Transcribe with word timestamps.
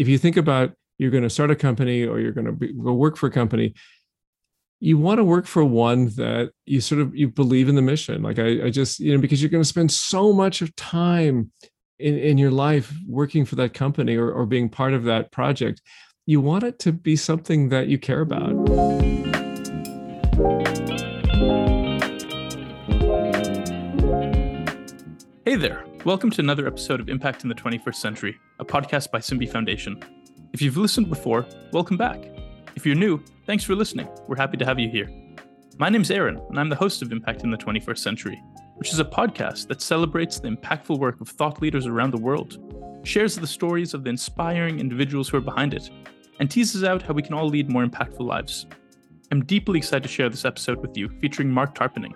if 0.00 0.08
you 0.08 0.16
think 0.16 0.38
about 0.38 0.72
you're 0.96 1.10
going 1.10 1.22
to 1.22 1.30
start 1.30 1.50
a 1.50 1.56
company 1.56 2.06
or 2.06 2.20
you're 2.20 2.32
going 2.32 2.46
to 2.46 2.52
be, 2.52 2.72
go 2.72 2.94
work 2.94 3.18
for 3.18 3.26
a 3.26 3.30
company, 3.30 3.74
you 4.80 4.96
want 4.96 5.18
to 5.18 5.24
work 5.24 5.44
for 5.46 5.62
one 5.62 6.06
that 6.16 6.52
you 6.64 6.80
sort 6.80 7.02
of 7.02 7.14
you 7.14 7.28
believe 7.28 7.68
in 7.68 7.74
the 7.74 7.82
mission. 7.82 8.22
Like 8.22 8.38
I, 8.38 8.64
I 8.64 8.70
just 8.70 8.98
you 8.98 9.12
know 9.14 9.20
because 9.20 9.42
you're 9.42 9.50
going 9.50 9.62
to 9.62 9.68
spend 9.68 9.92
so 9.92 10.32
much 10.32 10.62
of 10.62 10.74
time 10.74 11.52
in, 11.98 12.16
in 12.16 12.38
your 12.38 12.50
life 12.50 12.94
working 13.06 13.44
for 13.44 13.56
that 13.56 13.74
company 13.74 14.16
or, 14.16 14.32
or 14.32 14.46
being 14.46 14.70
part 14.70 14.94
of 14.94 15.04
that 15.04 15.32
project. 15.32 15.82
You 16.24 16.40
want 16.40 16.64
it 16.64 16.78
to 16.80 16.92
be 16.92 17.14
something 17.14 17.68
that 17.68 17.88
you 17.88 17.98
care 17.98 18.22
about. 18.22 18.56
Hey 25.44 25.56
there. 25.56 25.89
Welcome 26.06 26.30
to 26.30 26.40
another 26.40 26.66
episode 26.66 26.98
of 26.98 27.10
Impact 27.10 27.42
in 27.42 27.50
the 27.50 27.54
21st 27.54 27.96
Century, 27.96 28.40
a 28.58 28.64
podcast 28.64 29.10
by 29.10 29.18
Simbi 29.18 29.46
Foundation. 29.46 30.02
If 30.54 30.62
you've 30.62 30.78
listened 30.78 31.10
before, 31.10 31.44
welcome 31.74 31.98
back. 31.98 32.24
If 32.74 32.86
you're 32.86 32.94
new, 32.94 33.22
thanks 33.44 33.64
for 33.64 33.74
listening. 33.74 34.08
We're 34.26 34.38
happy 34.38 34.56
to 34.56 34.64
have 34.64 34.78
you 34.78 34.88
here. 34.88 35.10
My 35.76 35.90
name's 35.90 36.10
Aaron, 36.10 36.40
and 36.48 36.58
I'm 36.58 36.70
the 36.70 36.74
host 36.74 37.02
of 37.02 37.12
Impact 37.12 37.44
in 37.44 37.50
the 37.50 37.58
21st 37.58 37.98
Century, 37.98 38.42
which 38.76 38.94
is 38.94 38.98
a 38.98 39.04
podcast 39.04 39.68
that 39.68 39.82
celebrates 39.82 40.40
the 40.40 40.48
impactful 40.48 40.98
work 40.98 41.20
of 41.20 41.28
thought 41.28 41.60
leaders 41.60 41.86
around 41.86 42.12
the 42.12 42.16
world, 42.16 42.56
shares 43.06 43.36
the 43.36 43.46
stories 43.46 43.92
of 43.92 44.02
the 44.02 44.08
inspiring 44.08 44.80
individuals 44.80 45.28
who 45.28 45.36
are 45.36 45.42
behind 45.42 45.74
it, 45.74 45.90
and 46.38 46.50
teases 46.50 46.82
out 46.82 47.02
how 47.02 47.12
we 47.12 47.22
can 47.22 47.34
all 47.34 47.46
lead 47.46 47.68
more 47.68 47.84
impactful 47.84 48.26
lives. 48.26 48.64
I'm 49.30 49.44
deeply 49.44 49.76
excited 49.76 50.04
to 50.04 50.08
share 50.08 50.30
this 50.30 50.46
episode 50.46 50.78
with 50.78 50.96
you, 50.96 51.10
featuring 51.20 51.50
Marc 51.50 51.74
Tarpenning. 51.74 52.14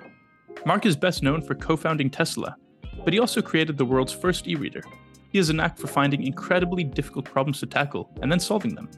Marc 0.65 0.87
is 0.87 0.97
best 0.97 1.23
known 1.23 1.43
for 1.43 1.55
co 1.55 1.77
founding 1.77 2.09
Tesla 2.09 2.57
but 3.05 3.13
he 3.13 3.21
also 3.21 3.43
created 3.43 3.77
the 3.77 3.85
world's 3.85 4.13
first 4.13 4.49
e 4.49 4.57
reader. 4.57 4.83
He 5.31 5.39
has 5.39 5.51
a 5.51 5.53
knack 5.53 5.79
for 5.79 5.87
finding 5.87 6.23
incredibly 6.23 6.85
difficult 6.85 7.25
problems 7.25 7.61
to 7.61 7.67
tackle 7.67 8.11
and 8.23 8.31
then 8.31 8.41
solving 8.41 8.75
them. 8.75 8.89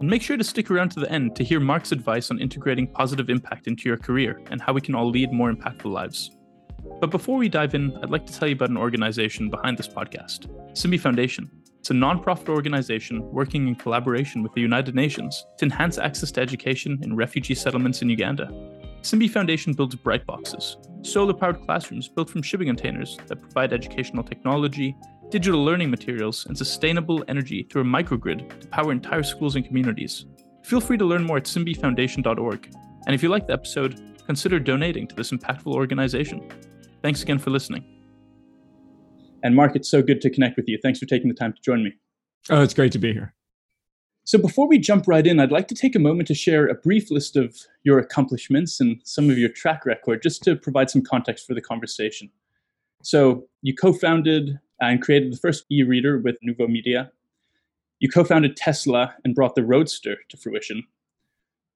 And 0.00 0.08
make 0.08 0.22
sure 0.22 0.36
to 0.36 0.44
stick 0.44 0.70
around 0.70 0.90
to 0.90 1.00
the 1.00 1.10
end 1.10 1.34
to 1.36 1.44
hear 1.44 1.60
Marc's 1.60 1.92
advice 1.92 2.30
on 2.30 2.40
integrating 2.40 2.86
positive 2.86 3.30
impact 3.30 3.66
into 3.66 3.88
your 3.88 3.96
career 3.96 4.40
and 4.50 4.60
how 4.60 4.72
we 4.72 4.80
can 4.80 4.94
all 4.94 5.10
lead 5.10 5.32
more 5.32 5.52
impactful 5.52 5.90
lives. 5.90 6.30
But 7.00 7.10
before 7.10 7.36
we 7.36 7.48
dive 7.48 7.74
in, 7.74 7.96
I'd 7.96 8.10
like 8.10 8.26
to 8.26 8.32
tell 8.32 8.48
you 8.48 8.54
about 8.54 8.70
an 8.70 8.76
organization 8.76 9.50
behind 9.50 9.76
this 9.76 9.88
podcast 9.88 10.46
Simbi 10.72 11.00
Foundation. 11.00 11.50
It's 11.78 11.90
a 11.90 11.94
nonprofit 11.94 12.48
organization 12.48 13.28
working 13.32 13.66
in 13.66 13.74
collaboration 13.74 14.42
with 14.42 14.52
the 14.52 14.60
United 14.60 14.94
Nations 14.94 15.46
to 15.58 15.64
enhance 15.64 15.96
access 15.96 16.30
to 16.32 16.40
education 16.40 16.98
in 17.02 17.16
refugee 17.16 17.54
settlements 17.54 18.02
in 18.02 18.10
Uganda. 18.10 18.52
Simbi 19.02 19.30
Foundation 19.30 19.72
builds 19.72 19.94
bright 19.94 20.26
boxes, 20.26 20.76
solar 21.02 21.32
powered 21.32 21.62
classrooms 21.62 22.08
built 22.08 22.28
from 22.28 22.42
shipping 22.42 22.66
containers 22.66 23.16
that 23.26 23.40
provide 23.40 23.72
educational 23.72 24.24
technology, 24.24 24.96
digital 25.30 25.64
learning 25.64 25.90
materials, 25.90 26.46
and 26.46 26.56
sustainable 26.56 27.24
energy 27.28 27.66
through 27.70 27.82
a 27.82 27.84
microgrid 27.84 28.60
to 28.60 28.68
power 28.68 28.92
entire 28.92 29.22
schools 29.22 29.56
and 29.56 29.64
communities. 29.64 30.26
Feel 30.64 30.80
free 30.80 30.98
to 30.98 31.04
learn 31.04 31.24
more 31.24 31.38
at 31.38 31.44
simbifoundation.org. 31.44 32.74
And 33.06 33.14
if 33.14 33.22
you 33.22 33.28
like 33.28 33.46
the 33.46 33.52
episode, 33.52 34.18
consider 34.26 34.58
donating 34.58 35.06
to 35.06 35.14
this 35.14 35.30
impactful 35.30 35.72
organization. 35.72 36.46
Thanks 37.02 37.22
again 37.22 37.38
for 37.38 37.50
listening. 37.50 37.84
And 39.42 39.54
Mark, 39.54 39.76
it's 39.76 39.88
so 39.88 40.02
good 40.02 40.20
to 40.22 40.30
connect 40.30 40.56
with 40.56 40.66
you. 40.68 40.78
Thanks 40.82 40.98
for 40.98 41.06
taking 41.06 41.28
the 41.28 41.34
time 41.34 41.52
to 41.52 41.60
join 41.62 41.84
me. 41.84 41.92
Oh, 42.50 42.62
it's 42.62 42.74
great 42.74 42.92
to 42.92 42.98
be 42.98 43.12
here. 43.12 43.34
So, 44.28 44.36
before 44.36 44.68
we 44.68 44.78
jump 44.78 45.08
right 45.08 45.26
in, 45.26 45.40
I'd 45.40 45.50
like 45.50 45.68
to 45.68 45.74
take 45.74 45.96
a 45.96 45.98
moment 45.98 46.28
to 46.28 46.34
share 46.34 46.66
a 46.66 46.74
brief 46.74 47.10
list 47.10 47.34
of 47.34 47.56
your 47.82 47.98
accomplishments 47.98 48.78
and 48.78 49.00
some 49.02 49.30
of 49.30 49.38
your 49.38 49.48
track 49.48 49.86
record, 49.86 50.22
just 50.22 50.42
to 50.42 50.54
provide 50.54 50.90
some 50.90 51.00
context 51.00 51.46
for 51.46 51.54
the 51.54 51.62
conversation. 51.62 52.28
So, 53.02 53.46
you 53.62 53.74
co 53.74 53.94
founded 53.94 54.58
and 54.82 55.00
created 55.00 55.32
the 55.32 55.38
first 55.38 55.64
e 55.72 55.82
reader 55.82 56.18
with 56.18 56.36
NuvoMedia. 56.46 57.08
You 58.00 58.10
co 58.10 58.22
founded 58.22 58.54
Tesla 58.54 59.14
and 59.24 59.34
brought 59.34 59.54
the 59.54 59.64
Roadster 59.64 60.18
to 60.28 60.36
fruition. 60.36 60.82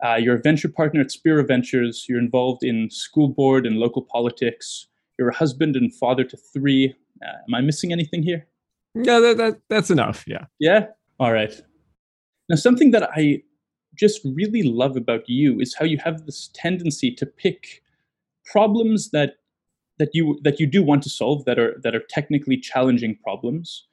Uh, 0.05 0.17
you're 0.17 0.37
a 0.37 0.43
venture 0.43 0.69
partner 0.69 1.01
at 1.01 1.11
Spero 1.11 1.47
Ventures. 1.47 2.05
You're 2.07 2.19
involved 2.19 2.63
in 2.63 2.91
school 2.91 3.29
board 3.29 3.65
and 3.65 3.79
local 3.79 4.03
politics. 4.03 4.89
You're 5.19 5.31
a 5.31 5.35
husband 5.35 5.75
and 5.75 5.91
father 5.95 6.25
to 6.25 6.37
three. 6.37 6.95
Uh, 7.25 7.33
am 7.49 7.55
I 7.55 7.63
missing 7.63 7.93
anything 7.93 8.23
here? 8.23 8.47
No, 8.95 9.23
that, 9.23 9.39
that, 9.39 9.61
that's 9.71 9.89
enough. 9.89 10.25
Yeah. 10.27 10.45
Yeah. 10.59 10.89
All 11.19 11.33
right. 11.33 11.59
Now, 12.53 12.57
something 12.57 12.91
that 12.91 13.09
I 13.15 13.43
just 13.99 14.21
really 14.37 14.63
love 14.63 14.95
about 14.95 15.27
you 15.27 15.59
is 15.59 15.75
how 15.75 15.87
you 15.87 15.97
have 16.05 16.27
this 16.27 16.51
tendency 16.53 17.11
to 17.15 17.25
pick 17.25 17.83
problems 18.45 19.11
that 19.11 19.37
that 19.99 20.11
you 20.13 20.39
that 20.45 20.61
you 20.61 20.67
do 20.67 20.83
want 20.83 21.03
to 21.05 21.09
solve 21.09 21.47
that 21.47 21.59
are 21.59 21.81
that 21.83 21.95
are 21.95 22.03
technically 22.11 22.59
challenging 22.59 23.17
problems, 23.25 23.87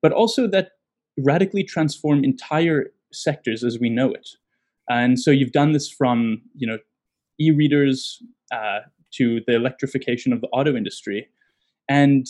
but 0.00 0.12
also 0.12 0.46
that 0.46 0.70
radically 1.18 1.62
transform 1.62 2.24
entire 2.24 2.86
sectors 3.12 3.62
as 3.62 3.78
we 3.78 3.90
know 3.90 4.12
it. 4.12 4.30
And 4.88 5.20
so 5.20 5.30
you've 5.30 5.52
done 5.52 5.72
this 5.72 5.90
from 5.90 6.40
you 6.54 6.66
know 6.66 6.78
e-readers 7.38 8.22
uh, 8.50 8.80
to 9.12 9.42
the 9.46 9.54
electrification 9.54 10.32
of 10.32 10.40
the 10.40 10.48
auto 10.48 10.74
industry, 10.74 11.28
and 11.86 12.26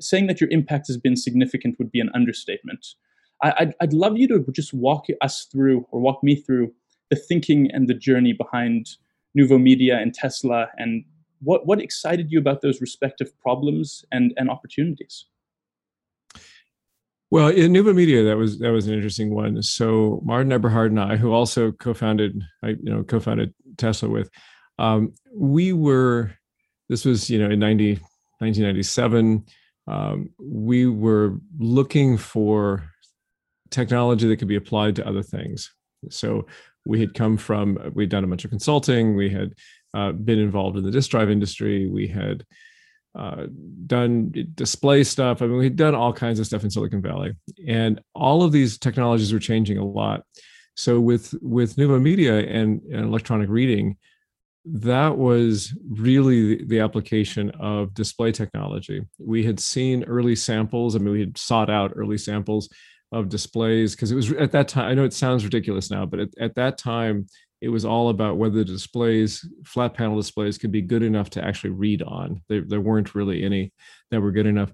saying 0.00 0.28
that 0.28 0.40
your 0.40 0.48
impact 0.50 0.86
has 0.86 0.96
been 0.96 1.14
significant 1.14 1.78
would 1.78 1.92
be 1.92 2.00
an 2.00 2.08
understatement. 2.14 2.86
I'd, 3.42 3.74
I'd 3.80 3.92
love 3.92 4.16
you 4.16 4.28
to 4.28 4.44
just 4.52 4.72
walk 4.72 5.06
us 5.20 5.46
through 5.52 5.86
or 5.90 6.00
walk 6.00 6.22
me 6.22 6.36
through 6.36 6.72
the 7.10 7.16
thinking 7.16 7.70
and 7.72 7.88
the 7.88 7.94
journey 7.94 8.32
behind 8.32 8.88
NuvoMedia 9.38 10.00
and 10.00 10.14
Tesla 10.14 10.68
and 10.78 11.04
what, 11.42 11.66
what 11.66 11.80
excited 11.80 12.32
you 12.32 12.38
about 12.38 12.62
those 12.62 12.80
respective 12.80 13.38
problems 13.38 14.04
and, 14.10 14.32
and 14.36 14.50
opportunities? 14.50 15.26
Well, 17.30 17.48
in 17.48 17.72
NuvoMedia, 17.72 18.24
that 18.24 18.36
was 18.36 18.60
that 18.60 18.70
was 18.70 18.86
an 18.86 18.94
interesting 18.94 19.34
one. 19.34 19.60
So 19.60 20.20
Martin 20.24 20.52
Eberhard 20.52 20.92
and 20.92 21.00
I, 21.00 21.16
who 21.16 21.32
also 21.32 21.72
co-founded, 21.72 22.40
I 22.62 22.68
you 22.68 22.78
know 22.84 23.02
co-founded 23.02 23.52
Tesla 23.76 24.08
with, 24.08 24.30
um, 24.78 25.12
we 25.34 25.72
were. 25.72 26.32
This 26.88 27.04
was 27.04 27.28
you 27.28 27.40
know 27.40 27.50
in 27.50 27.58
90, 27.58 27.94
1997. 28.38 29.44
Um, 29.88 30.30
we 30.38 30.86
were 30.86 31.38
looking 31.58 32.16
for 32.16 32.92
technology 33.70 34.28
that 34.28 34.36
could 34.36 34.48
be 34.48 34.56
applied 34.56 34.96
to 34.96 35.06
other 35.06 35.22
things. 35.22 35.72
So 36.10 36.46
we 36.84 37.00
had 37.00 37.14
come 37.14 37.36
from, 37.36 37.78
we'd 37.94 38.10
done 38.10 38.24
a 38.24 38.26
bunch 38.26 38.44
of 38.44 38.50
consulting, 38.50 39.16
we 39.16 39.30
had 39.30 39.54
uh, 39.94 40.12
been 40.12 40.38
involved 40.38 40.76
in 40.76 40.84
the 40.84 40.90
disk 40.90 41.10
drive 41.10 41.30
industry, 41.30 41.88
we 41.88 42.06
had 42.06 42.44
uh, 43.18 43.46
done 43.86 44.32
display 44.54 45.02
stuff. 45.02 45.40
I 45.40 45.46
mean, 45.46 45.56
we 45.56 45.64
had 45.64 45.76
done 45.76 45.94
all 45.94 46.12
kinds 46.12 46.38
of 46.38 46.46
stuff 46.46 46.64
in 46.64 46.70
Silicon 46.70 47.00
Valley, 47.00 47.32
and 47.66 48.00
all 48.14 48.42
of 48.42 48.52
these 48.52 48.78
technologies 48.78 49.32
were 49.32 49.38
changing 49.38 49.78
a 49.78 49.84
lot. 49.84 50.22
So 50.74 51.00
with 51.00 51.34
with 51.40 51.76
NuvoMedia 51.76 52.46
and, 52.54 52.82
and 52.82 53.06
electronic 53.06 53.48
reading, 53.48 53.96
that 54.66 55.16
was 55.16 55.72
really 55.88 56.64
the, 56.64 56.80
application 56.80 57.50
of 57.52 57.94
display 57.94 58.32
technology. 58.32 59.00
We 59.18 59.44
had 59.44 59.60
seen 59.60 60.04
early 60.04 60.36
samples. 60.36 60.94
I 60.94 60.98
mean, 60.98 61.12
we 61.12 61.20
had 61.20 61.38
sought 61.38 61.70
out 61.70 61.92
early 61.94 62.18
samples 62.18 62.68
of 63.12 63.28
displays 63.28 63.94
because 63.94 64.10
it 64.10 64.16
was 64.16 64.32
at 64.32 64.52
that 64.52 64.68
time 64.68 64.90
i 64.90 64.94
know 64.94 65.04
it 65.04 65.12
sounds 65.12 65.44
ridiculous 65.44 65.90
now 65.90 66.04
but 66.04 66.20
at, 66.20 66.28
at 66.38 66.54
that 66.54 66.76
time 66.76 67.26
it 67.60 67.68
was 67.68 67.84
all 67.84 68.10
about 68.10 68.36
whether 68.36 68.58
the 68.58 68.64
displays 68.64 69.48
flat 69.64 69.94
panel 69.94 70.16
displays 70.16 70.58
could 70.58 70.72
be 70.72 70.82
good 70.82 71.02
enough 71.02 71.30
to 71.30 71.44
actually 71.44 71.70
read 71.70 72.02
on. 72.02 72.42
There, 72.48 72.62
there 72.66 72.80
weren't 72.80 73.14
really 73.14 73.44
any 73.44 73.72
that 74.10 74.20
were 74.20 74.32
good 74.32 74.46
enough. 74.46 74.72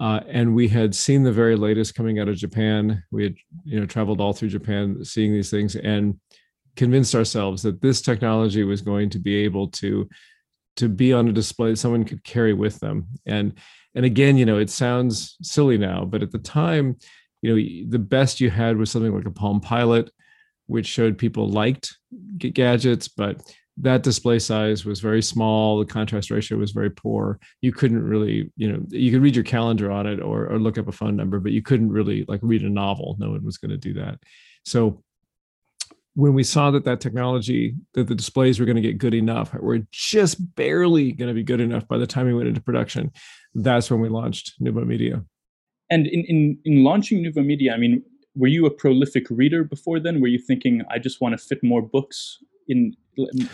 Uh, 0.00 0.20
and 0.28 0.54
we 0.54 0.68
had 0.68 0.94
seen 0.94 1.22
the 1.22 1.32
very 1.32 1.56
latest 1.56 1.94
coming 1.94 2.18
out 2.18 2.28
of 2.28 2.36
japan. 2.36 3.02
We 3.10 3.24
had 3.24 3.36
you 3.64 3.80
know 3.80 3.86
traveled 3.86 4.20
all 4.20 4.32
through 4.32 4.48
japan 4.48 5.04
seeing 5.04 5.32
these 5.32 5.50
things 5.50 5.76
and 5.76 6.18
convinced 6.76 7.14
ourselves 7.14 7.62
that 7.62 7.80
this 7.80 8.00
technology 8.00 8.62
was 8.62 8.80
going 8.82 9.10
to 9.10 9.18
be 9.18 9.36
able 9.36 9.68
to 9.68 10.08
to 10.76 10.88
be 10.88 11.12
on 11.12 11.28
a 11.28 11.32
display 11.32 11.74
someone 11.74 12.04
could 12.04 12.22
carry 12.22 12.52
with 12.52 12.78
them. 12.80 13.06
And 13.26 13.54
and 13.94 14.04
again 14.04 14.36
you 14.36 14.44
know 14.44 14.58
it 14.58 14.70
sounds 14.70 15.36
silly 15.42 15.78
now 15.78 16.04
but 16.04 16.22
at 16.22 16.30
the 16.30 16.38
time 16.38 16.96
you 17.42 17.50
know 17.54 17.90
the 17.90 17.98
best 17.98 18.40
you 18.40 18.50
had 18.50 18.76
was 18.76 18.90
something 18.90 19.14
like 19.14 19.26
a 19.26 19.30
palm 19.30 19.60
pilot 19.60 20.10
which 20.66 20.86
showed 20.86 21.16
people 21.16 21.48
liked 21.48 21.96
gadgets 22.38 23.08
but 23.08 23.40
that 23.80 24.02
display 24.02 24.40
size 24.40 24.84
was 24.84 24.98
very 25.00 25.22
small. 25.22 25.78
The 25.78 25.86
contrast 25.86 26.30
ratio 26.30 26.58
was 26.58 26.72
very 26.72 26.90
poor. 26.90 27.38
You 27.60 27.72
couldn't 27.72 28.02
really 28.02 28.50
you 28.56 28.72
know 28.72 28.82
you 28.88 29.12
could 29.12 29.22
read 29.22 29.36
your 29.36 29.44
calendar 29.44 29.90
on 29.90 30.06
it 30.06 30.20
or, 30.20 30.46
or 30.46 30.58
look 30.58 30.78
up 30.78 30.88
a 30.88 30.92
phone 30.92 31.16
number 31.16 31.38
but 31.38 31.52
you 31.52 31.62
couldn't 31.62 31.90
really 31.90 32.24
like 32.28 32.40
read 32.42 32.62
a 32.62 32.68
novel. 32.68 33.16
No 33.18 33.30
one 33.30 33.44
was 33.44 33.58
going 33.58 33.70
to 33.70 33.76
do 33.76 33.94
that. 33.94 34.18
So 34.64 35.02
when 36.14 36.34
we 36.34 36.42
saw 36.42 36.72
that 36.72 36.84
that 36.84 37.00
technology 37.00 37.76
that 37.94 38.08
the 38.08 38.14
displays 38.14 38.58
were 38.58 38.66
going 38.66 38.76
to 38.76 38.82
get 38.82 38.98
good 38.98 39.14
enough 39.14 39.54
were 39.54 39.80
just 39.92 40.56
barely 40.56 41.12
going 41.12 41.28
to 41.28 41.34
be 41.34 41.44
good 41.44 41.60
enough 41.60 41.86
by 41.86 41.96
the 41.96 42.08
time 42.08 42.26
we 42.26 42.34
went 42.34 42.48
into 42.48 42.60
production 42.60 43.12
that's 43.54 43.88
when 43.88 44.00
we 44.00 44.08
launched 44.08 44.60
NuvoMedia 44.60 45.24
and 45.90 46.06
in, 46.06 46.24
in, 46.24 46.58
in 46.64 46.84
launching 46.84 47.24
NuvoMedia, 47.24 47.72
I 47.72 47.76
mean, 47.76 48.02
were 48.34 48.48
you 48.48 48.66
a 48.66 48.70
prolific 48.70 49.26
reader 49.30 49.64
before 49.64 50.00
then? 50.00 50.20
Were 50.20 50.28
you 50.28 50.38
thinking, 50.38 50.82
I 50.90 50.98
just 50.98 51.20
want 51.20 51.38
to 51.38 51.38
fit 51.38 51.62
more 51.62 51.82
books 51.82 52.38
in 52.68 52.94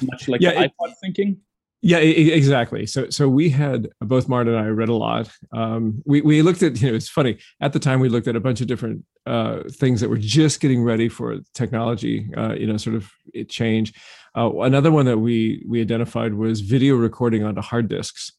much 0.02 0.28
like 0.28 0.40
yeah, 0.40 0.50
the 0.50 0.68
iPod 0.68 0.94
thinking? 1.00 1.40
Yeah, 1.86 1.98
exactly. 1.98 2.86
So, 2.86 3.10
so 3.10 3.28
we 3.28 3.50
had 3.50 3.90
both 4.00 4.26
Martin 4.26 4.54
and 4.54 4.64
I 4.64 4.68
read 4.68 4.88
a 4.88 4.94
lot. 4.94 5.30
Um, 5.52 6.02
we 6.06 6.22
we 6.22 6.40
looked 6.40 6.62
at 6.62 6.80
you 6.80 6.88
know 6.88 6.96
it's 6.96 7.10
funny 7.10 7.36
at 7.60 7.74
the 7.74 7.78
time 7.78 8.00
we 8.00 8.08
looked 8.08 8.26
at 8.26 8.36
a 8.36 8.40
bunch 8.40 8.62
of 8.62 8.66
different 8.66 9.04
uh, 9.26 9.64
things 9.70 10.00
that 10.00 10.08
were 10.08 10.16
just 10.16 10.60
getting 10.60 10.82
ready 10.82 11.10
for 11.10 11.40
technology. 11.52 12.30
Uh, 12.38 12.54
you 12.54 12.66
know, 12.66 12.78
sort 12.78 12.96
of 12.96 13.12
change. 13.48 13.92
Uh, 14.34 14.50
another 14.60 14.90
one 14.90 15.04
that 15.04 15.18
we 15.18 15.62
we 15.68 15.82
identified 15.82 16.32
was 16.32 16.62
video 16.62 16.96
recording 16.96 17.44
onto 17.44 17.60
hard 17.60 17.88
disks, 17.88 18.32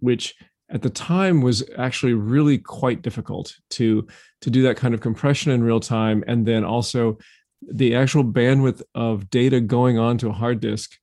which 0.00 0.34
at 0.70 0.82
the 0.82 0.90
time 0.90 1.40
was 1.40 1.64
actually 1.76 2.14
really 2.14 2.58
quite 2.58 3.02
difficult 3.02 3.56
to 3.70 4.06
to 4.40 4.50
do 4.50 4.62
that 4.62 4.76
kind 4.76 4.94
of 4.94 5.00
compression 5.00 5.50
in 5.50 5.64
real 5.64 5.80
time, 5.80 6.22
and 6.26 6.46
then 6.46 6.64
also 6.64 7.18
the 7.62 7.94
actual 7.96 8.24
bandwidth 8.24 8.82
of 8.94 9.30
data 9.30 9.60
going 9.60 9.98
onto 9.98 10.28
a 10.28 10.32
hard 10.32 10.60
disk 10.60 10.96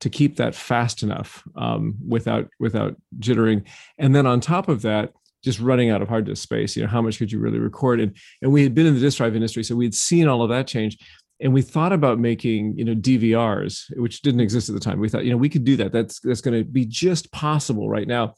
to 0.00 0.08
keep 0.08 0.36
that 0.36 0.54
fast 0.54 1.02
enough 1.02 1.42
um, 1.56 1.94
without 2.06 2.48
without 2.58 2.96
jittering. 3.18 3.66
And 3.98 4.14
then 4.14 4.26
on 4.26 4.40
top 4.40 4.68
of 4.68 4.82
that 4.82 5.12
just 5.42 5.58
running 5.58 5.88
out 5.88 6.02
of 6.02 6.08
hard 6.08 6.26
disk 6.26 6.42
space 6.42 6.76
you 6.76 6.82
know 6.82 6.88
how 6.88 7.00
much 7.00 7.18
could 7.18 7.32
you 7.32 7.38
really 7.38 7.58
record? 7.58 8.00
And 8.00 8.16
and 8.42 8.52
we 8.52 8.62
had 8.62 8.74
been 8.74 8.86
in 8.86 8.94
the 8.94 9.00
disk 9.00 9.18
drive 9.18 9.34
industry 9.34 9.64
so 9.64 9.74
we 9.74 9.86
had 9.86 9.94
seen 9.94 10.28
all 10.28 10.42
of 10.42 10.50
that 10.50 10.66
change. 10.66 10.98
And 11.42 11.54
we 11.54 11.62
thought 11.62 11.92
about 11.92 12.18
making 12.18 12.78
you 12.78 12.84
know 12.84 12.94
dvrs 12.94 13.84
which 13.98 14.22
didn't 14.22 14.40
exist 14.40 14.68
at 14.68 14.74
the 14.74 14.80
time. 14.80 15.00
We 15.00 15.08
thought 15.08 15.24
you 15.24 15.30
know 15.32 15.36
we 15.36 15.48
could 15.48 15.64
do 15.64 15.76
that. 15.76 15.92
That's 15.92 16.20
that's 16.20 16.40
going 16.40 16.56
to 16.56 16.64
be 16.64 16.86
just 16.86 17.32
possible 17.32 17.88
right 17.88 18.06
now 18.06 18.36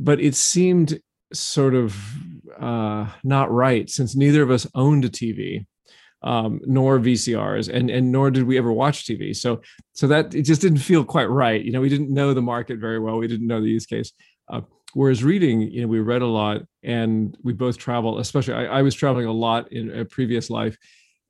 but 0.00 0.20
it 0.20 0.34
seemed 0.34 1.00
sort 1.32 1.74
of 1.74 1.96
uh, 2.58 3.06
not 3.22 3.50
right 3.50 3.88
since 3.88 4.16
neither 4.16 4.42
of 4.42 4.50
us 4.50 4.66
owned 4.74 5.04
a 5.04 5.08
tv 5.08 5.64
um, 6.22 6.60
nor 6.66 6.98
VCRs, 6.98 7.72
and 7.72 7.90
and 7.90 8.12
nor 8.12 8.30
did 8.30 8.44
we 8.44 8.58
ever 8.58 8.72
watch 8.72 9.06
TV. 9.06 9.34
So 9.34 9.60
so 9.92 10.06
that 10.08 10.34
it 10.34 10.42
just 10.42 10.60
didn't 10.60 10.78
feel 10.78 11.04
quite 11.04 11.30
right. 11.30 11.62
You 11.62 11.72
know, 11.72 11.80
we 11.80 11.88
didn't 11.88 12.12
know 12.12 12.34
the 12.34 12.42
market 12.42 12.78
very 12.78 12.98
well. 12.98 13.18
We 13.18 13.28
didn't 13.28 13.46
know 13.46 13.60
the 13.60 13.68
use 13.68 13.86
case. 13.86 14.12
Uh, 14.48 14.62
whereas 14.94 15.24
reading, 15.24 15.62
you 15.62 15.82
know, 15.82 15.88
we 15.88 16.00
read 16.00 16.22
a 16.22 16.26
lot, 16.26 16.62
and 16.82 17.36
we 17.42 17.52
both 17.52 17.78
travel. 17.78 18.18
Especially, 18.18 18.54
I, 18.54 18.66
I 18.66 18.82
was 18.82 18.94
traveling 18.94 19.26
a 19.26 19.32
lot 19.32 19.72
in 19.72 19.98
a 19.98 20.04
previous 20.04 20.50
life, 20.50 20.76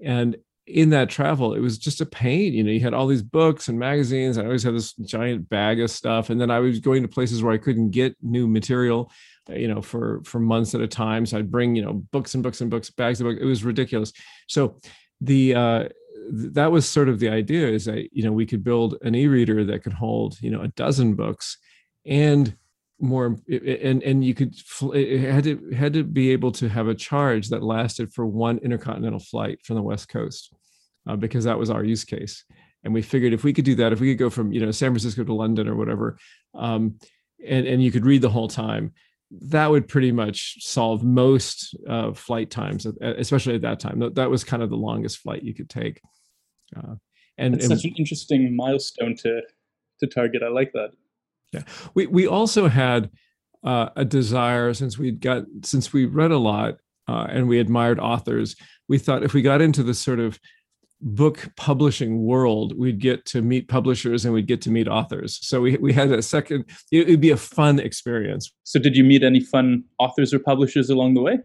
and 0.03 0.37
in 0.67 0.91
that 0.91 1.11
travel, 1.11 1.55
it 1.55 1.61
was 1.61 1.79
just 1.79 2.01
a 2.01 2.07
pain. 2.07 2.53
You 2.53 2.63
know, 2.63 2.71
you 2.71 2.81
had 2.81 2.95
all 2.95 3.07
these 3.07 3.23
books 3.23 3.69
and 3.69 3.79
magazines. 3.79 4.39
I 4.39 4.45
always 4.45 4.63
had 4.63 4.75
this 4.75 4.93
giant 4.95 5.49
bag 5.49 5.81
of 5.81 5.91
stuff, 5.91 6.31
and 6.31 6.41
then 6.41 6.51
I 6.51 6.61
was 6.61 6.79
going 6.79 7.03
to 7.03 7.09
places 7.09 7.43
where 7.43 7.53
I 7.53 7.59
couldn't 7.59 7.91
get 7.91 8.17
new 8.23 8.47
material 8.47 9.11
you 9.57 9.69
know 9.69 9.83
for 9.83 10.23
for 10.25 10.39
months 10.39 10.75
at 10.75 10.81
a 10.81 10.87
time 10.87 11.27
so 11.27 11.39
i'd 11.39 11.51
bring 11.51 11.75
you 11.75 11.83
know 11.83 11.95
books 12.13 12.35
and 12.35 12.43
books 12.43 12.61
and 12.61 12.71
books 12.71 12.91
bags 12.91 13.21
of 13.21 13.27
books 13.27 13.41
it 13.41 13.45
was 13.45 13.65
ridiculous 13.65 14.13
so 14.49 14.77
the 15.21 15.55
uh 15.55 15.89
that 16.31 16.71
was 16.71 16.89
sort 16.89 17.09
of 17.09 17.19
the 17.19 17.29
idea 17.29 17.67
is 17.67 17.85
that 17.85 18.09
you 18.13 18.23
know 18.23 18.33
we 18.33 18.47
could 18.47 18.63
build 18.63 18.97
an 19.03 19.15
e-reader 19.15 19.65
that 19.65 19.83
could 19.83 19.93
hold 19.93 20.41
you 20.41 20.51
know 20.51 20.63
a 20.63 20.69
dozen 20.69 21.15
books 21.15 21.59
and 22.07 22.57
more 23.01 23.37
and 23.49 24.03
and 24.03 24.25
you 24.25 24.35
could 24.35 24.55
it 24.95 25.31
had 25.31 25.45
to 25.45 25.71
had 25.71 25.93
to 25.93 26.05
be 26.05 26.31
able 26.31 26.53
to 26.53 26.69
have 26.69 26.89
a 26.89 26.95
charge 26.95 27.49
that 27.49 27.63
lasted 27.63 28.13
for 28.13 28.27
one 28.27 28.59
intercontinental 28.59 29.21
flight 29.21 29.59
from 29.65 29.77
the 29.77 29.83
west 29.83 30.09
coast 30.09 30.55
uh, 31.09 31.17
because 31.17 31.45
that 31.45 31.59
was 31.59 31.71
our 31.71 31.83
use 31.83 32.05
case 32.05 32.45
and 32.85 32.93
we 32.93 33.03
figured 33.03 33.33
if 33.33 33.43
we 33.43 33.53
could 33.53 33.65
do 33.65 33.75
that 33.75 33.93
if 33.93 34.01
we 34.01 34.11
could 34.11 34.19
go 34.19 34.31
from 34.31 34.53
you 34.53 34.61
know 34.61 34.71
san 34.71 34.91
francisco 34.91 35.25
to 35.25 35.33
london 35.33 35.67
or 35.67 35.77
whatever 35.77 36.19
um, 36.55 36.97
and 37.47 37.67
and 37.67 37.83
you 37.83 37.91
could 37.91 38.05
read 38.05 38.23
the 38.23 38.29
whole 38.29 38.49
time 38.49 38.93
that 39.31 39.71
would 39.71 39.87
pretty 39.87 40.13
much 40.13 40.57
solve 40.61 41.05
most 41.05 41.77
uh, 41.89 42.13
flight 42.13 42.51
times, 42.51 42.87
especially 43.01 43.55
at 43.55 43.63
that 43.63 43.79
time. 43.79 44.03
That 44.15 44.31
was 44.31 44.43
kind 44.43 44.63
of 44.63 44.71
the 44.71 44.77
longest 44.77 45.19
flight 45.19 45.43
you 45.43 45.55
could 45.55 45.71
take. 45.71 46.01
Uh, 46.77 46.97
and 47.39 47.55
it's 47.55 47.69
such 47.69 47.85
an 47.85 47.95
interesting 47.97 48.55
milestone 48.55 49.17
to 49.19 49.41
to 50.01 50.07
target. 50.07 50.43
I 50.43 50.49
like 50.49 50.73
that. 50.73 50.91
Yeah, 51.53 51.63
we 51.95 52.07
we 52.07 52.27
also 52.27 52.69
had 52.69 53.11
uh, 53.65 53.91
a 53.97 54.05
desire 54.05 54.73
since 54.75 54.99
we'd 54.99 55.21
got 55.21 55.45
since 55.63 55.93
we 55.93 56.07
read 56.07 56.31
a 56.31 56.39
lot 56.39 56.77
uh, 57.09 57.27
and 57.29 57.49
we 57.49 57.59
admired 57.59 57.99
authors. 57.99 58.57
We 58.89 58.99
thought 58.99 59.23
if 59.23 59.35
we 59.35 59.43
got 59.43 59.61
into 59.61 59.83
this 59.83 59.99
sort 59.99 60.21
of 60.21 60.39
book 61.01 61.51
publishing 61.57 62.25
world, 62.25 62.77
we'd 62.79 62.99
get 62.99 63.25
to 63.27 63.43
meet 63.43 63.69
publishers 63.69 64.25
and 64.25 64.35
we'd 64.35 64.47
get 64.47 64.61
to 64.63 64.71
meet 64.71 64.89
authors. 64.89 65.39
So 65.43 65.61
we, 65.61 65.77
we 65.79 65.93
had 65.93 66.13
a 66.13 66.23
second, 66.23 66.67
it 66.93 67.09
would 67.09 67.21
be 67.21 67.31
a 67.31 67.37
fun 67.37 67.79
experience. 67.79 68.53
So, 68.65 68.79
did 68.79 68.97
you 68.97 69.05
meet 69.05 69.23
any 69.23 69.41
fun 69.41 69.85
authors 69.99 70.35
or 70.35 70.39
publishers 70.39 70.91
along 70.91 71.15
the 71.15 71.23
way? 71.23 71.39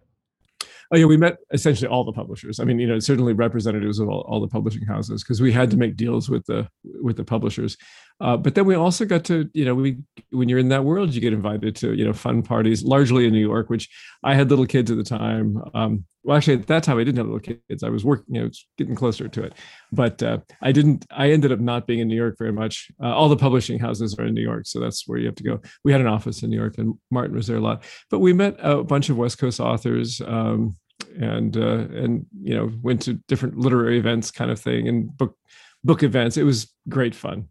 Oh 0.94 0.98
yeah, 0.98 1.06
we 1.06 1.18
met 1.18 1.38
essentially 1.52 1.88
all 1.88 2.04
the 2.04 2.12
publishers. 2.12 2.60
I 2.60 2.64
mean, 2.64 2.80
you 2.80 2.88
know, 2.88 3.00
certainly 3.00 3.34
representatives 3.34 4.00
of 4.00 4.10
all, 4.10 4.22
all 4.28 4.40
the 4.40 4.48
publishing 4.48 4.86
houses 4.86 5.24
because 5.24 5.42
we 5.42 5.52
had 5.52 5.72
to 5.72 5.78
make 5.78 5.96
deals 5.96 6.30
with 6.30 6.46
the 6.46 6.68
with 6.84 7.18
the 7.18 7.24
publishers. 7.24 7.78
Uh, 8.22 8.38
but 8.38 8.56
then 8.56 8.66
we 8.66 8.76
also 8.76 9.04
got 9.04 9.26
to, 9.26 9.50
you 9.54 9.66
know, 9.66 9.76
we 9.76 9.98
when 10.30 10.48
you're 10.48 10.60
in 10.60 10.70
that 10.70 10.86
world, 10.86 11.14
you 11.14 11.22
get 11.22 11.34
invited 11.34 11.76
to, 11.78 11.94
you 11.94 12.06
know, 12.06 12.14
fun 12.14 12.42
parties, 12.44 12.84
largely 12.84 13.26
in 13.26 13.34
New 13.34 13.46
York, 13.46 13.70
which 13.70 13.90
I 14.24 14.36
had 14.36 14.50
little 14.50 14.66
kids 14.66 14.90
at 14.92 14.98
the 14.98 15.04
time. 15.04 15.58
Um, 15.74 16.06
well, 16.24 16.38
actually, 16.38 16.56
at 16.56 16.68
that 16.68 16.84
time, 16.84 16.98
I 16.98 17.04
didn't 17.04 17.18
have 17.18 17.28
little 17.28 17.40
kids. 17.40 17.84
I 17.84 17.90
was 17.90 18.06
working, 18.06 18.36
you 18.36 18.42
know, 18.44 18.50
getting 18.78 18.96
closer 18.96 19.28
to 19.28 19.44
it. 19.44 19.54
But 19.96 20.22
uh, 20.22 20.40
I 20.62 20.72
didn't. 20.72 21.06
I 21.12 21.32
ended 21.32 21.52
up 21.52 21.60
not 21.60 21.88
being 21.88 22.00
in 22.00 22.08
New 22.08 22.16
York 22.16 22.36
very 22.38 22.52
much. 22.52 22.92
Uh, 23.02 23.14
all 23.14 23.30
the 23.30 23.38
publishing 23.38 23.80
houses 23.80 24.16
are 24.20 24.26
in 24.26 24.34
New 24.34 24.42
York, 24.42 24.68
so 24.68 24.80
that's 24.80 25.08
where 25.08 25.18
you 25.18 25.26
have 25.26 25.36
to 25.36 25.44
go. 25.44 25.62
We 25.84 25.92
had 25.92 26.02
an 26.02 26.08
office 26.08 26.44
in 26.44 26.50
New 26.50 26.58
York, 26.58 26.78
and 26.78 26.96
Martin 27.10 27.36
was 27.36 27.48
there 27.48 27.58
a 27.58 27.62
lot. 27.62 27.84
But 28.12 28.20
we 28.20 28.34
met 28.34 28.56
a 28.60 28.84
bunch 28.84 29.10
of 29.10 29.18
West 29.18 29.38
Coast 29.38 29.60
authors. 29.60 30.22
Um, 30.22 30.76
and 31.20 31.58
uh, 31.58 31.88
and 31.94 32.26
you 32.42 32.56
know 32.56 32.72
went 32.82 33.02
to 33.04 33.16
different 33.28 33.58
literary 33.58 33.98
events 33.98 34.32
kind 34.32 34.50
of 34.50 34.60
thing 34.60 34.88
and 34.88 35.16
book 35.18 35.36
book 35.84 36.04
events 36.04 36.38
it 36.38 36.44
was 36.44 36.74
great 36.88 37.14
fun 37.14 37.50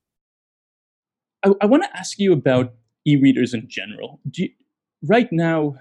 I, 1.44 1.50
I 1.60 1.66
want 1.66 1.84
to 1.84 1.96
ask 1.96 2.18
you 2.18 2.32
about 2.32 2.72
e-readers 3.06 3.54
in 3.54 3.68
general. 3.68 4.20
You, 4.32 4.48
right 5.02 5.30
now, 5.30 5.76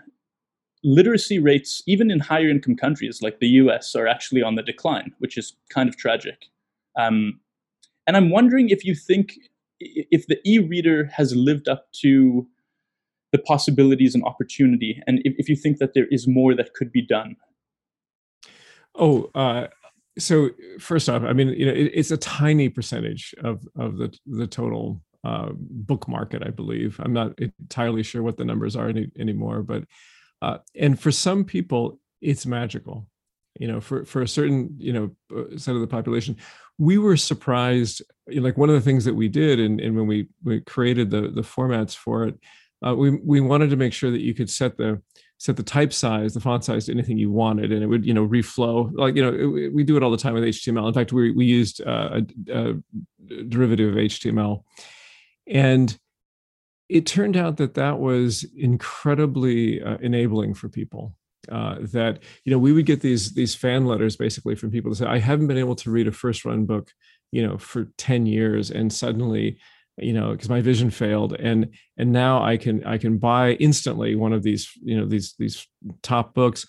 literacy 0.84 1.40
rates, 1.40 1.82
even 1.88 2.12
in 2.12 2.20
higher 2.20 2.50
income 2.50 2.76
countries 2.76 3.22
like 3.22 3.40
the 3.40 3.48
US, 3.48 3.96
are 3.96 4.08
actually 4.08 4.44
on 4.44 4.56
the 4.56 4.62
decline, 4.62 5.14
which 5.20 5.38
is 5.38 5.56
kind 5.70 5.88
of 5.88 5.98
tragic. 5.98 6.50
Um, 6.98 7.40
and 8.08 8.18
I'm 8.18 8.30
wondering 8.30 8.70
if 8.70 8.86
you 8.86 8.96
think 8.96 9.34
if 9.80 10.28
the 10.28 10.40
e-reader 10.46 11.10
has 11.14 11.36
lived 11.36 11.68
up 11.68 11.92
to 12.02 12.48
the 13.32 13.40
possibilities 13.40 14.14
and 14.16 14.24
opportunity, 14.24 15.02
and 15.08 15.20
if, 15.26 15.34
if 15.38 15.50
you 15.50 15.56
think 15.56 15.80
that 15.80 15.94
there 15.94 16.08
is 16.12 16.28
more 16.28 16.56
that 16.56 16.74
could 16.74 16.92
be 16.92 17.02
done. 17.02 17.36
Oh, 18.96 19.32
uh, 19.34 19.68
so 20.20 20.52
first 20.80 21.10
off, 21.10 21.24
I 21.24 21.34
mean, 21.34 21.50
you 21.50 21.66
know, 21.66 21.72
it, 21.72 21.92
it's 21.94 22.12
a 22.12 22.18
tiny 22.18 22.70
percentage 22.70 23.34
of 23.44 23.68
of 23.76 23.98
the 23.98 24.16
the 24.28 24.48
total 24.48 25.02
uh, 25.24 25.50
book 25.56 26.08
market, 26.08 26.44
I 26.46 26.52
believe. 26.52 27.00
I'm 27.04 27.14
not 27.14 27.34
entirely 27.40 28.04
sure 28.04 28.22
what 28.22 28.38
the 28.38 28.46
numbers 28.46 28.76
are 28.76 28.90
any, 28.90 29.10
anymore, 29.18 29.64
but 29.64 29.86
uh, 30.42 30.58
and 30.76 31.00
for 31.00 31.12
some 31.12 31.44
people, 31.44 32.00
it's 32.22 32.46
magical. 32.46 33.08
You 33.60 33.68
know, 33.68 33.80
for 33.80 34.06
for 34.06 34.22
a 34.22 34.28
certain 34.28 34.76
you 34.78 34.94
know 34.94 35.16
uh, 35.36 35.58
set 35.58 35.76
of 35.76 35.82
the 35.82 35.88
population, 35.88 36.38
we 36.78 36.98
were 36.98 37.18
surprised. 37.18 38.02
Like 38.28 38.58
one 38.58 38.70
of 38.70 38.76
the 38.76 38.82
things 38.82 39.06
that 39.06 39.14
we 39.14 39.28
did, 39.28 39.60
and, 39.60 39.80
and 39.80 39.96
when 39.96 40.08
we 40.08 40.28
we 40.44 40.62
created 40.62 41.12
the 41.12 41.30
the 41.30 41.42
formats 41.42 41.96
for 41.96 42.26
it, 42.26 42.36
uh, 42.86 42.96
we 42.96 43.12
we 43.12 43.42
wanted 43.42 43.70
to 43.70 43.76
make 43.76 43.94
sure 43.94 44.12
that 44.12 44.22
you 44.22 44.34
could 44.34 44.50
set 44.50 44.78
the 44.78 45.02
set 45.38 45.58
the 45.58 45.64
type 45.64 45.92
size, 45.92 46.34
the 46.34 46.40
font 46.40 46.64
size 46.64 46.86
to 46.86 46.92
anything 46.94 47.18
you 47.18 47.32
wanted, 47.32 47.72
and 47.72 47.84
it 47.84 47.88
would 47.88 48.06
you 48.06 48.14
know 48.14 48.28
reflow. 48.28 48.92
Like 48.94 49.16
you 49.16 49.22
know, 49.22 49.34
it, 49.34 49.74
we 49.74 49.84
do 49.84 49.98
it 49.98 50.04
all 50.04 50.12
the 50.12 50.18
time 50.18 50.34
with 50.34 50.44
HTML. 50.44 50.88
In 50.88 50.94
fact, 50.94 51.14
we 51.14 51.32
we 51.32 51.46
used 51.46 51.82
uh, 51.86 52.22
a, 52.50 52.70
a 52.70 53.44
derivative 53.44 53.90
of 53.90 53.96
HTML 53.96 54.64
and 55.48 55.98
it 56.90 57.06
turned 57.06 57.38
out 57.38 57.58
that 57.58 57.76
that 57.76 58.00
was 58.00 58.46
incredibly 58.56 59.82
uh, 59.82 59.98
enabling 60.02 60.54
for 60.54 60.70
people. 60.70 61.16
Uh, 61.52 61.76
that 61.82 62.24
you 62.46 62.52
know 62.52 62.58
we 62.58 62.72
would 62.72 62.86
get 62.86 63.02
these 63.02 63.34
these 63.34 63.54
fan 63.54 63.86
letters 63.86 64.16
basically 64.16 64.56
from 64.56 64.72
people 64.72 64.90
to 64.90 64.96
say 64.96 65.06
I 65.06 65.20
haven't 65.20 65.48
been 65.48 65.58
able 65.58 65.76
to 65.76 65.92
read 65.92 66.08
a 66.08 66.12
first 66.12 66.46
run 66.46 66.66
book 66.66 66.90
you 67.34 67.46
know 67.46 67.58
for 67.58 67.92
10 67.98 68.26
years 68.26 68.72
and 68.72 68.94
suddenly 68.94 69.58
you 69.98 70.14
know 70.14 70.32
because 70.32 70.48
my 70.48 70.62
vision 70.62 70.90
failed 70.90 71.34
and 71.34 71.70
and 71.98 72.14
now 72.14 72.42
I 72.42 72.56
can 72.56 72.86
I 72.86 72.98
can 72.98 73.18
buy 73.18 73.54
instantly 73.54 74.16
one 74.16 74.32
of 74.32 74.42
these 74.42 74.72
you 74.82 74.98
know 74.98 75.06
these 75.06 75.36
these 75.38 75.68
top 76.02 76.34
books 76.34 76.66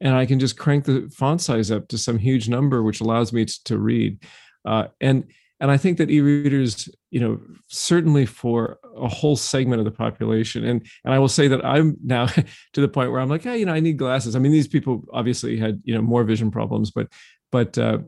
and 0.00 0.14
I 0.14 0.26
can 0.26 0.38
just 0.38 0.58
crank 0.58 0.84
the 0.84 1.10
font 1.14 1.40
size 1.40 1.70
up 1.70 1.88
to 1.88 1.98
some 1.98 2.18
huge 2.18 2.48
number 2.48 2.82
which 2.82 3.00
allows 3.00 3.32
me 3.32 3.44
to, 3.44 3.64
to 3.64 3.78
read. 3.78 4.22
Uh, 4.64 4.88
and 5.00 5.24
and 5.60 5.70
i 5.70 5.76
think 5.76 5.98
that 5.98 6.10
e-readers 6.10 6.88
you 7.10 7.20
know 7.20 7.40
certainly 7.68 8.26
for 8.26 8.78
a 8.96 9.08
whole 9.08 9.36
segment 9.36 9.78
of 9.78 9.84
the 9.84 9.90
population 9.90 10.64
and 10.64 10.86
and 11.04 11.14
i 11.14 11.18
will 11.18 11.28
say 11.28 11.48
that 11.48 11.64
i'm 11.64 11.96
now 12.04 12.26
to 12.72 12.80
the 12.80 12.88
point 12.88 13.10
where 13.10 13.20
i'm 13.20 13.28
like 13.28 13.44
yeah 13.44 13.54
you 13.54 13.66
know 13.66 13.72
i 13.72 13.80
need 13.80 13.96
glasses. 13.96 14.36
I 14.36 14.38
mean 14.38 14.52
these 14.52 14.68
people 14.68 15.04
obviously 15.12 15.56
had 15.58 15.80
you 15.84 15.94
know 15.94 16.02
more 16.02 16.24
vision 16.24 16.50
problems 16.50 16.90
but 16.90 17.08
but 17.50 17.78
uh, 17.78 17.98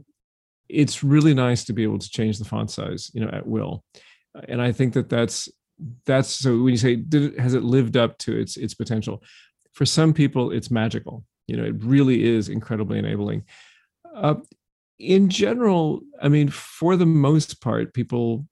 it's 0.68 1.02
really 1.02 1.34
nice 1.34 1.64
to 1.64 1.72
be 1.72 1.82
able 1.82 1.98
to 1.98 2.10
change 2.10 2.38
the 2.38 2.44
font 2.44 2.70
size 2.70 3.10
you 3.14 3.20
know 3.20 3.30
at 3.32 3.46
will. 3.46 3.84
And 4.48 4.62
i 4.62 4.72
think 4.72 4.94
that 4.94 5.08
that's 5.08 5.48
that's 6.04 6.28
so 6.28 6.50
when 6.62 6.72
you 6.72 6.76
say 6.76 6.96
did 6.96 7.32
it, 7.34 7.40
has 7.40 7.54
it 7.54 7.62
lived 7.62 7.96
up 7.96 8.18
to 8.18 8.38
its 8.38 8.56
its 8.56 8.74
potential? 8.74 9.22
For 9.72 9.86
some 9.86 10.12
people 10.12 10.50
it's 10.50 10.70
magical. 10.70 11.24
You 11.46 11.56
know 11.56 11.64
it 11.64 11.82
really 11.82 12.24
is 12.24 12.48
incredibly 12.48 12.98
enabling. 12.98 13.44
Uh, 14.14 14.36
in 15.00 15.28
general, 15.30 16.02
I 16.22 16.28
mean, 16.28 16.48
for 16.48 16.96
the 16.96 17.06
most 17.06 17.60
part, 17.60 17.94
people 17.94 18.46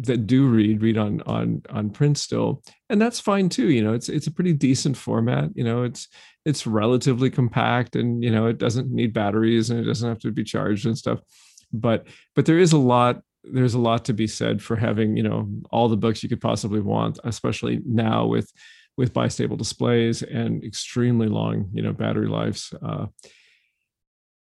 that 0.00 0.26
do 0.26 0.48
read 0.48 0.80
read 0.82 0.96
on 0.96 1.20
on 1.26 1.62
on 1.68 1.90
print 1.90 2.16
still 2.16 2.62
and 2.88 3.00
that's 3.02 3.20
fine 3.20 3.50
too 3.50 3.68
you 3.68 3.84
know 3.84 3.92
it's 3.92 4.08
it's 4.08 4.26
a 4.26 4.30
pretty 4.30 4.54
decent 4.54 4.96
format 4.96 5.50
you 5.54 5.62
know 5.62 5.82
it's 5.82 6.08
it's 6.46 6.66
relatively 6.66 7.28
compact 7.28 7.94
and 7.94 8.24
you 8.24 8.30
know 8.30 8.46
it 8.46 8.56
doesn't 8.56 8.90
need 8.90 9.12
batteries 9.12 9.68
and 9.68 9.78
it 9.78 9.84
doesn't 9.84 10.08
have 10.08 10.18
to 10.18 10.32
be 10.32 10.42
charged 10.42 10.86
and 10.86 10.96
stuff 10.96 11.20
but 11.70 12.06
but 12.34 12.46
there 12.46 12.58
is 12.58 12.72
a 12.72 12.78
lot 12.78 13.20
there's 13.42 13.74
a 13.74 13.78
lot 13.78 14.06
to 14.06 14.14
be 14.14 14.26
said 14.26 14.62
for 14.62 14.74
having 14.74 15.18
you 15.18 15.22
know 15.22 15.46
all 15.70 15.88
the 15.88 15.98
books 15.98 16.22
you 16.22 16.30
could 16.30 16.40
possibly 16.40 16.80
want 16.80 17.18
especially 17.24 17.80
now 17.84 18.24
with 18.24 18.50
with 18.96 19.12
bistable 19.12 19.58
displays 19.58 20.22
and 20.22 20.64
extremely 20.64 21.28
long 21.28 21.68
you 21.74 21.82
know 21.82 21.92
battery 21.92 22.28
lives 22.28 22.72
uh, 22.82 23.04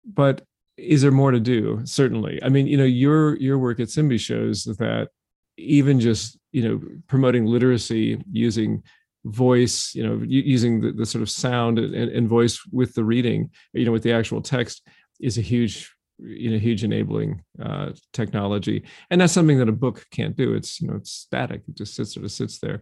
but 0.04 0.42
is 0.78 1.02
there 1.02 1.12
more 1.12 1.32
to 1.32 1.40
do? 1.40 1.82
Certainly. 1.86 2.42
I 2.44 2.50
mean 2.50 2.68
you 2.68 2.78
know 2.78 2.86
your 2.86 3.38
your 3.38 3.58
work 3.58 3.80
at 3.80 3.88
Simbi 3.88 4.20
shows 4.20 4.64
that 4.64 5.10
even 5.58 6.00
just 6.00 6.38
you 6.52 6.68
know 6.68 6.82
promoting 7.08 7.46
literacy 7.46 8.22
using 8.32 8.84
voice 9.26 9.94
you 9.94 10.08
know 10.08 10.24
using 10.26 10.80
the, 10.80 10.92
the 10.92 11.06
sort 11.06 11.22
of 11.22 11.30
sound 11.30 11.80
and, 11.80 11.94
and 11.94 12.30
voice 12.30 12.64
with 12.72 12.94
the 12.94 13.04
reading 13.04 13.50
you 13.74 13.84
know 13.84 13.92
with 13.92 14.04
the 14.04 14.14
actual 14.14 14.42
text 14.42 14.88
is 15.20 15.38
a 15.38 15.42
huge 15.42 15.92
you 16.20 16.52
know 16.52 16.58
huge 16.58 16.84
enabling 16.84 17.44
uh, 17.62 17.92
technology. 18.14 18.84
And 19.10 19.22
that's 19.22 19.34
something 19.34 19.60
that 19.60 19.70
a 19.70 19.74
book 19.74 20.06
can't 20.12 20.36
do. 20.36 20.54
It's 20.54 20.82
you 20.82 20.88
know 20.88 20.96
it's 20.96 21.12
static. 21.12 21.64
It 21.68 21.76
just 21.76 21.96
sits 21.96 22.14
sort 22.14 22.26
of 22.26 22.32
sits 22.32 22.60
there. 22.60 22.82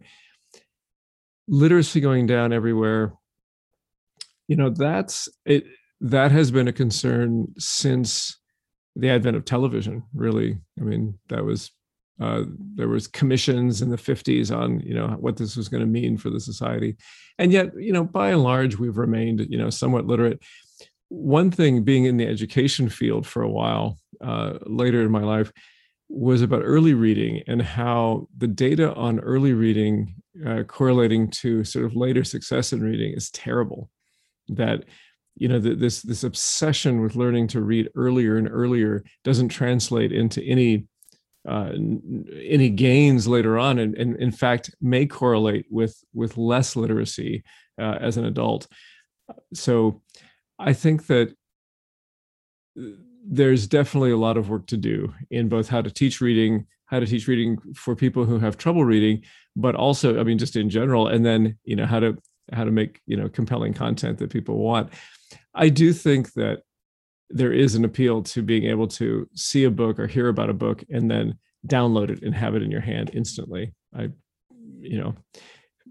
Literacy 1.48 2.02
going 2.02 2.28
down 2.28 2.54
everywhere. 2.54 3.14
You 4.48 4.56
know 4.56 4.70
that's 4.70 5.28
it 5.46 5.66
that 6.02 6.32
has 6.32 6.52
been 6.52 6.68
a 6.68 6.74
concern 6.74 7.48
since 7.58 8.40
the 8.96 9.10
advent 9.10 9.38
of 9.38 9.46
television 9.46 10.04
really. 10.14 10.58
I 10.80 10.84
mean 10.84 11.20
that 11.30 11.44
was 11.44 11.72
uh, 12.22 12.44
there 12.76 12.88
was 12.88 13.08
commissions 13.08 13.82
in 13.82 13.90
the 13.90 13.98
50s 13.98 14.56
on 14.56 14.80
you 14.80 14.94
know 14.94 15.08
what 15.20 15.38
this 15.38 15.58
was 15.58 15.68
going 15.68 15.82
to 15.82 15.88
mean 15.88 16.18
for 16.18 16.30
the 16.30 16.40
society. 16.40 16.96
And 17.38 17.52
yet 17.52 17.72
you 17.78 17.92
know 17.92 18.04
by 18.04 18.30
and 18.30 18.44
large 18.44 18.78
we've 18.78 18.98
remained 18.98 19.46
you 19.50 19.58
know 19.58 19.70
somewhat 19.70 20.08
literate. 20.08 20.42
One 21.10 21.52
thing 21.52 21.84
being 21.84 22.06
in 22.06 22.18
the 22.18 22.28
education 22.28 22.90
field 22.90 23.28
for 23.28 23.44
a 23.44 23.50
while 23.50 23.98
uh, 24.22 24.54
later 24.66 25.02
in 25.02 25.12
my 25.12 25.22
life 25.22 25.52
was 26.10 26.42
about 26.42 26.62
early 26.64 26.94
reading 26.94 27.42
and 27.48 27.62
how 27.62 28.28
the 28.38 28.48
data 28.48 28.94
on 28.94 29.20
early 29.20 29.54
reading 29.54 30.16
uh, 30.46 30.64
correlating 30.64 31.30
to 31.30 31.64
sort 31.64 31.86
of 31.86 31.96
later 31.96 32.24
success 32.24 32.74
in 32.74 32.82
reading 32.82 33.14
is 33.14 33.32
terrible. 33.32 33.90
That 34.48 34.86
you 35.36 35.48
know 35.48 35.60
the, 35.60 35.76
this 35.76 36.02
this 36.02 36.24
obsession 36.24 37.02
with 37.02 37.16
learning 37.16 37.48
to 37.48 37.62
read 37.62 37.90
earlier 37.96 38.38
and 38.38 38.50
earlier 38.50 39.04
doesn't 39.24 39.50
translate 39.50 40.12
into 40.12 40.42
any 40.44 40.88
uh, 41.48 41.72
any 42.42 42.70
gains 42.70 43.28
later 43.28 43.60
on, 43.60 43.78
and, 43.78 43.96
and, 43.96 44.16
in 44.16 44.32
fact 44.32 44.74
may 44.82 45.06
correlate 45.06 45.66
with 45.70 45.96
with 46.14 46.38
less 46.38 46.76
literacy 46.76 47.44
uh, 47.80 47.98
as 48.00 48.18
an 48.18 48.26
adult. 48.26 48.68
So, 49.54 50.02
I 50.58 50.74
think 50.74 51.08
that 51.08 51.30
uh, 52.80 52.84
there's 53.28 53.68
definitely 53.68 54.12
a 54.12 54.18
lot 54.18 54.38
of 54.38 54.50
work 54.50 54.68
to 54.68 54.78
do 54.78 55.14
in 55.32 55.50
both 55.50 55.68
how 55.68 55.82
to 55.82 55.92
teach 55.92 56.22
reading, 56.22 56.66
how 56.86 57.00
to 57.00 57.06
teach 57.06 57.28
reading 57.28 57.58
for 57.76 57.96
people 57.96 58.24
who 58.24 58.40
have 58.40 58.58
trouble 58.58 58.86
reading, 58.86 59.24
but 59.56 59.76
also, 59.76 60.20
I 60.20 60.24
mean, 60.24 60.38
just 60.38 60.56
in 60.56 60.70
general, 60.70 61.08
and 61.08 61.26
then 61.26 61.58
you 61.64 61.76
know 61.76 61.86
how 61.86 62.00
to 62.00 62.18
how 62.54 62.64
to 62.64 62.72
make 62.72 63.02
you 63.06 63.18
know 63.18 63.30
compelling 63.30 63.74
content 63.74 64.18
that 64.20 64.30
people 64.30 64.58
want. 64.58 64.92
I 65.54 65.70
do 65.70 65.94
think 65.94 66.34
that 66.34 66.62
there 67.30 67.54
is 67.54 67.76
an 67.76 67.86
appeal 67.86 68.22
to 68.22 68.42
being 68.42 68.66
able 68.66 68.88
to 68.88 69.28
see 69.36 69.64
a 69.64 69.72
book 69.72 70.00
or 70.00 70.08
hear 70.08 70.28
about 70.28 70.50
a 70.50 70.54
book 70.54 70.84
and 70.90 71.10
then 71.10 71.38
download 71.68 72.10
it 72.10 72.22
and 72.22 72.36
have 72.36 72.56
it 72.56 72.62
in 72.62 72.70
your 72.70 72.82
hand 72.82 73.10
instantly. 73.14 73.74
I, 73.96 74.10
you 74.80 75.00
know, 75.00 75.16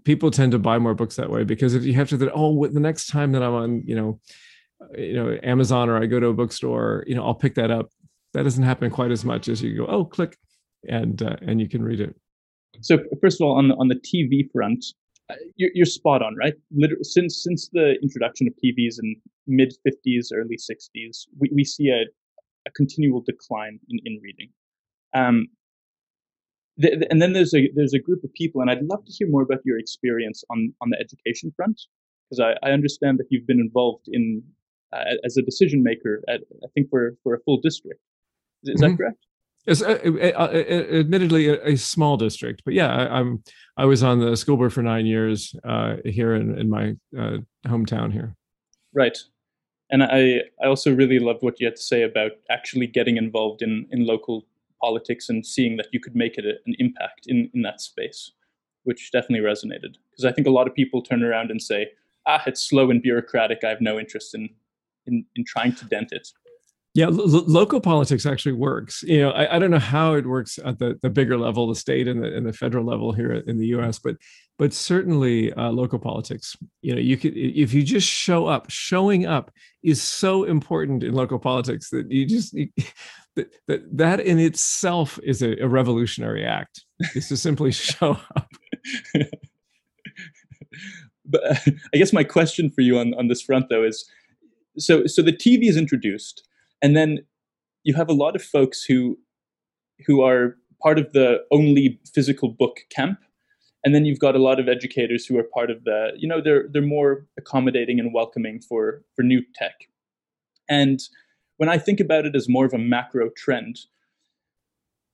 people 0.05 0.31
tend 0.31 0.53
to 0.53 0.59
buy 0.59 0.79
more 0.79 0.93
books 0.93 1.17
that 1.17 1.29
way 1.29 1.43
because 1.43 1.73
if 1.73 1.83
you 1.83 1.93
have 1.93 2.09
to, 2.09 2.31
oh, 2.33 2.67
the 2.67 2.79
next 2.79 3.07
time 3.07 3.33
that 3.33 3.43
I'm 3.43 3.53
on, 3.53 3.83
you 3.85 3.95
know, 3.95 4.19
uh, 4.81 4.97
you 4.97 5.13
know, 5.13 5.37
Amazon 5.43 5.89
or 5.89 6.01
I 6.01 6.05
go 6.05 6.19
to 6.19 6.27
a 6.27 6.33
bookstore, 6.33 7.03
you 7.07 7.15
know, 7.15 7.25
I'll 7.25 7.35
pick 7.35 7.55
that 7.55 7.71
up. 7.71 7.89
That 8.33 8.43
doesn't 8.43 8.63
happen 8.63 8.89
quite 8.89 9.11
as 9.11 9.25
much 9.25 9.47
as 9.47 9.61
you 9.61 9.77
go, 9.77 9.85
oh, 9.87 10.05
click, 10.05 10.37
and 10.87 11.21
uh, 11.21 11.37
and 11.41 11.61
you 11.61 11.69
can 11.69 11.81
read 11.81 12.01
it. 12.01 12.13
So 12.81 12.99
first 13.21 13.39
of 13.39 13.45
all, 13.45 13.57
on 13.57 13.69
the 13.69 13.75
on 13.75 13.87
the 13.87 13.95
TV 13.95 14.51
front, 14.51 14.83
you're, 15.55 15.71
you're 15.73 15.85
spot 15.85 16.21
on, 16.21 16.35
right? 16.35 16.53
Literally, 16.71 17.03
since 17.03 17.41
since 17.43 17.69
the 17.73 17.95
introduction 18.01 18.47
of 18.47 18.53
TVs 18.63 18.95
in 19.01 19.15
mid 19.47 19.73
50s, 19.87 20.27
early 20.33 20.57
60s, 20.57 21.25
we, 21.39 21.49
we 21.53 21.63
see 21.63 21.89
a, 21.89 22.03
a 22.67 22.71
continual 22.71 23.21
decline 23.21 23.79
in, 23.89 23.99
in 24.05 24.19
reading. 24.21 24.49
Um, 25.13 25.47
the, 26.77 26.97
the, 26.97 27.07
and 27.09 27.21
then 27.21 27.33
there's 27.33 27.53
a 27.53 27.69
there's 27.73 27.93
a 27.93 27.99
group 27.99 28.23
of 28.23 28.33
people, 28.33 28.61
and 28.61 28.69
I'd 28.69 28.83
love 28.83 29.05
to 29.05 29.11
hear 29.11 29.27
more 29.29 29.41
about 29.41 29.59
your 29.65 29.79
experience 29.79 30.43
on 30.49 30.73
on 30.81 30.89
the 30.89 30.99
education 30.99 31.51
front, 31.55 31.81
because 32.29 32.39
I, 32.39 32.67
I 32.67 32.71
understand 32.71 33.17
that 33.19 33.27
you've 33.29 33.47
been 33.47 33.59
involved 33.59 34.07
in 34.07 34.43
uh, 34.93 35.15
as 35.23 35.37
a 35.37 35.41
decision 35.41 35.83
maker 35.83 36.21
at 36.27 36.41
I 36.63 36.67
think 36.73 36.89
for 36.89 37.15
for 37.23 37.33
a 37.33 37.39
full 37.39 37.59
district. 37.61 38.01
Is, 38.63 38.69
is 38.69 38.81
mm-hmm. 38.81 38.91
that 38.91 38.97
correct? 38.97 39.25
It's 39.67 39.81
uh, 39.81 39.99
uh, 40.37 40.51
admittedly 40.53 41.47
a, 41.47 41.75
small 41.75 42.17
district, 42.17 42.61
but 42.65 42.75
yeah, 42.75 42.93
I, 42.93 43.19
am 43.19 43.43
I 43.77 43.85
was 43.85 44.03
on 44.03 44.19
the 44.19 44.37
school 44.37 44.57
board 44.57 44.71
for 44.71 44.83
nine 44.83 45.07
years 45.07 45.55
uh, 45.63 45.95
here 46.05 46.35
in, 46.35 46.57
in 46.57 46.69
my 46.69 46.95
uh, 47.17 47.37
hometown 47.65 48.13
here. 48.13 48.35
Right, 48.93 49.17
and 49.89 50.03
I 50.03 50.41
I 50.63 50.67
also 50.67 50.93
really 50.93 51.17
loved 51.17 51.41
what 51.41 51.59
you 51.59 51.65
had 51.65 51.77
to 51.77 51.81
say 51.81 52.03
about 52.03 52.33
actually 52.51 52.87
getting 52.87 53.17
involved 53.17 53.63
in 53.63 53.87
in 53.91 54.05
local 54.05 54.45
politics 54.81 55.29
and 55.29 55.45
seeing 55.45 55.77
that 55.77 55.87
you 55.91 55.99
could 55.99 56.15
make 56.15 56.37
it 56.37 56.45
an 56.45 56.75
impact 56.77 57.25
in 57.25 57.49
in 57.55 57.63
that 57.63 57.81
space, 57.81 58.31
which 58.83 59.11
definitely 59.11 59.45
resonated 59.45 59.95
because 60.11 60.25
I 60.25 60.31
think 60.31 60.45
a 60.45 60.51
lot 60.51 60.67
of 60.67 60.75
people 60.75 61.01
turn 61.01 61.23
around 61.23 61.49
and 61.49 61.61
say, 61.61 61.89
ah, 62.27 62.43
it's 62.45 62.61
slow 62.61 62.91
and 62.91 63.01
bureaucratic. 63.01 63.63
I 63.63 63.69
have 63.69 63.81
no 63.81 63.97
interest 63.97 64.35
in 64.35 64.49
in, 65.07 65.25
in 65.35 65.43
trying 65.43 65.73
to 65.75 65.85
dent 65.85 66.11
it. 66.11 66.27
Yeah, 66.95 67.07
local 67.11 67.81
politics 67.81 68.25
actually 68.25 68.53
works. 68.53 69.03
You 69.03 69.23
know, 69.23 69.31
I, 69.31 69.57
I, 69.57 69.59
don't 69.59 69.69
know 69.69 69.79
how 69.79 70.13
it 70.13 70.25
works 70.25 70.57
at 70.63 70.79
the, 70.79 70.97
the 71.01 71.09
bigger 71.09 71.37
level, 71.37 71.67
the 71.67 71.75
state 71.75 72.07
and 72.07 72.23
the, 72.23 72.33
and 72.33 72.45
the 72.45 72.53
federal 72.53 72.85
level 72.85 73.11
here 73.11 73.33
in 73.33 73.57
the 73.57 73.67
U.S., 73.67 73.99
but 73.99 74.15
but 74.57 74.71
certainly 74.71 75.51
uh, 75.53 75.71
local 75.71 75.99
politics. 75.99 76.55
You 76.81 76.95
know, 76.95 77.01
you 77.01 77.17
could 77.17 77.35
if 77.35 77.73
you 77.73 77.83
just 77.83 78.07
show 78.07 78.47
up. 78.47 78.69
Showing 78.69 79.25
up 79.25 79.51
is 79.83 80.01
so 80.01 80.45
important 80.45 81.03
in 81.03 81.13
local 81.13 81.37
politics 81.37 81.89
that 81.89 82.09
you 82.09 82.25
just 82.25 82.53
you, 82.53 82.69
that, 83.35 83.53
that 83.67 83.97
that 83.97 84.19
in 84.21 84.39
itself 84.39 85.19
is 85.21 85.41
a, 85.41 85.61
a 85.61 85.67
revolutionary 85.67 86.45
act. 86.45 86.85
Is 87.13 87.27
to 87.27 87.35
simply 87.35 87.71
show 87.73 88.17
up. 88.37 88.47
but 91.25 91.43
uh, 91.43 91.71
I 91.93 91.97
guess 91.97 92.13
my 92.13 92.23
question 92.23 92.71
for 92.71 92.79
you 92.79 92.99
on 92.99 93.13
on 93.15 93.27
this 93.27 93.41
front 93.41 93.65
though 93.69 93.83
is, 93.83 94.09
so 94.77 95.05
so 95.07 95.21
the 95.21 95.33
TV 95.33 95.67
is 95.67 95.75
introduced 95.75 96.47
and 96.85 96.95
then 96.95 97.19
you 97.83 97.95
have 97.95 98.09
a 98.09 98.13
lot 98.13 98.35
of 98.35 98.43
folks 98.43 98.83
who 98.83 99.17
who 100.05 100.21
are 100.21 100.55
part 100.83 100.99
of 100.99 101.11
the 101.13 101.39
only 101.51 101.99
physical 102.13 102.49
book 102.49 102.81
camp. 102.89 103.19
And 103.83 103.95
then 103.95 104.05
you've 104.05 104.19
got 104.19 104.35
a 104.35 104.39
lot 104.39 104.59
of 104.59 104.67
educators 104.67 105.25
who 105.25 105.37
are 105.37 105.43
part 105.43 105.71
of 105.71 105.83
the 105.83 106.11
you 106.15 106.27
know 106.27 106.41
they're 106.41 106.67
they're 106.71 106.93
more 106.97 107.25
accommodating 107.37 107.99
and 107.99 108.13
welcoming 108.13 108.61
for 108.61 109.01
for 109.15 109.23
new 109.23 109.41
tech. 109.59 109.75
And 110.69 110.99
when 111.57 111.69
i 111.69 111.77
think 111.77 111.99
about 111.99 112.25
it 112.25 112.35
as 112.35 112.49
more 112.49 112.65
of 112.65 112.73
a 112.73 112.77
macro 112.77 113.29
trend 113.35 113.79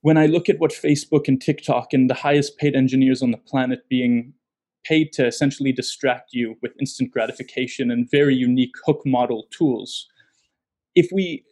when 0.01 0.17
i 0.17 0.25
look 0.25 0.49
at 0.49 0.59
what 0.59 0.71
facebook 0.71 1.27
and 1.27 1.41
tiktok 1.41 1.93
and 1.93 2.09
the 2.09 2.15
highest 2.15 2.57
paid 2.57 2.75
engineers 2.75 3.21
on 3.21 3.31
the 3.31 3.37
planet 3.37 3.87
being 3.89 4.33
paid 4.83 5.11
to 5.13 5.25
essentially 5.25 5.71
distract 5.71 6.33
you 6.33 6.55
with 6.61 6.71
instant 6.79 7.11
gratification 7.11 7.91
and 7.91 8.09
very 8.09 8.35
unique 8.35 8.73
hook 8.85 9.01
model 9.05 9.47
tools 9.51 10.07
if 10.95 11.09
we 11.13 11.43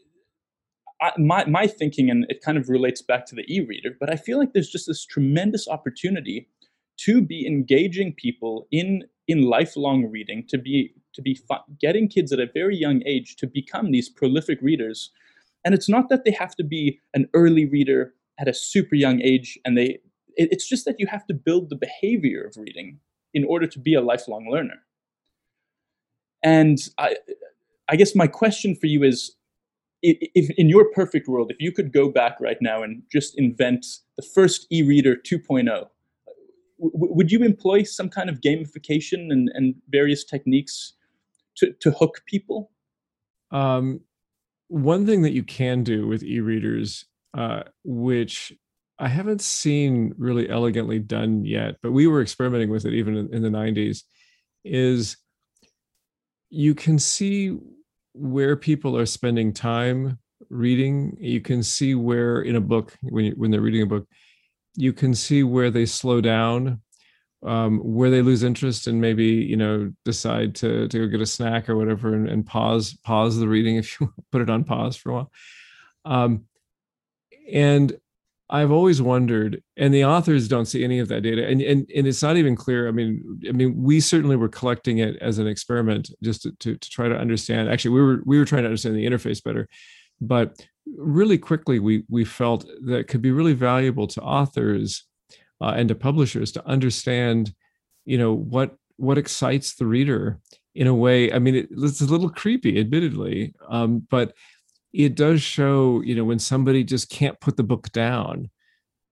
I, 1.01 1.12
my 1.18 1.46
my 1.46 1.68
thinking, 1.68 2.10
and 2.10 2.25
it 2.29 2.41
kind 2.41 2.58
of 2.58 2.70
relates 2.70 3.01
back 3.01 3.25
to 3.27 3.36
the 3.36 3.46
e-reader, 3.53 3.96
but 4.00 4.12
I 4.12 4.15
feel 4.15 4.38
like 4.38 4.53
there's 4.53 4.70
just 4.70 4.88
this 4.88 5.06
tremendous 5.06 5.68
opportunity 5.68 6.48
to 6.98 7.22
be 7.22 7.48
engaging 7.48 8.13
people 8.13 8.68
in 8.72 9.03
in 9.27 9.44
lifelong 9.44 10.10
reading, 10.10 10.46
to 10.50 10.58
be 10.58 10.94
to 11.13 11.22
be 11.22 11.39
getting 11.79 12.08
kids 12.08 12.32
at 12.32 12.39
a 12.39 12.48
very 12.53 12.75
young 12.75 13.01
age 13.06 13.36
to 13.38 13.48
become 13.48 13.91
these 13.91 14.10
prolific 14.10 14.60
readers. 14.62 15.12
And 15.65 15.74
it's 15.74 15.89
not 15.89 16.10
that 16.10 16.24
they 16.24 16.32
have 16.32 16.56
to 16.56 16.63
be 16.63 17.00
an 17.13 17.27
early 17.34 17.65
reader 17.65 18.13
at 18.39 18.48
a 18.48 18.53
super 18.53 18.96
young 18.96 19.22
age, 19.22 19.58
and 19.65 19.77
they 19.77 20.00
it, 20.36 20.50
it's 20.51 20.68
just 20.68 20.86
that 20.86 21.00
you 21.00 21.08
have 21.08 21.25
to 21.27 21.34
build 21.34 21.70
the 21.70 21.75
behavior 21.75 22.44
of 22.44 22.58
reading 22.58 23.00
in 23.34 23.46
order 23.46 23.68
to 23.68 23.79
be 23.79 23.94
a 23.94 24.01
lifelong 24.01 24.50
learner. 24.50 24.79
And 26.44 26.77
I 26.98 27.15
I 27.88 27.96
guess 27.96 28.15
my 28.15 28.27
question 28.27 28.75
for 28.75 28.88
you 28.88 29.03
is 29.03 29.36
if 30.01 30.50
in 30.58 30.70
your 30.70 30.89
perfect 30.91 31.27
world, 31.27 31.51
if 31.51 31.58
you 31.60 31.72
could 31.72 31.91
go 31.91 32.10
back 32.10 32.38
right 32.39 32.58
now 32.62 32.84
and 32.84 33.03
just 33.12 33.38
invent 33.38 33.86
the 34.15 34.24
first 34.24 34.65
e-reader 34.72 35.15
2.0, 35.15 35.65
w- 35.65 35.89
would 36.79 37.32
you 37.32 37.44
employ 37.44 37.84
some 37.84 38.10
kind 38.10 38.29
of 38.29 38.41
gamification 38.41 39.32
and, 39.32 39.50
and 39.53 39.75
various 39.89 40.24
techniques 40.24 40.94
to, 41.58 41.74
to 41.82 41.91
hook 41.91 42.22
people? 42.25 42.72
Um, 43.51 44.01
one 44.68 45.06
thing 45.06 45.24
that 45.24 45.34
you 45.34 45.44
can 45.44 45.84
do 45.84 46.08
with 46.08 46.24
e-readers, 46.24 47.06
uh, 47.38 47.63
which 47.84 48.53
I 49.00 49.08
haven't 49.08 49.41
seen 49.41 50.13
really 50.18 50.50
elegantly 50.50 51.00
done 51.00 51.46
yet, 51.46 51.77
but 51.82 51.91
we 51.91 52.08
were 52.08 52.22
experimenting 52.22 52.70
with 52.70 52.86
it 52.86 52.94
even 52.94 53.15
in, 53.15 53.34
in 53.34 53.41
the 53.41 53.50
90s, 53.50 54.03
is 54.63 55.18
you 56.50 56.75
can 56.75 57.00
see 57.00 57.58
where 58.19 58.55
people 58.55 58.97
are 58.97 59.05
spending 59.05 59.53
time 59.53 60.19
reading. 60.49 61.17
You 61.19 61.41
can 61.41 61.63
see 61.63 61.95
where 61.95 62.41
in 62.41 62.55
a 62.55 62.61
book, 62.61 62.95
when, 63.01 63.25
you, 63.25 63.33
when 63.38 63.51
they're 63.51 63.61
reading 63.61 63.81
a 63.81 63.88
book, 63.88 64.07
you 64.75 64.93
can 64.93 65.15
see 65.15 65.43
where 65.43 65.71
they 65.71 65.85
slow 65.85 66.21
down, 66.21 66.81
um, 67.45 67.79
where 67.79 68.09
they 68.09 68.21
lose 68.21 68.43
interest 68.43 68.88
and 68.88 68.99
maybe, 68.99 69.25
you 69.25 69.55
know, 69.55 69.91
decide 70.05 70.55
to, 70.55 70.88
to 70.89 70.99
go 70.99 71.07
get 71.07 71.21
a 71.21 71.25
snack 71.25 71.69
or 71.69 71.75
whatever 71.75 72.13
and, 72.13 72.29
and 72.29 72.45
pause, 72.45 72.97
pause 73.03 73.38
the 73.38 73.47
reading 73.47 73.77
if 73.77 73.99
you 73.99 74.13
put 74.31 74.41
it 74.41 74.49
on 74.49 74.63
pause 74.63 74.95
for 74.95 75.11
a 75.11 75.13
while. 75.13 75.31
Um, 76.05 76.45
and 77.51 77.97
I've 78.50 78.72
always 78.72 79.01
wondered, 79.01 79.62
and 79.77 79.94
the 79.94 80.06
authors 80.06 80.48
don't 80.48 80.65
see 80.65 80.84
any 80.84 81.00
of 81.00 81.08
that 81.10 81.22
data, 81.22 81.48
and 81.48 81.62
and 81.62 81.89
and 81.96 82.08
it's 82.08 82.24
not 82.24 82.38
even 82.38 82.56
clear. 82.56 82.88
I 82.88 82.91
mean, 82.91 83.41
I 83.48 83.51
mean, 83.51 83.75
we 83.82 84.00
certainly 84.00 84.36
were 84.36 84.50
collecting 84.50 84.98
it 84.98 85.18
as 85.18 85.38
an 85.38 85.48
experiment 85.48 86.10
just 86.24 86.41
to, 86.44 86.51
to, 86.53 86.75
to 86.75 86.89
try 86.89 87.08
to 87.08 87.15
understand. 87.15 87.70
Actually, 87.70 87.91
we 87.91 88.01
were 88.01 88.22
we 88.25 88.39
were 88.39 88.46
trying 88.46 88.63
to 88.63 88.70
understand 88.70 88.96
the 88.96 89.06
interface 89.06 89.44
better, 89.44 89.68
but 90.20 90.60
really 90.98 91.38
quickly 91.38 91.77
we 91.79 92.03
we 92.10 92.25
felt 92.25 92.65
that 92.86 92.98
it 92.98 93.08
could 93.08 93.22
be 93.22 93.32
really 93.32 93.53
valuable 93.53 94.08
to 94.08 94.22
authors 94.22 95.06
uh, 95.62 95.74
and 95.75 95.89
to 95.89 95.96
publishers 95.96 96.51
to 96.53 96.65
understand, 96.65 97.53
you 98.06 98.18
know, 98.18 98.34
what 98.34 98.75
what 98.98 99.18
excites 99.18 99.75
the 99.75 99.86
reader 99.86 100.39
in 100.74 100.88
a 100.88 100.94
way. 100.94 101.32
I 101.32 101.39
mean, 101.39 101.56
it, 101.56 101.70
it's 101.72 102.01
a 102.01 102.06
little 102.06 102.29
creepy, 102.29 102.79
admittedly, 102.79 103.53
um, 103.70 104.08
but 104.10 104.34
it 104.93 105.15
does 105.15 105.41
show 105.41 106.01
you 106.01 106.15
know 106.15 106.24
when 106.24 106.39
somebody 106.39 106.84
just 106.84 107.10
can't 107.10 107.39
put 107.39 107.58
the 107.58 107.63
book 107.63 107.91
down 107.91 108.50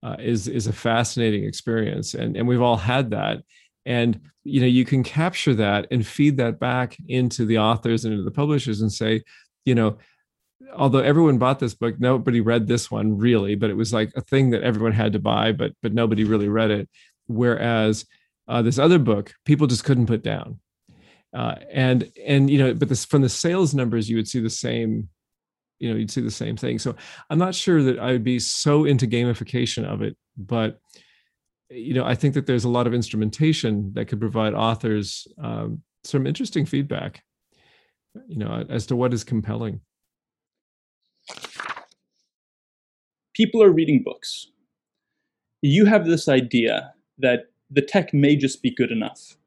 uh, 0.03 0.15
is 0.19 0.47
is 0.47 0.67
a 0.67 0.73
fascinating 0.73 1.43
experience 1.43 2.13
and 2.13 2.37
and 2.37 2.47
we've 2.47 2.61
all 2.61 2.77
had 2.77 3.11
that. 3.11 3.43
And 3.85 4.19
you 4.43 4.59
know 4.59 4.67
you 4.67 4.85
can 4.85 5.03
capture 5.03 5.55
that 5.55 5.87
and 5.91 6.05
feed 6.05 6.37
that 6.37 6.59
back 6.59 6.97
into 7.07 7.45
the 7.45 7.59
authors 7.59 8.05
and 8.05 8.13
into 8.13 8.23
the 8.23 8.31
publishers 8.31 8.81
and 8.81 8.91
say 8.91 9.23
you 9.65 9.75
know 9.75 9.97
although 10.75 10.99
everyone 10.99 11.37
bought 11.37 11.59
this 11.59 11.73
book 11.73 11.95
nobody 11.99 12.41
read 12.41 12.67
this 12.67 12.91
one 12.91 13.17
really 13.17 13.55
but 13.55 13.69
it 13.69 13.77
was 13.77 13.93
like 13.93 14.11
a 14.15 14.21
thing 14.21 14.49
that 14.49 14.63
everyone 14.63 14.91
had 14.91 15.13
to 15.13 15.19
buy 15.19 15.51
but 15.51 15.71
but 15.81 15.93
nobody 15.93 16.23
really 16.23 16.49
read 16.49 16.71
it. 16.71 16.89
Whereas 17.27 18.05
uh, 18.47 18.61
this 18.61 18.79
other 18.79 18.99
book 18.99 19.33
people 19.45 19.67
just 19.67 19.83
couldn't 19.83 20.07
put 20.07 20.23
down. 20.23 20.59
Uh, 21.33 21.55
and 21.71 22.11
and 22.25 22.49
you 22.49 22.57
know 22.57 22.73
but 22.73 22.89
this 22.89 23.05
from 23.05 23.21
the 23.21 23.29
sales 23.29 23.73
numbers 23.73 24.09
you 24.09 24.15
would 24.15 24.27
see 24.27 24.39
the 24.39 24.49
same 24.49 25.09
you 25.79 25.89
know 25.89 25.95
you'd 25.95 26.11
see 26.11 26.21
the 26.21 26.31
same 26.31 26.57
thing. 26.57 26.79
So 26.79 26.95
i'm 27.29 27.39
not 27.39 27.55
sure 27.55 27.83
that 27.83 27.99
i 27.99 28.11
would 28.11 28.23
be 28.23 28.39
so 28.39 28.85
into 28.85 29.07
gamification 29.07 29.85
of 29.85 30.01
it 30.01 30.17
but 30.37 30.79
you 31.69 31.93
know 31.93 32.05
i 32.05 32.15
think 32.15 32.33
that 32.33 32.45
there's 32.45 32.63
a 32.63 32.69
lot 32.69 32.87
of 32.87 32.93
instrumentation 32.93 33.91
that 33.93 34.05
could 34.05 34.19
provide 34.19 34.53
authors 34.53 35.27
um, 35.41 35.81
some 36.03 36.25
interesting 36.25 36.65
feedback 36.65 37.23
you 38.27 38.37
know 38.37 38.65
as 38.69 38.85
to 38.87 38.95
what 38.95 39.13
is 39.13 39.23
compelling. 39.23 39.81
People 43.33 43.61
are 43.61 43.71
reading 43.71 44.01
books. 44.03 44.47
You 45.61 45.85
have 45.85 46.05
this 46.05 46.27
idea 46.27 46.93
that 47.19 47.51
the 47.69 47.81
tech 47.81 48.13
may 48.13 48.35
just 48.35 48.61
be 48.61 48.73
good 48.73 48.91
enough 48.91 49.37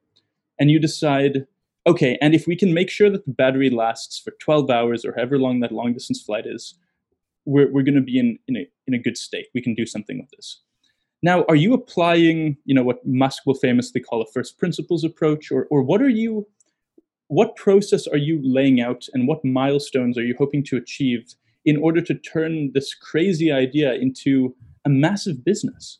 and 0.59 0.71
you 0.71 0.79
decide 0.79 1.47
okay, 1.87 2.19
and 2.21 2.35
if 2.35 2.47
we 2.47 2.57
can 2.57 2.75
make 2.75 2.91
sure 2.91 3.11
that 3.11 3.25
the 3.25 3.33
battery 3.33 3.71
lasts 3.71 4.19
for 4.19 4.33
12 4.41 4.71
hours 4.71 5.05
or 5.05 5.15
however 5.15 5.39
long 5.39 5.61
that 5.61 5.73
long 5.73 5.93
distance 5.93 6.23
flight 6.23 6.47
is, 6.47 6.75
we're, 7.45 7.71
we're 7.73 7.83
going 7.83 7.95
to 7.95 8.01
be 8.01 8.19
in, 8.19 8.39
in, 8.49 8.57
a, 8.57 8.69
in 8.87 8.95
a 8.95 8.99
good 8.99 9.17
state. 9.17 9.47
We 9.55 9.63
can 9.63 9.75
do 9.75 9.87
something 9.87 10.19
with 10.19 10.31
this. 10.31 10.61
Now, 11.23 11.45
are 11.49 11.57
you 11.57 11.75
applying, 11.75 12.57
you 12.65 12.75
know, 12.75 12.83
what 12.83 13.07
Musk 13.07 13.43
will 13.45 13.55
famously 13.55 14.01
call 14.01 14.23
a 14.23 14.27
first 14.33 14.59
principles 14.59 15.05
approach, 15.05 15.51
or, 15.51 15.67
or 15.71 15.83
what 15.83 16.01
are 16.01 16.09
you, 16.09 16.47
what 17.29 17.57
process 17.57 18.07
are 18.07 18.17
you 18.17 18.41
laying 18.43 18.81
out 18.81 19.07
and 19.13 19.29
what 19.29 19.45
milestones 19.45 20.17
are 20.17 20.25
you 20.25 20.35
hoping 20.39 20.65
to 20.65 20.77
achieve 20.77 21.35
in 21.65 21.77
order 21.77 22.01
to 22.01 22.15
turn 22.15 22.73
this 22.73 22.95
crazy 22.95 23.53
idea 23.53 23.95
into 23.95 24.55
a 24.85 24.89
massive 24.89 25.45
business? 25.45 25.99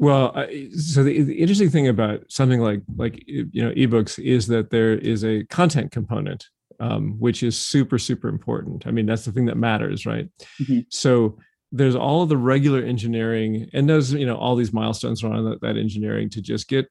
Well, 0.00 0.32
so 0.78 1.04
the, 1.04 1.20
the, 1.20 1.40
interesting 1.40 1.68
thing 1.68 1.86
about 1.86 2.24
something 2.28 2.58
like 2.58 2.80
like 2.96 3.22
you 3.26 3.50
know 3.62 3.70
ebooks 3.72 4.18
is 4.18 4.46
that 4.46 4.70
there 4.70 4.94
is 4.94 5.26
a 5.26 5.44
content 5.44 5.92
component, 5.92 6.46
um, 6.80 7.16
which 7.18 7.42
is 7.42 7.58
super 7.58 7.98
super 7.98 8.28
important. 8.28 8.86
I 8.86 8.92
mean, 8.92 9.04
that's 9.04 9.26
the 9.26 9.32
thing 9.32 9.44
that 9.44 9.58
matters, 9.58 10.06
right? 10.06 10.26
Mm-hmm. 10.62 10.80
So 10.88 11.36
there's 11.70 11.94
all 11.94 12.22
of 12.22 12.30
the 12.30 12.38
regular 12.38 12.82
engineering, 12.82 13.68
and 13.74 13.90
those 13.90 14.14
you 14.14 14.24
know 14.24 14.36
all 14.36 14.56
these 14.56 14.72
milestones 14.72 15.22
around 15.22 15.44
that, 15.44 15.60
that 15.60 15.76
engineering 15.76 16.30
to 16.30 16.40
just 16.40 16.66
get 16.66 16.88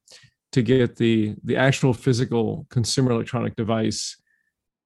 to 0.51 0.61
get 0.61 0.95
the 0.97 1.33
the 1.43 1.57
actual 1.57 1.95
physical 1.95 2.67
consumer 2.69 3.09
electronic 3.09 3.55
device, 3.55 4.17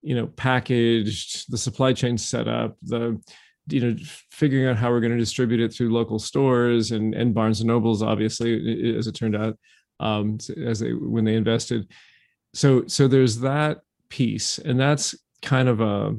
you 0.02 0.16
know, 0.16 0.28
packaged, 0.28 1.52
the 1.52 1.58
supply 1.58 1.92
chain 1.92 2.18
set 2.18 2.48
up, 2.48 2.78
the 2.84 3.22
you 3.68 3.80
know 3.80 3.96
figuring 4.32 4.68
out 4.68 4.78
how 4.78 4.90
we're 4.90 5.00
going 5.00 5.14
to 5.14 5.18
distribute 5.18 5.62
it 5.62 5.74
through 5.74 5.94
local 5.94 6.20
stores 6.20 6.92
and 6.92 7.14
and 7.14 7.34
Barnes 7.34 7.62
and 7.62 7.68
Nobles 7.68 8.02
obviously 8.02 8.98
as 8.98 9.08
it 9.08 9.14
turned 9.14 9.36
out 9.36 9.58
um, 10.00 10.38
as 10.64 10.80
they 10.80 10.94
when 10.94 11.24
they 11.24 11.36
invested. 11.36 11.90
So 12.54 12.86
so 12.88 13.08
there's 13.08 13.40
that 13.40 13.80
piece 14.10 14.60
and 14.60 14.80
that's 14.80 15.16
kind 15.42 15.68
of 15.68 15.82
a 15.82 16.16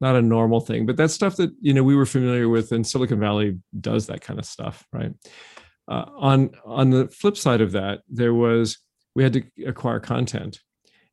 not 0.00 0.16
a 0.16 0.22
normal 0.22 0.60
thing 0.60 0.86
but 0.86 0.96
that's 0.96 1.14
stuff 1.14 1.36
that 1.36 1.50
you 1.60 1.72
know 1.72 1.82
we 1.82 1.96
were 1.96 2.06
familiar 2.06 2.48
with 2.48 2.72
and 2.72 2.86
Silicon 2.86 3.20
Valley 3.20 3.58
does 3.80 4.06
that 4.06 4.20
kind 4.20 4.38
of 4.38 4.44
stuff 4.44 4.84
right? 4.92 5.12
Uh, 5.88 6.04
on 6.16 6.50
on 6.64 6.90
the 6.90 7.08
flip 7.08 7.36
side 7.36 7.60
of 7.60 7.72
that 7.72 8.00
there 8.08 8.34
was 8.34 8.78
we 9.14 9.22
had 9.22 9.32
to 9.32 9.42
acquire 9.66 10.00
content 10.00 10.60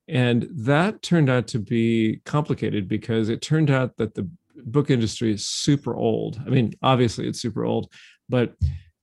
and 0.07 0.47
that 0.51 1.01
turned 1.01 1.29
out 1.29 1.47
to 1.47 1.59
be 1.59 2.21
complicated 2.25 2.87
because 2.87 3.29
it 3.29 3.41
turned 3.41 3.69
out 3.69 3.97
that 3.97 4.15
the 4.15 4.29
book 4.65 4.89
industry 4.89 5.33
is 5.33 5.45
super 5.45 5.95
old. 5.95 6.41
I 6.45 6.49
mean, 6.49 6.73
obviously 6.81 7.27
it's 7.27 7.41
super 7.41 7.65
old, 7.65 7.91
but 8.29 8.55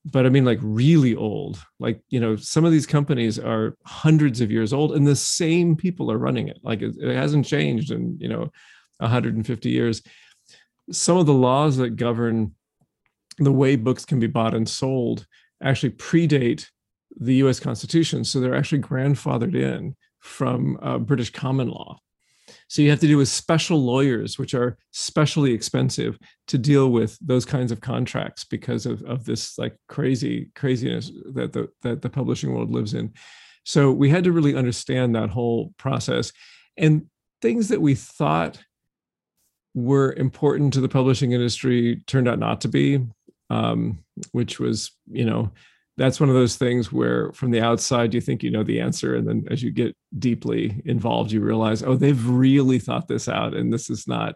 but 0.05 0.27
I 0.27 0.29
mean 0.29 0.45
like 0.45 0.59
really 0.61 1.15
old. 1.15 1.63
Like, 1.79 2.01
you 2.11 2.21
know, 2.21 2.37
some 2.37 2.65
of 2.65 2.73
these 2.73 2.87
companies 2.87 3.39
are 3.39 3.77
hundreds 3.87 4.41
of 4.41 4.51
years 4.51 4.73
old 4.73 4.93
and 4.93 5.07
the 5.07 5.17
same 5.17 5.77
people 5.77 6.11
are 6.13 6.19
running 6.19 6.49
it. 6.49 6.59
Like 6.63 6.83
it, 6.83 6.95
it 7.01 7.17
hasn't 7.17 7.47
changed 7.47 7.91
in, 7.91 8.19
you 8.21 8.29
know, 8.29 8.51
150 8.99 9.71
years. 9.71 10.03
Some 10.91 11.17
of 11.17 11.27
the 11.27 11.33
laws 11.33 11.79
that 11.79 11.97
govern 11.97 12.55
the 13.39 13.53
way 13.53 13.77
books 13.77 14.05
can 14.05 14.21
be 14.21 14.27
bought 14.27 14.55
and 14.55 14.69
sold 14.69 15.27
actually 15.63 15.91
predate 15.91 16.69
the 17.17 17.37
US 17.37 17.59
Constitution. 17.59 18.25
So 18.25 18.41
they're 18.41 18.55
actually 18.55 18.83
grandfathered 18.83 19.55
in 19.55 19.97
from 20.21 20.79
uh, 20.83 20.99
British 20.99 21.31
common 21.31 21.69
law. 21.69 21.99
So 22.69 22.83
you 22.83 22.91
have 22.91 23.01
to 23.01 23.07
do 23.07 23.19
with 23.19 23.29
special 23.29 23.79
lawyers, 23.79 24.39
which 24.39 24.55
are 24.55 24.77
specially 24.91 25.53
expensive 25.53 26.19
to 26.49 26.59
deal 26.59 26.91
with 26.91 27.19
those 27.21 27.45
kinds 27.45 27.71
of 27.71 27.81
contracts 27.81 28.45
because 28.45 28.87
of, 28.87 29.03
of 29.03 29.25
this 29.25 29.59
like 29.59 29.77
crazy 29.89 30.51
craziness 30.55 31.11
that 31.35 31.53
the 31.53 31.69
that 31.83 32.03
the 32.03 32.11
publishing 32.11 32.53
world 32.53 32.71
lives 32.71 32.95
in. 32.95 33.13
So 33.65 33.93
we 33.93 34.11
had 34.11 34.25
to 34.25 34.33
really 34.33 34.55
understand 34.55 35.15
that 35.15 35.31
whole 35.31 35.73
process. 35.79 36.33
And 36.77 37.07
things 37.41 37.69
that 37.69 37.81
we 37.81 37.95
thought 37.95 38.59
were 39.75 40.13
important 40.13 40.73
to 40.75 40.81
the 40.81 40.89
publishing 40.89 41.33
industry 41.33 42.03
turned 42.07 42.29
out 42.29 42.39
not 42.39 42.61
to 42.63 42.69
be, 42.69 43.07
um, 43.51 43.99
which 44.33 44.61
was, 44.61 44.93
you 45.11 45.25
know, 45.25 45.51
that's 45.97 46.19
one 46.19 46.29
of 46.29 46.35
those 46.35 46.57
things 46.57 46.93
where 46.93 47.33
from 47.33 47.51
the 47.51 47.61
outside 47.61 48.15
you 48.15 48.21
think 48.21 48.43
you 48.43 48.51
know 48.51 48.65
the 48.65 48.81
answer 48.81 49.15
and 49.15 49.29
then 49.29 49.45
as 49.51 49.63
you 49.63 49.71
get 49.71 49.97
deeply 50.19 50.83
involved 50.85 51.31
you 51.31 51.41
realize 51.41 51.83
oh 51.83 51.97
they've 51.97 52.29
really 52.29 52.79
thought 52.79 53.07
this 53.09 53.29
out 53.29 53.55
and 53.55 53.73
this 53.73 53.91
is 53.91 54.09
not 54.09 54.35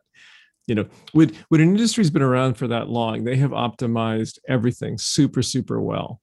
you 0.68 0.74
know. 0.74 0.86
When 1.12 1.32
when 1.48 1.60
an 1.60 1.70
industry's 1.70 2.10
been 2.10 2.22
around 2.22 2.54
for 2.54 2.68
that 2.68 2.88
long 2.88 3.24
they 3.24 3.36
have 3.36 3.50
optimized 3.50 4.38
everything 4.48 4.98
super 4.98 5.42
super 5.42 5.80
well. 5.80 6.20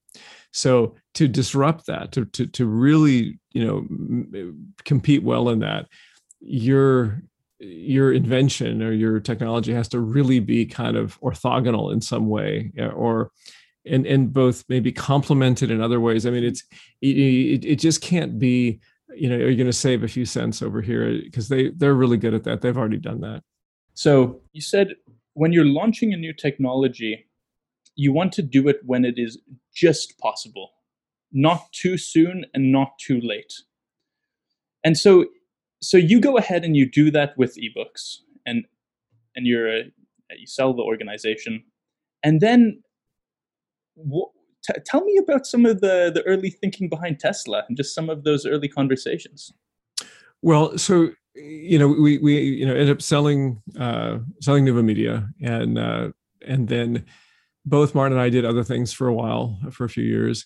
So 0.54 0.96
to 1.16 1.28
disrupt 1.28 1.88
that 1.88 2.14
to 2.14 2.26
to, 2.26 2.46
to 2.48 2.66
really 2.66 3.40
you 3.52 3.66
know 3.66 4.54
compete 4.86 5.24
well 5.24 5.50
in 5.50 5.60
that 5.60 5.88
your 6.40 7.24
your 7.60 8.14
invention 8.14 8.84
or 8.84 8.92
your 8.92 9.20
technology 9.20 9.74
has 9.74 9.88
to 9.90 10.00
really 10.00 10.40
be 10.40 10.66
kind 10.66 10.96
of 10.96 11.20
orthogonal 11.22 11.92
in 11.92 12.00
some 12.00 12.28
way 12.28 12.72
or 12.78 13.32
and 13.90 14.06
and 14.06 14.34
both 14.34 14.64
maybe 14.70 14.92
complemented 14.92 15.72
in 15.72 15.82
other 15.82 16.00
ways. 16.00 16.26
I 16.26 16.30
mean, 16.30 16.44
it's 16.44 16.64
it, 17.02 17.66
it 17.66 17.76
just 17.78 18.02
can't 18.02 18.40
be. 18.40 18.80
You 19.16 19.30
know, 19.30 19.36
are 19.36 19.50
you 19.50 19.56
going 19.56 19.68
to 19.68 19.74
save 19.74 20.04
a 20.04 20.10
few 20.10 20.26
cents 20.26 20.62
over 20.62 20.82
here 20.82 21.22
because 21.24 21.48
they 21.48 21.70
they're 21.70 21.94
really 21.94 22.18
good 22.18 22.34
at 22.34 22.44
that. 22.44 22.62
They've 22.62 22.78
already 22.78 22.98
done 22.98 23.22
that. 23.22 23.44
So 23.94 24.42
you 24.52 24.62
said 24.62 24.96
when 25.36 25.54
you're 25.54 25.66
launching 25.66 26.14
a 26.14 26.18
new 26.18 26.34
technology, 26.34 27.28
you 27.96 28.12
want 28.12 28.34
to 28.34 28.42
do 28.42 28.68
it 28.68 28.80
when 28.84 29.06
it 29.06 29.16
is 29.18 29.38
just 29.74 30.18
possible, 30.18 30.72
not 31.32 31.72
too 31.72 31.98
soon 31.98 32.46
and 32.54 32.72
not 32.72 32.98
too 33.00 33.20
late. 33.22 33.54
And 34.84 34.98
so, 34.98 35.26
so 35.82 35.98
you 35.98 36.20
go 36.20 36.38
ahead 36.38 36.64
and 36.64 36.76
you 36.76 36.90
do 36.90 37.12
that 37.12 37.38
with 37.38 37.58
ebooks, 37.58 38.18
and 38.46 38.66
and 39.36 39.46
you're 39.46 39.68
a, 39.68 39.84
you 40.38 40.48
sell 40.48 40.74
the 40.74 40.84
organization, 40.84 41.64
and 42.24 42.40
then 42.40 42.82
t- 44.66 44.82
tell 44.86 45.04
me 45.04 45.18
about 45.18 45.46
some 45.46 45.66
of 45.66 45.82
the 45.82 46.12
the 46.14 46.24
early 46.24 46.50
thinking 46.50 46.90
behind 46.90 47.20
Tesla 47.20 47.64
and 47.68 47.78
just 47.78 47.94
some 47.94 48.10
of 48.10 48.24
those 48.24 48.46
early 48.46 48.68
conversations. 48.68 49.52
Well, 50.42 50.78
so 50.78 51.10
you 51.36 51.78
know, 51.78 51.88
we 51.88 52.18
we 52.18 52.40
you 52.40 52.66
know 52.66 52.74
ended 52.74 52.92
up 52.92 53.02
selling 53.02 53.62
uh, 53.80 54.20
selling 54.42 54.66
NuvoMedia, 54.66 55.30
and 55.42 55.78
uh, 55.78 56.10
and 56.46 56.68
then 56.68 57.06
both 57.66 57.96
Martin 57.96 58.18
and 58.18 58.22
I 58.22 58.30
did 58.30 58.46
other 58.46 58.64
things 58.64 58.94
for 58.94 59.08
a 59.08 59.14
while, 59.14 59.60
for 59.72 59.86
a 59.86 59.90
few 59.90 60.04
years, 60.04 60.46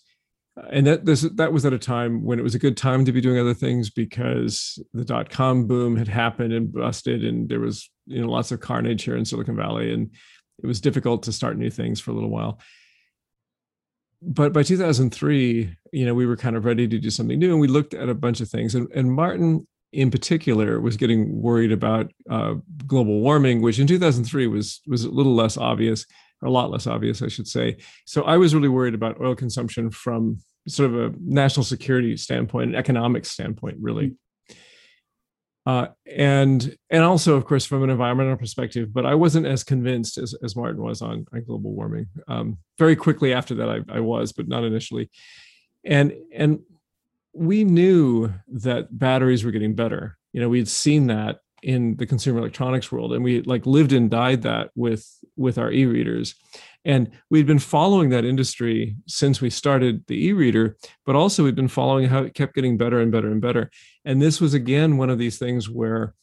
and 0.72 0.88
that 0.88 1.06
this 1.06 1.22
that 1.36 1.54
was 1.54 1.66
at 1.66 1.74
a 1.74 1.80
time 1.80 2.24
when 2.24 2.40
it 2.40 2.44
was 2.44 2.56
a 2.56 2.60
good 2.60 2.78
time 2.78 3.06
to 3.06 3.12
be 3.12 3.22
doing 3.22 3.40
other 3.40 3.54
things 3.54 3.90
because 3.90 4.82
the 4.94 5.06
dot 5.06 5.30
com 5.30 5.68
boom 5.68 5.96
had 5.96 6.08
happened 6.08 6.54
and 6.54 6.74
busted, 6.74 7.24
and 7.24 7.50
there 7.50 7.60
was 7.60 7.90
you 8.08 8.22
know 8.22 8.30
lots 8.30 8.52
of 8.52 8.60
carnage 8.60 9.04
here 9.04 9.16
in 9.16 9.26
Silicon 9.26 9.56
Valley, 9.56 9.94
and 9.94 10.10
it 10.64 10.68
was 10.68 10.82
difficult 10.82 11.24
to 11.24 11.32
start 11.32 11.58
new 11.58 11.70
things 11.70 12.02
for 12.02 12.12
a 12.12 12.14
little 12.14 12.32
while 12.32 12.60
but 14.22 14.54
by 14.54 14.64
2003 14.64 15.76
you 15.92 16.06
know 16.06 16.14
we 16.14 16.26
were 16.26 16.38
kind 16.38 16.56
of 16.56 16.66
ready 16.66 16.88
to 16.88 17.00
do 17.00 17.10
something 17.10 17.40
new 17.40 17.52
and 17.52 17.60
we 17.60 17.68
looked 17.68 17.94
at 17.94 18.10
a 18.10 18.14
bunch 18.14 18.42
of 18.42 18.50
things 18.50 18.76
and, 18.76 18.88
and 18.94 19.14
martin 19.14 19.66
in 19.92 20.12
particular 20.12 20.80
was 20.80 20.98
getting 20.98 21.42
worried 21.42 21.72
about 21.72 22.12
uh, 22.30 22.54
global 22.86 23.22
warming 23.22 23.62
which 23.62 23.80
in 23.80 23.88
2003 23.88 24.48
was 24.48 24.82
was 24.88 25.04
a 25.04 25.10
little 25.10 25.36
less 25.36 25.58
obvious 25.58 26.06
a 26.44 26.50
lot 26.50 26.70
less 26.70 26.88
obvious 26.88 27.22
i 27.22 27.28
should 27.28 27.48
say. 27.48 27.78
So 28.06 28.24
i 28.24 28.38
was 28.38 28.54
really 28.54 28.70
worried 28.70 28.94
about 28.94 29.20
oil 29.20 29.36
consumption 29.36 29.90
from 29.90 30.40
sort 30.68 30.92
of 30.92 31.00
a 31.00 31.16
national 31.20 31.64
security 31.64 32.16
standpoint 32.18 32.70
an 32.70 32.76
economic 32.76 33.26
standpoint 33.26 33.78
really 33.80 34.16
uh, 35.70 35.88
and 36.16 36.76
and 36.90 37.04
also, 37.04 37.36
of 37.36 37.46
course, 37.46 37.64
from 37.64 37.84
an 37.84 37.92
environmental 37.92 38.38
perspective, 38.38 38.92
but 38.92 39.06
I 39.06 39.14
wasn't 39.14 39.46
as 39.46 39.64
convinced 39.64 40.18
as, 40.18 40.34
as 40.42 40.56
Martin 40.56 40.82
was 40.82 41.02
on, 41.04 41.28
on 41.32 41.44
global 41.44 41.74
warming. 41.74 42.08
Um, 42.28 42.58
very 42.80 42.96
quickly 42.96 43.34
after 43.34 43.54
that, 43.56 43.70
I, 43.70 43.98
I 43.98 44.00
was, 44.00 44.32
but 44.32 44.48
not 44.48 44.64
initially. 44.64 45.12
And 45.84 46.14
and 46.34 46.60
we 47.34 47.64
knew 47.64 48.34
that 48.48 48.98
batteries 48.98 49.44
were 49.44 49.52
getting 49.52 49.76
better. 49.76 50.18
You 50.34 50.42
know, 50.42 50.50
we 50.50 50.58
had 50.58 50.68
seen 50.68 51.08
that 51.08 51.40
in 51.62 51.98
the 51.98 52.08
consumer 52.08 52.40
electronics 52.40 52.92
world, 52.92 53.14
and 53.14 53.24
we 53.24 53.42
like 53.42 53.68
lived 53.68 53.94
and 53.94 54.10
died 54.10 54.42
that 54.44 54.72
with 54.76 55.06
with 55.36 55.60
our 55.60 55.72
e-readers. 55.72 56.34
And 56.86 57.12
we'd 57.30 57.46
been 57.46 57.60
following 57.60 58.10
that 58.10 58.26
industry 58.26 58.96
since 59.08 59.42
we 59.42 59.50
started 59.50 60.06
the 60.08 60.28
e-reader, 60.28 60.78
but 61.06 61.16
also 61.16 61.44
we'd 61.44 61.56
been 61.56 61.68
following 61.68 62.08
how 62.08 62.24
it 62.24 62.34
kept 62.34 62.56
getting 62.56 62.78
better 62.78 63.02
and 63.02 63.12
better 63.12 63.30
and 63.30 63.42
better. 63.42 63.70
And 64.06 64.22
this 64.22 64.40
was 64.40 64.54
again 64.54 64.98
one 64.98 65.10
of 65.10 65.20
these 65.20 65.38
things 65.38 65.70
where 65.70 66.14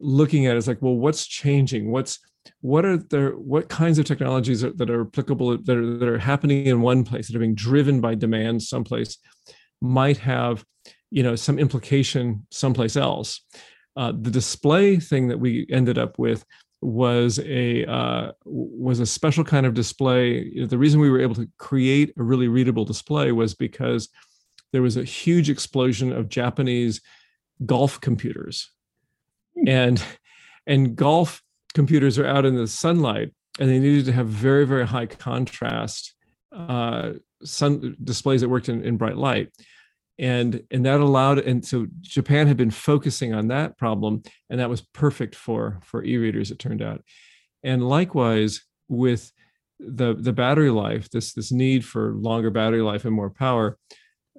looking 0.00 0.46
at 0.46 0.54
it 0.54 0.58
is 0.58 0.68
like, 0.68 0.82
well, 0.82 0.96
what's 0.96 1.26
changing? 1.26 1.90
What's 1.92 2.18
what 2.60 2.84
are 2.84 2.96
there 2.96 3.30
what 3.32 3.68
kinds 3.68 3.98
of 3.98 4.04
technologies 4.04 4.64
are, 4.64 4.72
that 4.72 4.90
are 4.90 5.02
applicable 5.02 5.58
that 5.58 5.76
are, 5.76 5.98
that 5.98 6.08
are 6.08 6.18
happening 6.18 6.66
in 6.66 6.80
one 6.80 7.04
place 7.04 7.28
that 7.28 7.36
are 7.36 7.40
being 7.40 7.54
driven 7.54 8.00
by 8.00 8.14
demand 8.14 8.62
someplace 8.62 9.18
might 9.80 10.16
have 10.16 10.64
you 11.10 11.22
know 11.22 11.36
some 11.36 11.58
implication 11.58 12.46
someplace 12.50 12.96
else 12.96 13.40
uh, 13.96 14.12
the 14.18 14.30
display 14.30 14.96
thing 14.98 15.28
that 15.28 15.38
we 15.38 15.66
ended 15.70 15.98
up 15.98 16.18
with 16.18 16.44
was 16.82 17.38
a 17.38 17.86
uh, 17.86 18.32
was 18.44 19.00
a 19.00 19.06
special 19.06 19.44
kind 19.44 19.64
of 19.66 19.74
display. 19.74 20.66
The 20.66 20.78
reason 20.78 21.00
we 21.00 21.10
were 21.10 21.20
able 21.20 21.36
to 21.36 21.48
create 21.58 22.12
a 22.18 22.22
really 22.22 22.48
readable 22.48 22.84
display 22.84 23.32
was 23.32 23.54
because 23.54 24.08
there 24.72 24.82
was 24.82 24.96
a 24.96 25.04
huge 25.04 25.48
explosion 25.48 26.12
of 26.12 26.28
Japanese 26.28 27.00
golf 27.64 28.00
computers, 28.00 28.70
hmm. 29.56 29.68
and 29.68 30.02
and 30.66 30.96
golf 30.96 31.42
computers 31.74 32.18
are 32.18 32.26
out 32.26 32.44
in 32.44 32.56
the 32.56 32.66
sunlight, 32.66 33.32
and 33.60 33.70
they 33.70 33.78
needed 33.78 34.04
to 34.06 34.12
have 34.12 34.26
very 34.26 34.66
very 34.66 34.86
high 34.86 35.06
contrast 35.06 36.14
uh, 36.50 37.12
sun 37.44 37.96
displays 38.02 38.40
that 38.40 38.48
worked 38.48 38.68
in, 38.68 38.84
in 38.84 38.96
bright 38.96 39.16
light 39.16 39.50
and 40.22 40.62
and 40.70 40.86
that 40.86 41.00
allowed 41.00 41.38
and 41.40 41.66
so 41.66 41.86
japan 42.00 42.46
had 42.46 42.56
been 42.56 42.70
focusing 42.70 43.34
on 43.34 43.48
that 43.48 43.76
problem 43.76 44.22
and 44.48 44.58
that 44.60 44.70
was 44.70 44.80
perfect 44.80 45.34
for 45.34 45.80
for 45.82 46.02
e-readers 46.04 46.50
it 46.50 46.58
turned 46.58 46.80
out. 46.80 47.02
And 47.64 47.86
likewise 47.86 48.62
with 48.88 49.30
the 49.78 50.14
the 50.14 50.32
battery 50.32 50.70
life 50.70 51.10
this 51.10 51.34
this 51.34 51.52
need 51.52 51.84
for 51.84 52.14
longer 52.14 52.50
battery 52.50 52.82
life 52.82 53.04
and 53.04 53.14
more 53.14 53.30
power 53.30 53.76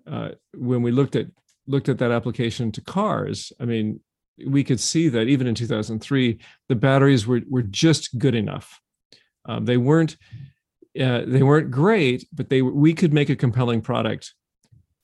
uh, 0.07 0.29
when 0.55 0.81
we 0.81 0.91
looked 0.91 1.15
at 1.15 1.27
looked 1.67 1.89
at 1.89 1.97
that 1.99 2.11
application 2.11 2.71
to 2.71 2.81
cars 2.81 3.53
i 3.59 3.65
mean 3.65 3.99
we 4.45 4.63
could 4.63 4.79
see 4.79 5.09
that 5.09 5.27
even 5.27 5.47
in 5.47 5.55
2003 5.55 6.39
the 6.69 6.75
batteries 6.75 7.27
were 7.27 7.41
were 7.49 7.61
just 7.61 8.17
good 8.17 8.35
enough. 8.35 8.79
Um, 9.45 9.65
they 9.65 9.77
weren't 9.77 10.17
uh, 10.99 11.23
they 11.25 11.43
weren't 11.43 11.71
great 11.71 12.27
but 12.31 12.49
they 12.49 12.61
we 12.61 12.93
could 12.93 13.13
make 13.13 13.29
a 13.29 13.35
compelling 13.35 13.81
product 13.81 14.33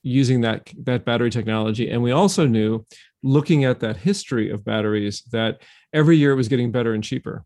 using 0.03 0.41
that 0.41 0.71
that 0.83 1.05
battery 1.05 1.29
technology. 1.29 1.89
And 1.89 2.01
we 2.01 2.11
also 2.11 2.45
knew 2.45 2.85
looking 3.23 3.65
at 3.65 3.79
that 3.81 3.97
history 3.97 4.49
of 4.49 4.63
batteries 4.63 5.23
that 5.31 5.61
every 5.93 6.17
year 6.17 6.31
it 6.31 6.35
was 6.35 6.47
getting 6.47 6.71
better 6.71 6.93
and 6.93 7.03
cheaper. 7.03 7.43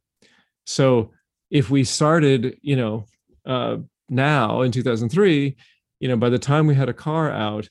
So 0.65 1.11
if 1.49 1.69
we 1.69 1.83
started 1.83 2.57
you 2.61 2.75
know 2.75 3.05
uh, 3.45 3.77
now 4.09 4.61
in 4.61 4.71
2003 4.71 5.55
you 5.99 6.07
know 6.07 6.17
by 6.17 6.29
the 6.29 6.39
time 6.39 6.67
we 6.67 6.75
had 6.75 6.89
a 6.89 6.93
car 6.93 7.31
out 7.31 7.67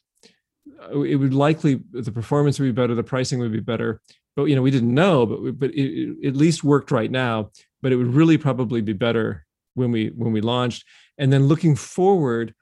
uh, 0.80 1.00
it 1.00 1.16
would 1.16 1.34
likely 1.34 1.80
the 1.92 2.12
performance 2.12 2.58
would 2.58 2.66
be 2.66 2.72
better 2.72 2.94
the 2.94 3.02
pricing 3.02 3.38
would 3.38 3.52
be 3.52 3.60
better. 3.60 4.00
But 4.34 4.44
you 4.44 4.56
know 4.56 4.62
we 4.62 4.70
didn't 4.70 4.94
know 4.94 5.26
but 5.26 5.58
but 5.58 5.70
it, 5.70 6.16
it 6.22 6.28
at 6.28 6.36
least 6.36 6.64
worked 6.64 6.90
right 6.90 7.10
now. 7.10 7.50
But 7.82 7.92
it 7.92 7.96
would 7.96 8.14
really 8.14 8.38
probably 8.38 8.80
be 8.80 8.92
better 8.92 9.44
when 9.74 9.90
we 9.90 10.08
when 10.08 10.32
we 10.32 10.40
launched. 10.40 10.84
And 11.18 11.32
then 11.32 11.46
looking 11.46 11.76
forward 11.76 12.54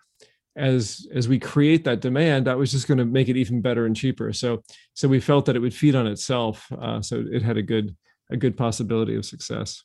as 0.61 1.07
as 1.15 1.29
we 1.29 1.39
create 1.39 1.85
that 1.85 2.01
demand 2.01 2.47
that 2.47 2.59
was 2.59 2.71
just 2.71 2.87
going 2.87 2.99
to 2.99 3.05
make 3.05 3.29
it 3.29 3.37
even 3.37 3.61
better 3.61 3.87
and 3.87 3.97
cheaper. 3.97 4.33
So 4.33 4.63
so 4.95 5.09
we 5.09 5.19
felt 5.19 5.47
that 5.47 5.57
it 5.57 5.61
would 5.61 5.75
feed 5.75 5.97
on 5.97 6.07
itself 6.07 6.71
uh, 6.81 7.01
so 7.01 7.25
it 7.33 7.43
had 7.43 7.57
a 7.57 7.63
good 7.63 7.97
a 8.31 8.37
good 8.37 8.57
possibility 8.57 9.17
of 9.17 9.25
success. 9.25 9.83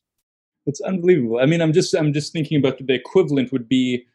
It's 0.68 0.82
unbelievable. 0.82 1.40
I 1.40 1.46
mean 1.46 1.62
i'm 1.62 1.74
just 1.74 1.96
i'm 1.96 2.14
just 2.14 2.34
thinking 2.34 2.58
about 2.60 2.78
the 2.78 2.94
equivalent 2.94 3.52
would 3.52 3.70
be 3.70 4.06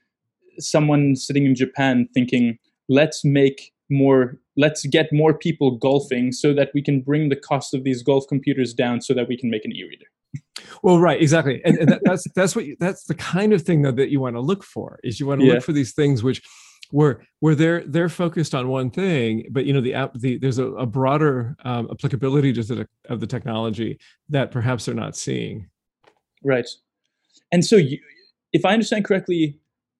someone 0.58 1.16
sitting 1.16 1.46
in 1.46 1.54
japan 1.54 2.06
thinking 2.12 2.58
let's 2.88 3.24
make 3.24 3.72
more 3.88 4.38
let's 4.56 4.84
get 4.86 5.08
more 5.12 5.32
people 5.32 5.78
golfing 5.78 6.32
so 6.32 6.52
that 6.52 6.70
we 6.74 6.82
can 6.82 7.00
bring 7.00 7.28
the 7.28 7.36
cost 7.36 7.72
of 7.72 7.84
these 7.84 8.02
golf 8.02 8.26
computers 8.28 8.74
down 8.74 9.00
so 9.00 9.14
that 9.14 9.26
we 9.28 9.36
can 9.36 9.48
make 9.48 9.64
an 9.64 9.72
e-reader 9.72 10.06
well 10.82 10.98
right 10.98 11.20
exactly 11.20 11.60
and, 11.64 11.78
and 11.78 11.88
that, 11.88 12.00
that's 12.04 12.24
that's 12.34 12.54
what 12.54 12.64
you, 12.64 12.76
that's 12.78 13.04
the 13.04 13.14
kind 13.14 13.52
of 13.52 13.62
thing 13.62 13.82
though, 13.82 13.92
that 13.92 14.10
you 14.10 14.20
want 14.20 14.36
to 14.36 14.40
look 14.40 14.62
for 14.62 14.98
is 15.02 15.18
you 15.18 15.26
want 15.26 15.40
to 15.40 15.46
yeah. 15.46 15.54
look 15.54 15.62
for 15.62 15.72
these 15.72 15.92
things 15.92 16.22
which 16.22 16.42
where 16.90 17.22
where 17.40 17.54
they're 17.54 17.84
they're 17.86 18.08
focused 18.08 18.54
on 18.54 18.68
one 18.68 18.90
thing 18.90 19.46
but 19.50 19.64
you 19.64 19.72
know 19.72 19.80
the 19.80 19.94
app 19.94 20.12
the 20.14 20.38
there's 20.38 20.58
a, 20.58 20.66
a 20.72 20.86
broader 20.86 21.56
um, 21.64 21.88
applicability 21.90 22.52
to 22.52 22.62
the 22.62 22.88
of 23.08 23.20
the 23.20 23.26
technology 23.26 23.98
that 24.28 24.50
perhaps 24.50 24.84
they're 24.84 24.94
not 24.94 25.16
seeing 25.16 25.68
right 26.44 26.68
and 27.52 27.64
so 27.64 27.76
you, 27.76 27.98
if 28.52 28.64
i 28.64 28.72
understand 28.72 29.04
correctly 29.04 29.58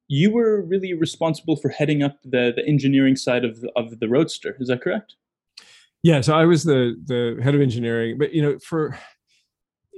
you 0.09 0.33
were 0.33 0.63
really 0.63 0.93
responsible 0.93 1.57
for 1.57 1.69
heading 1.69 2.03
up 2.03 2.19
the 2.25 2.53
the 2.55 2.67
engineering 2.67 3.15
side 3.15 3.45
of 3.45 3.61
the, 3.61 3.71
of 3.77 4.01
the 4.01 4.09
roadster 4.09 4.57
is 4.59 4.69
that 4.69 4.81
correct 4.81 5.15
yeah 6.03 6.21
so 6.21 6.35
i 6.35 6.45
was 6.45 6.65
the 6.65 6.97
the 7.05 7.39
head 7.43 7.55
of 7.55 7.61
engineering 7.61 8.19
but 8.19 8.33
you 8.33 8.43
know 8.43 8.59
for 8.59 8.99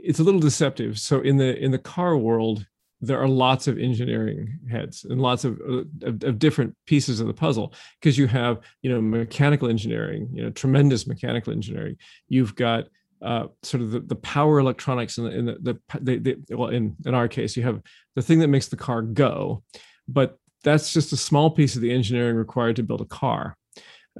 it's 0.03 0.19
a 0.19 0.25
little 0.25 0.41
deceptive. 0.41 0.99
So 0.99 1.21
in 1.21 1.37
the 1.37 1.57
in 1.59 1.71
the 1.71 1.79
car 1.79 2.17
world, 2.17 2.67
there 3.01 3.21
are 3.21 3.29
lots 3.29 3.67
of 3.67 3.79
engineering 3.79 4.59
heads 4.71 5.05
and 5.05 5.21
lots 5.21 5.45
of, 5.45 5.61
uh, 5.61 5.83
of, 6.03 6.23
of, 6.23 6.39
different 6.39 6.77
pieces 6.87 7.19
of 7.21 7.27
the 7.27 7.35
puzzle. 7.35 7.75
Because 8.01 8.19
you 8.19 8.27
have 8.27 8.61
you 8.83 8.91
know 8.91 9.01
mechanical 9.01 9.69
engineering 9.69 10.29
you 10.33 10.43
know 10.43 10.51
tremendous 10.51 11.07
mechanical 11.07 11.53
engineering. 11.53 11.97
You've 12.29 12.55
got 12.55 12.89
uh, 13.21 13.47
sort 13.63 13.83
of 13.83 13.93
the, 13.93 14.01
the 14.01 14.17
power 14.17 14.59
electronics 14.59 15.17
in 15.17 15.47
the, 15.47 15.57
the, 15.63 15.79
the, 16.01 16.19
the, 16.19 16.57
well 16.57 16.71
in 16.71 16.97
in 17.07 17.15
our 17.15 17.29
case 17.29 17.57
you 17.57 17.63
have 17.63 17.81
the 18.17 18.23
thing 18.23 18.41
that 18.41 18.49
makes 18.49 18.67
the 18.67 18.77
car 18.77 19.01
go 19.01 19.63
but 20.09 20.39
that's 20.63 20.93
just 20.93 21.13
a 21.13 21.17
small 21.17 21.51
piece 21.51 21.75
of 21.75 21.83
the 21.83 21.93
engineering 21.93 22.37
required 22.37 22.77
to 22.77 22.83
build 22.83 23.01
a 23.01 23.07
car. 23.07 23.57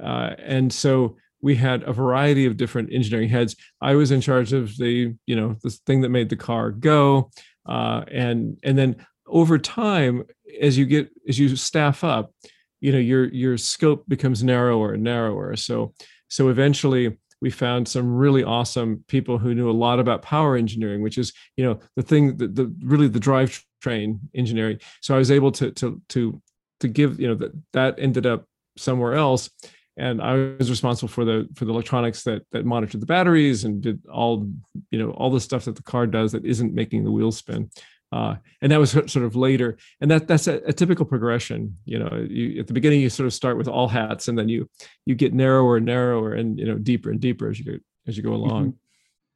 Uh, 0.01 0.35
and 0.39 0.71
so 0.71 1.17
we 1.43 1.55
had 1.55 1.83
a 1.83 1.91
variety 1.91 2.45
of 2.45 2.55
different 2.55 2.91
engineering 2.91 3.27
heads. 3.27 3.55
I 3.81 3.95
was 3.95 4.11
in 4.11 4.21
charge 4.21 4.53
of 4.53 4.75
the, 4.77 5.13
you 5.27 5.35
know, 5.35 5.57
the 5.61 5.71
thing 5.85 5.99
that 6.01 6.09
made 6.09 6.29
the 6.29 6.37
car 6.37 6.71
go. 6.71 7.29
Uh, 7.67 8.03
and 8.09 8.57
and 8.63 8.77
then 8.77 9.05
over 9.27 9.57
time, 9.59 10.23
as 10.61 10.77
you 10.77 10.85
get 10.85 11.09
as 11.27 11.37
you 11.37 11.55
staff 11.57 12.03
up, 12.03 12.33
you 12.79 12.93
know, 12.93 12.97
your 12.97 13.25
your 13.25 13.57
scope 13.57 14.05
becomes 14.07 14.41
narrower 14.41 14.93
and 14.93 15.03
narrower. 15.03 15.55
So 15.57 15.93
so 16.29 16.47
eventually 16.47 17.17
we 17.41 17.49
found 17.49 17.89
some 17.89 18.15
really 18.15 18.45
awesome 18.45 19.03
people 19.09 19.37
who 19.37 19.53
knew 19.53 19.69
a 19.69 19.71
lot 19.85 19.99
about 19.99 20.21
power 20.21 20.55
engineering, 20.55 21.01
which 21.01 21.17
is, 21.17 21.33
you 21.57 21.65
know, 21.65 21.77
the 21.97 22.03
thing 22.03 22.37
that 22.37 22.55
the 22.55 22.73
really 22.81 23.09
the 23.09 23.19
drivetrain 23.19 24.17
engineering. 24.33 24.79
So 25.01 25.13
I 25.13 25.17
was 25.17 25.29
able 25.29 25.51
to 25.53 25.71
to 25.71 26.01
to 26.09 26.41
to 26.79 26.87
give, 26.87 27.19
you 27.19 27.27
know, 27.27 27.35
that 27.35 27.51
that 27.73 27.95
ended 27.97 28.25
up 28.25 28.45
somewhere 28.77 29.13
else 29.13 29.49
and 29.97 30.21
I 30.21 30.55
was 30.57 30.69
responsible 30.69 31.09
for 31.09 31.23
the 31.23 31.47
for 31.55 31.65
the 31.65 31.71
electronics 31.71 32.23
that 32.23 32.45
that 32.51 32.65
monitored 32.65 33.01
the 33.01 33.05
batteries 33.05 33.63
and 33.63 33.81
did 33.81 34.01
all 34.11 34.49
you 34.89 34.99
know 34.99 35.11
all 35.11 35.29
the 35.29 35.39
stuff 35.39 35.65
that 35.65 35.75
the 35.75 35.83
car 35.83 36.07
does 36.07 36.31
that 36.31 36.45
isn't 36.45 36.73
making 36.73 37.03
the 37.03 37.11
wheels 37.11 37.37
spin. 37.37 37.69
Uh, 38.11 38.35
and 38.61 38.71
that 38.71 38.79
was 38.79 38.91
sort 38.91 39.17
of 39.17 39.35
later, 39.35 39.75
and 39.99 40.11
that 40.11 40.27
that's 40.27 40.47
a, 40.47 40.57
a, 40.67 40.73
typical 40.73 41.03
progression. 41.03 41.75
You 41.85 41.97
know, 41.97 42.27
you, 42.29 42.59
at 42.59 42.67
the 42.67 42.73
beginning 42.73 43.01
you 43.01 43.09
sort 43.09 43.25
of 43.25 43.33
start 43.33 43.57
with 43.57 43.67
all 43.67 43.87
hats, 43.87 44.27
and 44.27 44.37
then 44.37 44.49
you 44.49 44.69
you 45.05 45.15
get 45.15 45.33
narrower 45.33 45.77
and 45.77 45.85
narrower, 45.87 46.33
and 46.33 46.59
you 46.59 46.65
know 46.65 46.77
deeper 46.77 47.09
and 47.09 47.19
deeper 47.19 47.49
as 47.49 47.57
you 47.57 47.65
go 47.65 47.83
as 48.05 48.15
you 48.15 48.21
go 48.21 48.33
along. 48.33 48.65
Mm-hmm. 48.65 48.77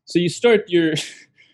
So 0.05 0.19
you 0.19 0.29
start 0.29 0.65
your 0.67 0.93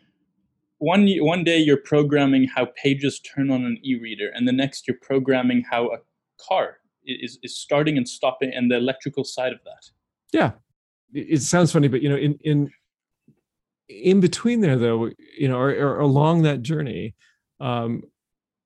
one 0.80 1.10
one 1.20 1.46
day 1.46 1.60
you're 1.60 1.78
programming 1.78 2.46
how 2.46 2.68
pages 2.76 3.22
turn 3.22 3.50
on 3.52 3.64
an 3.64 3.78
e-reader, 3.84 4.30
and 4.34 4.46
the 4.46 4.52
next 4.52 4.86
you're 4.86 4.98
programming 5.02 5.64
how 5.70 5.94
a 5.94 6.00
car 6.46 6.80
is 7.06 7.40
is 7.44 7.58
starting 7.58 7.98
and 7.98 8.08
stopping, 8.08 8.52
and 8.54 8.72
the 8.72 8.78
electrical 8.78 9.24
side 9.24 9.54
of 9.54 9.60
that. 9.66 9.90
Yeah, 10.32 10.52
it, 11.14 11.42
sounds 11.42 11.72
funny, 11.72 11.88
but 11.88 12.02
you 12.02 12.10
know, 12.10 12.18
in 12.18 12.38
in 12.42 12.72
in 13.90 14.20
between 14.20 14.62
there 14.62 14.78
though 14.78 15.10
you 15.38 15.48
know 15.48 15.58
or, 15.58 15.70
or 15.70 16.00
along 16.00 16.42
that 16.44 16.62
journey 16.62 17.16
um 17.60 18.02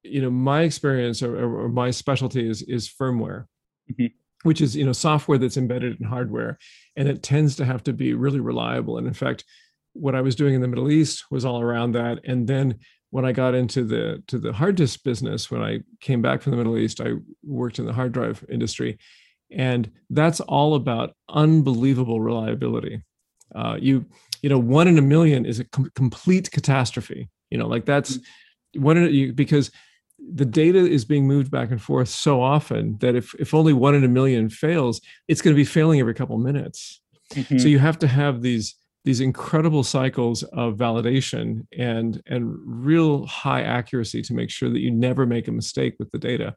you 0.04 0.22
know 0.22 0.30
my 0.30 0.62
experience 0.62 1.24
or, 1.24 1.64
or 1.64 1.70
my 1.70 1.92
specialty 1.92 2.48
is 2.48 2.62
is 2.64 2.88
firmware 2.88 3.46
mm-hmm. 3.92 4.06
which 4.44 4.62
is 4.62 4.76
you 4.76 4.86
know 4.86 4.94
software 4.94 5.38
that's 5.38 5.58
embedded 5.58 6.00
in 6.00 6.06
hardware 6.06 6.58
and 6.96 7.08
it 7.08 7.24
tends 7.24 7.56
to 7.56 7.66
have 7.66 7.84
to 7.84 7.94
be 7.94 8.14
really 8.14 8.40
reliable 8.40 8.98
and 8.98 9.08
in 9.08 9.14
fact 9.14 9.44
what 9.94 10.16
i 10.16 10.22
was 10.22 10.36
doing 10.36 10.54
in 10.54 10.62
the 10.62 10.68
middle 10.68 10.92
east 10.92 11.26
was 11.32 11.46
all 11.46 11.62
around 11.62 11.94
that 11.94 12.20
and 12.24 12.48
then 12.48 12.78
when 13.12 13.26
i 13.26 13.32
got 13.32 13.56
into 13.56 13.84
the 13.84 14.24
to 14.28 14.38
the 14.38 14.54
hard 14.54 14.76
disk 14.76 15.04
business 15.04 15.50
when 15.50 15.62
i 15.62 15.80
came 16.02 16.22
back 16.22 16.42
from 16.42 16.52
the 16.52 16.58
middle 16.58 16.78
east 16.78 17.02
i 17.02 17.12
worked 17.44 17.80
in 17.80 17.86
the 17.86 17.94
hard 17.94 18.12
drive 18.12 18.44
industry 18.50 18.98
and 19.52 19.90
that's 20.10 20.40
all 20.42 20.76
about 20.76 21.16
unbelievable 21.30 22.20
reliability 22.20 23.02
uh, 23.56 23.78
you 23.80 24.06
you 24.42 24.50
know 24.50 24.60
one 24.60 24.88
in 24.88 24.98
a 24.98 25.02
million 25.02 25.46
is 25.46 25.60
a 25.60 25.64
com- 25.66 25.92
complete 25.96 26.52
catastrophe 26.52 27.30
you 27.50 27.58
know 27.58 27.68
like 27.68 27.86
that's 27.86 28.18
mm-hmm. 28.18 28.84
one 28.84 28.98
in 28.98 29.04
a, 29.04 29.32
because 29.32 29.72
the 30.34 30.46
data 30.46 30.80
is 30.80 31.06
being 31.06 31.28
moved 31.28 31.52
back 31.52 31.72
and 31.72 31.82
forth 31.82 32.10
so 32.10 32.42
often 32.42 32.98
that 33.00 33.16
if 33.16 33.34
if 33.36 33.54
only 33.54 33.74
one 33.74 33.96
in 33.96 34.04
a 34.04 34.08
million 34.08 34.50
fails 34.50 35.00
it's 35.28 35.42
going 35.42 35.56
to 35.56 35.60
be 35.60 35.66
failing 35.66 36.00
every 36.00 36.14
couple 36.14 36.38
minutes 36.38 37.02
mm-hmm. 37.34 37.58
so 37.58 37.68
you 37.68 37.80
have 37.80 38.00
to 38.00 38.08
have 38.08 38.42
these 38.42 38.76
these 39.08 39.22
incredible 39.22 39.86
cycles 39.86 40.44
of 40.44 40.76
validation 40.76 41.66
and 41.78 42.22
and 42.26 42.54
real 42.66 43.26
high 43.26 43.62
accuracy 43.62 44.22
to 44.22 44.34
make 44.34 44.50
sure 44.50 44.70
that 44.70 44.82
you 44.82 44.92
never 44.92 45.26
make 45.26 45.48
a 45.48 45.52
mistake 45.54 45.96
with 45.98 46.12
the 46.12 46.18
data. 46.18 46.54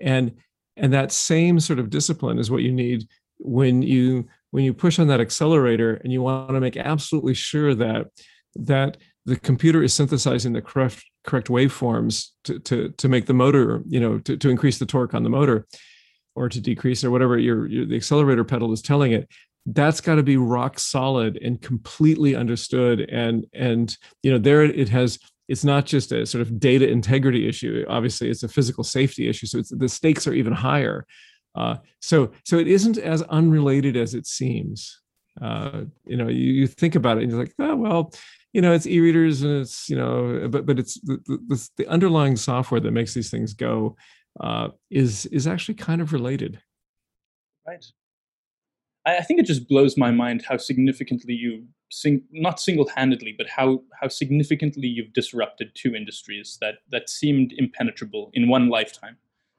And 0.00 0.32
and 0.76 0.92
that 0.92 1.12
same 1.12 1.60
sort 1.60 1.78
of 1.78 1.90
discipline 1.90 2.40
is 2.40 2.50
what 2.50 2.64
you 2.64 2.72
need 2.72 3.06
when 3.38 3.80
you 3.82 4.26
when 4.50 4.64
you 4.64 4.74
push 4.74 4.98
on 4.98 5.06
that 5.06 5.20
accelerator 5.20 5.94
and 6.02 6.12
you 6.12 6.20
want 6.20 6.48
to 6.48 6.58
make 6.58 6.76
absolutely 6.76 7.32
sure 7.32 7.76
that 7.76 8.08
that 8.56 8.96
the 9.24 9.36
computer 9.36 9.80
is 9.80 9.94
synthesizing 9.94 10.52
the 10.52 10.62
correct 10.62 11.00
correct 11.22 11.46
waveforms 11.46 12.30
to 12.42 12.58
to 12.58 12.88
to 12.98 13.08
make 13.08 13.26
the 13.26 13.34
motor 13.34 13.84
you 13.86 14.00
know 14.00 14.18
to, 14.18 14.36
to 14.36 14.50
increase 14.50 14.80
the 14.80 14.86
torque 14.86 15.14
on 15.14 15.22
the 15.22 15.30
motor 15.30 15.64
or 16.34 16.48
to 16.48 16.60
decrease 16.60 17.04
or 17.04 17.12
whatever 17.12 17.38
your, 17.38 17.68
your 17.68 17.86
the 17.86 17.94
accelerator 17.94 18.42
pedal 18.42 18.72
is 18.72 18.82
telling 18.82 19.12
it 19.12 19.28
that's 19.66 20.00
got 20.00 20.16
to 20.16 20.22
be 20.22 20.36
rock 20.36 20.78
solid 20.78 21.38
and 21.42 21.62
completely 21.62 22.34
understood 22.34 23.00
and 23.10 23.46
and 23.54 23.96
you 24.22 24.30
know 24.30 24.38
there 24.38 24.62
it 24.62 24.88
has 24.88 25.18
it's 25.48 25.64
not 25.64 25.86
just 25.86 26.12
a 26.12 26.26
sort 26.26 26.42
of 26.42 26.58
data 26.58 26.88
integrity 26.88 27.48
issue 27.48 27.84
obviously 27.88 28.28
it's 28.28 28.42
a 28.42 28.48
physical 28.48 28.84
safety 28.84 29.28
issue 29.28 29.46
so 29.46 29.62
the 29.70 29.88
stakes 29.88 30.26
are 30.26 30.34
even 30.34 30.52
higher 30.52 31.06
uh, 31.54 31.76
so 32.00 32.32
so 32.44 32.58
it 32.58 32.66
isn't 32.66 32.98
as 32.98 33.22
unrelated 33.22 33.96
as 33.96 34.14
it 34.14 34.26
seems. 34.26 35.00
Uh, 35.40 35.82
you 36.06 36.16
know, 36.16 36.28
you, 36.28 36.52
you 36.52 36.66
think 36.66 36.94
about 36.94 37.18
it 37.18 37.22
and 37.22 37.32
you're 37.32 37.40
like, 37.40 37.54
oh 37.58 37.76
well, 37.76 38.12
you 38.52 38.60
know, 38.60 38.72
it's 38.72 38.86
e-readers 38.86 39.42
and 39.42 39.60
it's 39.60 39.88
you 39.88 39.96
know, 39.96 40.48
but 40.48 40.66
but 40.66 40.78
it's 40.78 41.00
the 41.00 41.18
the, 41.26 41.68
the 41.76 41.86
underlying 41.88 42.36
software 42.36 42.80
that 42.80 42.90
makes 42.90 43.14
these 43.14 43.30
things 43.30 43.52
go 43.54 43.96
uh, 44.40 44.68
is 44.90 45.26
is 45.26 45.46
actually 45.46 45.74
kind 45.74 46.00
of 46.00 46.12
related. 46.12 46.60
Right. 47.66 47.84
I, 49.06 49.18
I 49.18 49.22
think 49.22 49.40
it 49.40 49.46
just 49.46 49.68
blows 49.68 49.96
my 49.96 50.10
mind 50.10 50.44
how 50.48 50.56
significantly 50.56 51.34
you 51.34 51.66
sing 51.90 52.22
not 52.32 52.60
single-handedly, 52.60 53.34
but 53.38 53.48
how 53.48 53.82
how 54.00 54.08
significantly 54.08 54.88
you've 54.88 55.12
disrupted 55.12 55.72
two 55.74 55.94
industries 55.94 56.58
that 56.60 56.76
that 56.90 57.08
seemed 57.08 57.52
impenetrable 57.56 58.30
in 58.34 58.48
one 58.48 58.68
lifetime 58.68 59.16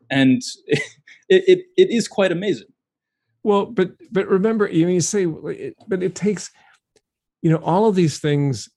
and 0.09 0.41
it, 0.67 0.83
it, 1.29 1.65
it 1.77 1.89
is 1.89 2.07
quite 2.07 2.31
amazing. 2.31 2.67
Well, 3.43 3.67
but 3.67 3.91
but 4.11 4.27
remember, 4.27 4.67
you, 4.67 4.87
you 4.87 5.01
say, 5.01 5.25
but 5.25 6.01
it 6.01 6.15
takes, 6.15 6.51
you 7.41 7.51
know, 7.51 7.57
all 7.57 7.87
of 7.87 7.95
these 7.95 8.19
things. 8.19 8.69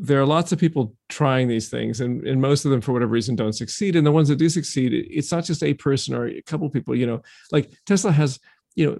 There 0.00 0.20
are 0.20 0.26
lots 0.26 0.52
of 0.52 0.60
people 0.60 0.94
trying 1.08 1.48
these 1.48 1.68
things, 1.68 2.00
and, 2.00 2.24
and 2.24 2.40
most 2.40 2.64
of 2.64 2.70
them, 2.70 2.80
for 2.80 2.92
whatever 2.92 3.10
reason, 3.10 3.34
don't 3.34 3.54
succeed. 3.54 3.96
And 3.96 4.06
the 4.06 4.12
ones 4.12 4.28
that 4.28 4.36
do 4.36 4.48
succeed, 4.48 4.92
it's 4.92 5.32
not 5.32 5.44
just 5.44 5.64
a 5.64 5.74
person 5.74 6.14
or 6.14 6.28
a 6.28 6.40
couple 6.42 6.70
people. 6.70 6.94
You 6.94 7.06
know, 7.06 7.22
like 7.50 7.72
Tesla 7.84 8.12
has, 8.12 8.38
you 8.76 8.86
know, 8.86 8.98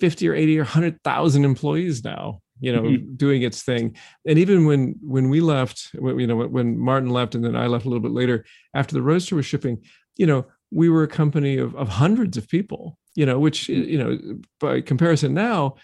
fifty 0.00 0.28
or 0.28 0.34
eighty 0.34 0.58
or 0.58 0.64
hundred 0.64 1.00
thousand 1.02 1.44
employees 1.44 2.02
now 2.04 2.40
you 2.60 2.72
know 2.72 2.82
mm-hmm. 2.82 3.14
doing 3.16 3.42
its 3.42 3.62
thing 3.62 3.96
and 4.26 4.38
even 4.38 4.66
when 4.66 4.94
when 5.02 5.28
we 5.28 5.40
left 5.40 5.90
you 5.94 6.26
know 6.26 6.36
when 6.36 6.78
martin 6.78 7.10
left 7.10 7.34
and 7.34 7.44
then 7.44 7.56
i 7.56 7.66
left 7.66 7.84
a 7.84 7.88
little 7.88 8.02
bit 8.02 8.12
later 8.12 8.44
after 8.74 8.94
the 8.94 9.02
roadster 9.02 9.36
was 9.36 9.46
shipping 9.46 9.82
you 10.16 10.26
know 10.26 10.44
we 10.70 10.88
were 10.88 11.02
a 11.02 11.08
company 11.08 11.56
of, 11.56 11.74
of 11.74 11.88
hundreds 11.88 12.36
of 12.36 12.48
people 12.48 12.98
you 13.14 13.26
know 13.26 13.38
which 13.38 13.68
you 13.68 13.98
know 13.98 14.18
by 14.60 14.80
comparison 14.80 15.34
now 15.34 15.74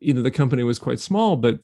you 0.00 0.12
know 0.12 0.22
the 0.22 0.30
company 0.30 0.62
was 0.62 0.78
quite 0.78 1.00
small 1.00 1.36
but 1.36 1.60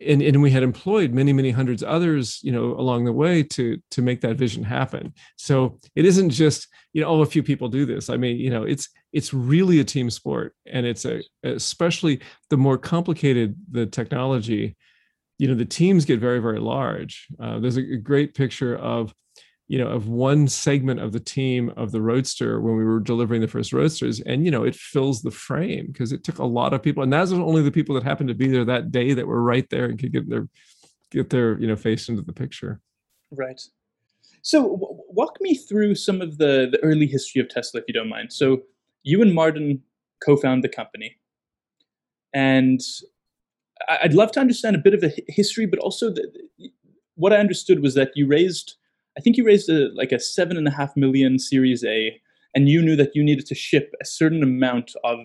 and, 0.00 0.22
and 0.22 0.42
we 0.42 0.50
had 0.50 0.62
employed 0.62 1.12
many 1.12 1.32
many 1.32 1.50
hundreds 1.50 1.82
others 1.82 2.40
you 2.42 2.52
know 2.52 2.74
along 2.74 3.04
the 3.04 3.12
way 3.12 3.42
to 3.42 3.78
to 3.90 4.02
make 4.02 4.20
that 4.20 4.36
vision 4.36 4.64
happen. 4.64 5.12
So 5.36 5.78
it 5.94 6.04
isn't 6.04 6.30
just 6.30 6.68
you 6.92 7.02
know 7.02 7.08
oh 7.08 7.22
a 7.22 7.26
few 7.26 7.42
people 7.42 7.68
do 7.68 7.86
this. 7.86 8.10
I 8.10 8.16
mean 8.16 8.38
you 8.38 8.50
know 8.50 8.64
it's 8.64 8.88
it's 9.12 9.32
really 9.32 9.80
a 9.80 9.84
team 9.84 10.10
sport 10.10 10.54
and 10.66 10.86
it's 10.86 11.04
a 11.04 11.22
especially 11.42 12.20
the 12.50 12.56
more 12.56 12.78
complicated 12.78 13.56
the 13.70 13.86
technology 13.86 14.76
you 15.38 15.48
know 15.48 15.54
the 15.54 15.64
teams 15.64 16.04
get 16.04 16.20
very 16.20 16.40
very 16.40 16.60
large. 16.60 17.26
Uh, 17.40 17.58
there's 17.58 17.76
a, 17.76 17.94
a 17.94 17.96
great 17.96 18.34
picture 18.34 18.76
of 18.76 19.14
you 19.66 19.78
know 19.78 19.88
of 19.88 20.08
one 20.08 20.46
segment 20.46 21.00
of 21.00 21.12
the 21.12 21.20
team 21.20 21.72
of 21.76 21.90
the 21.90 22.02
roadster 22.02 22.60
when 22.60 22.76
we 22.76 22.84
were 22.84 23.00
delivering 23.00 23.40
the 23.40 23.48
first 23.48 23.72
roadsters. 23.72 24.20
And 24.20 24.44
you 24.44 24.50
know 24.50 24.64
it 24.64 24.74
fills 24.74 25.22
the 25.22 25.30
frame 25.30 25.86
because 25.86 26.12
it 26.12 26.24
took 26.24 26.38
a 26.38 26.44
lot 26.44 26.74
of 26.74 26.82
people 26.82 27.02
and 27.02 27.12
that's 27.12 27.32
only 27.32 27.62
the 27.62 27.70
people 27.70 27.94
that 27.94 28.04
happened 28.04 28.28
to 28.28 28.34
be 28.34 28.48
there 28.48 28.64
that 28.64 28.90
day 28.90 29.14
that 29.14 29.26
were 29.26 29.42
right 29.42 29.68
there 29.70 29.86
and 29.86 29.98
could 29.98 30.12
get 30.12 30.28
their 30.28 30.48
get 31.10 31.30
their 31.30 31.58
you 31.58 31.66
know 31.66 31.76
face 31.76 32.08
into 32.08 32.22
the 32.22 32.32
picture. 32.32 32.80
Right. 33.30 33.60
So 34.42 34.62
w- 34.62 35.00
walk 35.08 35.38
me 35.40 35.54
through 35.54 35.94
some 35.94 36.20
of 36.20 36.38
the 36.38 36.68
the 36.70 36.82
early 36.82 37.06
history 37.06 37.40
of 37.40 37.48
tesla 37.48 37.80
if 37.80 37.86
you 37.88 37.94
don't 37.94 38.08
mind. 38.08 38.32
So 38.32 38.62
you 39.02 39.22
and 39.22 39.34
martin 39.34 39.82
co-found 40.24 40.62
the 40.62 40.68
company. 40.68 41.16
And 42.34 42.80
i'd 43.88 44.14
love 44.14 44.30
to 44.32 44.40
understand 44.40 44.76
a 44.76 44.78
bit 44.78 44.94
of 44.94 45.00
the 45.00 45.12
history 45.28 45.66
but 45.66 45.78
also 45.80 46.08
the, 46.08 46.22
what 47.16 47.32
i 47.32 47.36
understood 47.36 47.80
was 47.82 47.94
that 47.94 48.12
you 48.14 48.26
raised 48.26 48.76
I 49.16 49.20
think 49.20 49.36
you 49.36 49.44
raised 49.44 49.68
a, 49.68 49.90
like 49.94 50.12
a 50.12 50.18
seven 50.18 50.56
and 50.56 50.66
a 50.66 50.70
half 50.70 50.96
million 50.96 51.38
Series 51.38 51.84
A, 51.84 52.20
and 52.54 52.68
you 52.68 52.82
knew 52.82 52.96
that 52.96 53.14
you 53.14 53.22
needed 53.22 53.46
to 53.46 53.54
ship 53.54 53.94
a 54.00 54.04
certain 54.04 54.42
amount 54.42 54.92
of 55.04 55.18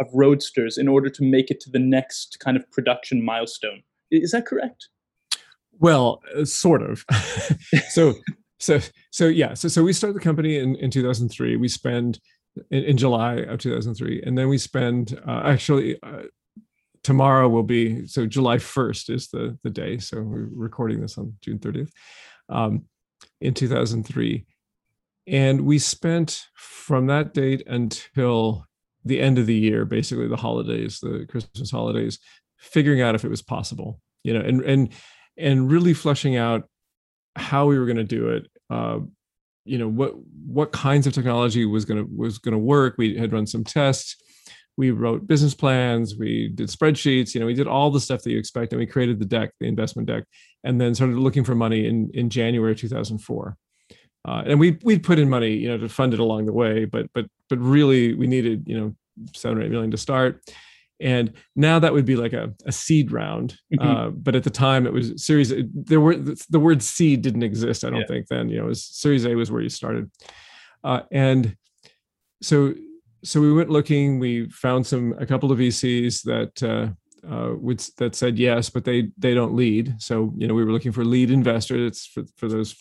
of 0.00 0.08
roadsters 0.12 0.76
in 0.76 0.88
order 0.88 1.08
to 1.08 1.22
make 1.22 1.50
it 1.50 1.60
to 1.60 1.70
the 1.70 1.78
next 1.78 2.38
kind 2.40 2.56
of 2.56 2.68
production 2.70 3.24
milestone. 3.24 3.82
Is 4.10 4.32
that 4.32 4.46
correct? 4.46 4.88
Well, 5.78 6.20
uh, 6.36 6.44
sort 6.44 6.82
of. 6.82 7.04
so, 7.88 8.14
so, 8.58 8.80
so 9.10 9.26
yeah. 9.26 9.54
So, 9.54 9.68
so 9.68 9.82
we 9.82 9.92
started 9.92 10.16
the 10.16 10.20
company 10.20 10.58
in 10.58 10.76
in 10.76 10.90
2003. 10.90 11.56
We 11.56 11.68
spend 11.68 12.20
in, 12.70 12.84
in 12.84 12.96
July 12.96 13.36
of 13.36 13.58
2003, 13.58 14.22
and 14.24 14.36
then 14.38 14.48
we 14.48 14.58
spend 14.58 15.20
uh, 15.26 15.42
actually. 15.44 15.98
Uh, 16.02 16.24
tomorrow 17.02 17.50
will 17.50 17.62
be 17.62 18.06
so 18.06 18.26
July 18.26 18.56
1st 18.56 19.10
is 19.10 19.28
the 19.28 19.58
the 19.62 19.70
day. 19.70 19.98
So 19.98 20.22
we're 20.22 20.48
recording 20.52 21.00
this 21.00 21.18
on 21.18 21.34
June 21.42 21.58
30th. 21.58 21.90
Um, 22.48 22.86
in 23.40 23.54
2003. 23.54 24.46
And 25.26 25.62
we 25.62 25.78
spent 25.78 26.46
from 26.54 27.06
that 27.06 27.32
date 27.32 27.62
until 27.66 28.66
the 29.04 29.20
end 29.20 29.38
of 29.38 29.46
the 29.46 29.54
year, 29.54 29.84
basically 29.84 30.28
the 30.28 30.36
holidays, 30.36 30.98
the 31.00 31.26
Christmas 31.28 31.70
holidays, 31.70 32.18
figuring 32.58 33.00
out 33.00 33.14
if 33.14 33.24
it 33.24 33.30
was 33.30 33.42
possible, 33.42 34.00
you 34.22 34.32
know, 34.34 34.40
and 34.40 34.62
and 34.62 34.88
and 35.36 35.70
really 35.70 35.94
fleshing 35.94 36.36
out 36.36 36.68
how 37.36 37.66
we 37.66 37.78
were 37.78 37.86
going 37.86 37.96
to 37.96 38.04
do 38.04 38.28
it. 38.28 38.50
Uh, 38.70 39.00
you 39.64 39.78
know 39.78 39.88
what 39.88 40.12
what 40.46 40.72
kinds 40.72 41.06
of 41.06 41.14
technology 41.14 41.64
was 41.64 41.86
going 41.86 42.04
to 42.04 42.10
was 42.14 42.38
going 42.38 42.52
to 42.52 42.58
work. 42.58 42.96
We 42.98 43.16
had 43.16 43.32
run 43.32 43.46
some 43.46 43.64
tests. 43.64 44.16
We 44.76 44.90
wrote 44.90 45.26
business 45.26 45.54
plans. 45.54 46.16
We 46.18 46.48
did 46.48 46.68
spreadsheets. 46.68 47.32
You 47.32 47.40
know, 47.40 47.46
we 47.46 47.54
did 47.54 47.68
all 47.68 47.90
the 47.90 48.00
stuff 48.00 48.22
that 48.22 48.30
you 48.30 48.38
expect, 48.38 48.72
and 48.72 48.80
we 48.80 48.86
created 48.86 49.18
the 49.20 49.24
deck, 49.24 49.52
the 49.60 49.66
investment 49.66 50.08
deck 50.08 50.24
and 50.64 50.80
then 50.80 50.94
started 50.94 51.16
looking 51.16 51.44
for 51.44 51.54
money 51.54 51.86
in 51.86 52.10
in 52.14 52.30
January 52.30 52.74
2004. 52.74 53.56
Uh, 54.26 54.42
and 54.46 54.58
we 54.58 54.78
we'd 54.82 55.02
put 55.02 55.18
in 55.18 55.28
money, 55.28 55.52
you 55.52 55.68
know, 55.68 55.78
to 55.78 55.88
fund 55.88 56.14
it 56.14 56.20
along 56.20 56.46
the 56.46 56.52
way, 56.52 56.84
but 56.84 57.06
but 57.14 57.26
but 57.48 57.58
really 57.58 58.14
we 58.14 58.26
needed, 58.26 58.64
you 58.66 58.78
know, 58.78 58.94
seven 59.34 59.58
or 59.58 59.62
eight 59.62 59.70
million 59.70 59.90
to 59.90 59.96
start. 59.96 60.42
and 61.00 61.32
now 61.56 61.78
that 61.80 61.92
would 61.92 62.04
be 62.04 62.14
like 62.14 62.32
a, 62.32 62.52
a 62.66 62.72
seed 62.72 63.10
round 63.10 63.58
mm-hmm. 63.72 63.86
uh, 63.86 64.10
but 64.10 64.36
at 64.36 64.44
the 64.44 64.50
time 64.50 64.86
it 64.86 64.92
was 64.92 65.12
series 65.22 65.52
there 65.72 66.00
were 66.00 66.14
the 66.16 66.60
word 66.60 66.80
seed 66.80 67.20
didn't 67.20 67.42
exist 67.42 67.84
i 67.84 67.90
don't 67.90 68.00
yeah. 68.00 68.06
think 68.06 68.28
then 68.28 68.48
you 68.48 68.56
know 68.56 68.64
it 68.64 68.68
was 68.68 68.84
series 68.84 69.26
a 69.26 69.34
was 69.34 69.50
where 69.50 69.60
you 69.60 69.68
started 69.68 70.08
uh, 70.84 71.00
and 71.10 71.56
so 72.40 72.74
so 73.24 73.40
we 73.40 73.52
went 73.52 73.70
looking 73.70 74.20
we 74.20 74.48
found 74.50 74.86
some 74.86 75.14
a 75.18 75.26
couple 75.26 75.50
of 75.50 75.58
vcs 75.58 76.22
that 76.22 76.62
uh, 77.28 77.54
that 77.98 78.14
said 78.14 78.38
yes 78.38 78.70
but 78.70 78.84
they 78.84 79.10
they 79.18 79.34
don't 79.34 79.54
lead 79.54 79.94
so 79.98 80.32
you 80.36 80.46
know 80.46 80.54
we 80.54 80.64
were 80.64 80.72
looking 80.72 80.92
for 80.92 81.04
lead 81.04 81.30
investors 81.30 81.86
it's 81.86 82.06
for, 82.06 82.24
for 82.36 82.48
those 82.48 82.76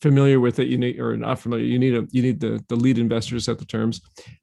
familiar 0.00 0.40
with 0.40 0.58
it 0.58 0.68
you 0.68 0.76
need 0.76 0.98
or 0.98 1.16
not 1.16 1.38
familiar 1.38 1.64
you 1.64 1.78
need 1.78 1.94
a 1.94 2.06
you 2.10 2.22
need 2.22 2.40
the 2.40 2.62
the 2.68 2.76
lead 2.76 2.98
investor 2.98 3.34
to 3.34 3.40
set 3.40 3.58
the 3.58 3.64
terms 3.64 4.00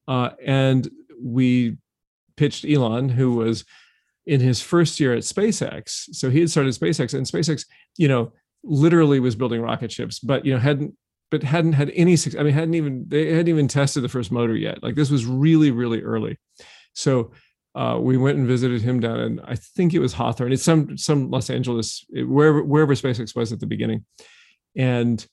uh, 0.07 0.29
and 0.43 0.89
we 1.21 1.77
pitched 2.41 2.65
Elon, 2.65 3.09
who 3.09 3.35
was 3.35 3.65
in 4.25 4.39
his 4.39 4.61
first 4.61 4.99
year 4.99 5.13
at 5.13 5.23
SpaceX. 5.23 6.07
So 6.11 6.29
he 6.29 6.39
had 6.39 6.49
started 6.49 6.73
SpaceX, 6.73 7.13
and 7.13 7.25
SpaceX, 7.25 7.65
you 7.97 8.07
know, 8.07 8.33
literally 8.63 9.19
was 9.19 9.35
building 9.35 9.61
rocket 9.61 9.91
ships, 9.91 10.19
but 10.19 10.45
you 10.45 10.53
know 10.53 10.59
hadn't 10.59 10.95
but 11.29 11.43
hadn't 11.43 11.73
had 11.73 11.91
any 11.95 12.15
success. 12.15 12.39
I 12.39 12.43
mean 12.43 12.53
hadn't 12.53 12.73
even 12.73 13.05
they 13.07 13.31
hadn't 13.31 13.47
even 13.47 13.67
tested 13.67 14.03
the 14.03 14.09
first 14.09 14.31
motor 14.31 14.55
yet. 14.55 14.83
Like 14.83 14.95
this 14.95 15.09
was 15.09 15.25
really 15.25 15.71
really 15.71 16.01
early. 16.01 16.37
So 16.93 17.31
uh, 17.73 17.97
we 17.99 18.17
went 18.17 18.37
and 18.37 18.47
visited 18.47 18.81
him 18.81 18.99
down 18.99 19.19
in 19.19 19.39
I 19.41 19.55
think 19.55 19.93
it 19.93 19.99
was 19.99 20.13
Hawthorne. 20.13 20.51
It's 20.51 20.63
some 20.63 20.97
some 20.97 21.29
Los 21.29 21.49
Angeles 21.49 22.05
wherever 22.09 22.63
wherever 22.63 22.93
SpaceX 22.95 23.35
was 23.35 23.53
at 23.53 23.59
the 23.59 23.67
beginning, 23.67 24.05
and 24.75 25.25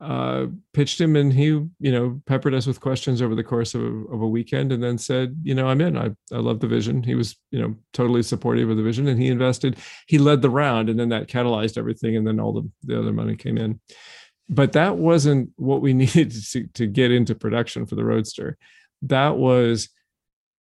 uh, 0.00 0.46
pitched 0.72 1.00
him 1.00 1.16
and 1.16 1.32
he 1.32 1.46
you 1.46 1.70
know 1.80 2.20
peppered 2.26 2.54
us 2.54 2.66
with 2.66 2.80
questions 2.80 3.20
over 3.20 3.34
the 3.34 3.42
course 3.42 3.74
of 3.74 3.82
a, 3.82 3.86
of 3.86 4.22
a 4.22 4.28
weekend 4.28 4.70
and 4.70 4.80
then 4.80 4.96
said 4.96 5.36
you 5.42 5.54
know 5.54 5.66
i'm 5.66 5.80
in. 5.80 5.96
I, 5.96 6.10
I 6.32 6.38
love 6.38 6.60
the 6.60 6.68
vision. 6.68 7.02
He 7.02 7.16
was 7.16 7.36
you 7.50 7.60
know 7.60 7.74
totally 7.92 8.22
supportive 8.22 8.70
of 8.70 8.76
the 8.76 8.82
vision 8.82 9.08
and 9.08 9.20
he 9.20 9.28
invested 9.28 9.76
he 10.06 10.18
led 10.18 10.40
the 10.40 10.50
round 10.50 10.88
and 10.88 11.00
then 11.00 11.08
that 11.08 11.26
catalyzed 11.26 11.76
everything 11.76 12.16
and 12.16 12.26
then 12.26 12.38
all 12.38 12.52
the, 12.52 12.70
the 12.84 12.98
other 12.98 13.12
money 13.12 13.34
came 13.34 13.58
in. 13.58 13.80
But 14.48 14.72
that 14.72 14.96
wasn't 14.96 15.50
what 15.56 15.82
we 15.82 15.92
needed 15.94 16.32
to, 16.32 16.66
to 16.74 16.86
get 16.86 17.10
into 17.10 17.34
production 17.34 17.84
for 17.84 17.96
the 17.96 18.04
roadster. 18.04 18.56
That 19.02 19.36
was 19.36 19.88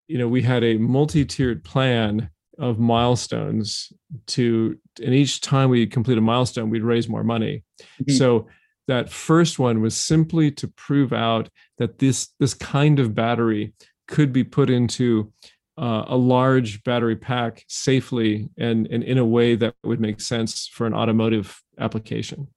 you 0.07 0.17
know 0.17 0.27
we 0.27 0.41
had 0.41 0.63
a 0.63 0.77
multi-tiered 0.77 1.63
plan 1.63 2.29
of 2.57 2.79
milestones 2.79 3.91
to 4.25 4.77
and 5.03 5.13
each 5.13 5.41
time 5.41 5.69
we 5.69 5.85
complete 5.85 6.17
a 6.17 6.21
milestone 6.21 6.69
we'd 6.69 6.83
raise 6.83 7.07
more 7.07 7.23
money 7.23 7.63
mm-hmm. 7.81 8.11
so 8.13 8.47
that 8.87 9.09
first 9.09 9.59
one 9.59 9.81
was 9.81 9.95
simply 9.95 10.49
to 10.49 10.67
prove 10.69 11.13
out 11.13 11.49
that 11.77 11.99
this 11.99 12.29
this 12.39 12.53
kind 12.53 12.99
of 12.99 13.13
battery 13.13 13.73
could 14.07 14.31
be 14.31 14.43
put 14.43 14.69
into 14.69 15.31
uh, 15.77 16.05
a 16.07 16.17
large 16.17 16.83
battery 16.83 17.15
pack 17.15 17.63
safely 17.67 18.49
and, 18.57 18.87
and 18.87 19.03
in 19.03 19.17
a 19.17 19.25
way 19.25 19.55
that 19.55 19.75
would 19.83 19.99
make 19.99 20.19
sense 20.19 20.67
for 20.67 20.87
an 20.87 20.93
automotive 20.93 21.61
application. 21.77 22.47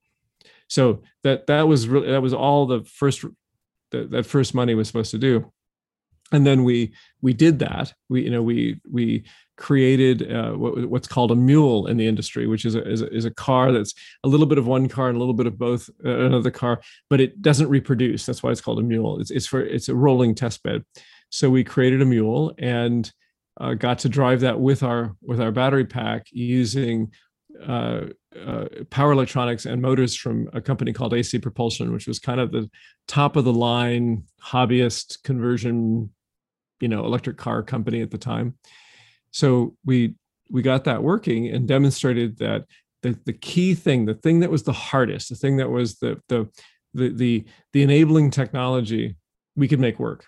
So 0.68 1.02
that 1.24 1.46
that 1.48 1.68
was 1.68 1.88
really 1.88 2.10
that 2.10 2.22
was 2.22 2.32
all 2.32 2.66
the 2.66 2.82
first 2.84 3.24
that, 3.90 4.10
that 4.12 4.24
first 4.24 4.54
money 4.54 4.74
was 4.74 4.86
supposed 4.86 5.10
to 5.10 5.18
do 5.18 5.52
and 6.32 6.46
then 6.46 6.64
we 6.64 6.92
we 7.22 7.32
did 7.32 7.58
that. 7.60 7.92
We 8.08 8.22
you 8.22 8.30
know 8.30 8.42
we 8.42 8.80
we 8.90 9.24
created 9.56 10.32
uh, 10.32 10.52
what, 10.52 10.86
what's 10.86 11.08
called 11.08 11.30
a 11.30 11.36
mule 11.36 11.86
in 11.86 11.98
the 11.98 12.06
industry 12.06 12.46
which 12.46 12.64
is 12.64 12.74
a, 12.74 12.88
is 12.88 13.02
a, 13.02 13.14
is 13.14 13.26
a 13.26 13.30
car 13.30 13.72
that's 13.72 13.92
a 14.24 14.28
little 14.28 14.46
bit 14.46 14.56
of 14.56 14.66
one 14.66 14.88
car 14.88 15.08
and 15.08 15.16
a 15.16 15.18
little 15.18 15.34
bit 15.34 15.46
of 15.46 15.58
both 15.58 15.90
uh, 16.02 16.20
another 16.20 16.50
car 16.50 16.80
but 17.10 17.20
it 17.20 17.42
doesn't 17.42 17.68
reproduce. 17.68 18.24
That's 18.24 18.42
why 18.42 18.50
it's 18.50 18.62
called 18.62 18.78
a 18.78 18.82
mule. 18.82 19.20
It's, 19.20 19.30
it's 19.30 19.46
for 19.46 19.60
it's 19.60 19.88
a 19.88 19.94
rolling 19.94 20.34
test 20.34 20.62
bed. 20.62 20.84
So 21.28 21.50
we 21.50 21.62
created 21.62 22.00
a 22.02 22.06
mule 22.06 22.54
and 22.58 23.10
uh, 23.60 23.74
got 23.74 23.98
to 24.00 24.08
drive 24.08 24.40
that 24.40 24.58
with 24.58 24.82
our 24.82 25.14
with 25.22 25.40
our 25.40 25.52
battery 25.52 25.84
pack 25.84 26.26
using 26.30 27.12
uh, 27.66 28.02
uh, 28.46 28.64
power 28.90 29.12
electronics 29.12 29.66
and 29.66 29.82
motors 29.82 30.16
from 30.16 30.48
a 30.52 30.60
company 30.60 30.92
called 30.92 31.12
AC 31.12 31.38
Propulsion, 31.38 31.92
which 31.92 32.06
was 32.06 32.18
kind 32.18 32.40
of 32.40 32.52
the 32.52 32.70
top 33.06 33.36
of 33.36 33.44
the 33.44 33.52
line 33.52 34.24
hobbyist 34.42 35.22
conversion 35.24 36.10
you 36.80 36.88
know 36.88 37.04
electric 37.04 37.36
car 37.36 37.62
company 37.62 38.00
at 38.02 38.10
the 38.10 38.18
time. 38.18 38.54
So 39.30 39.76
we 39.84 40.14
we 40.50 40.62
got 40.62 40.84
that 40.84 41.02
working 41.02 41.48
and 41.48 41.68
demonstrated 41.68 42.38
that 42.38 42.64
the, 43.02 43.18
the 43.24 43.32
key 43.32 43.74
thing 43.74 44.04
the 44.04 44.14
thing 44.14 44.40
that 44.40 44.50
was 44.50 44.64
the 44.64 44.72
hardest 44.72 45.28
the 45.28 45.36
thing 45.36 45.56
that 45.56 45.70
was 45.70 45.98
the 45.98 46.20
the 46.28 46.48
the 46.92 47.08
the, 47.10 47.44
the 47.72 47.82
enabling 47.82 48.30
technology 48.30 49.16
we 49.56 49.68
could 49.68 49.80
make 49.80 49.98
work 49.98 50.26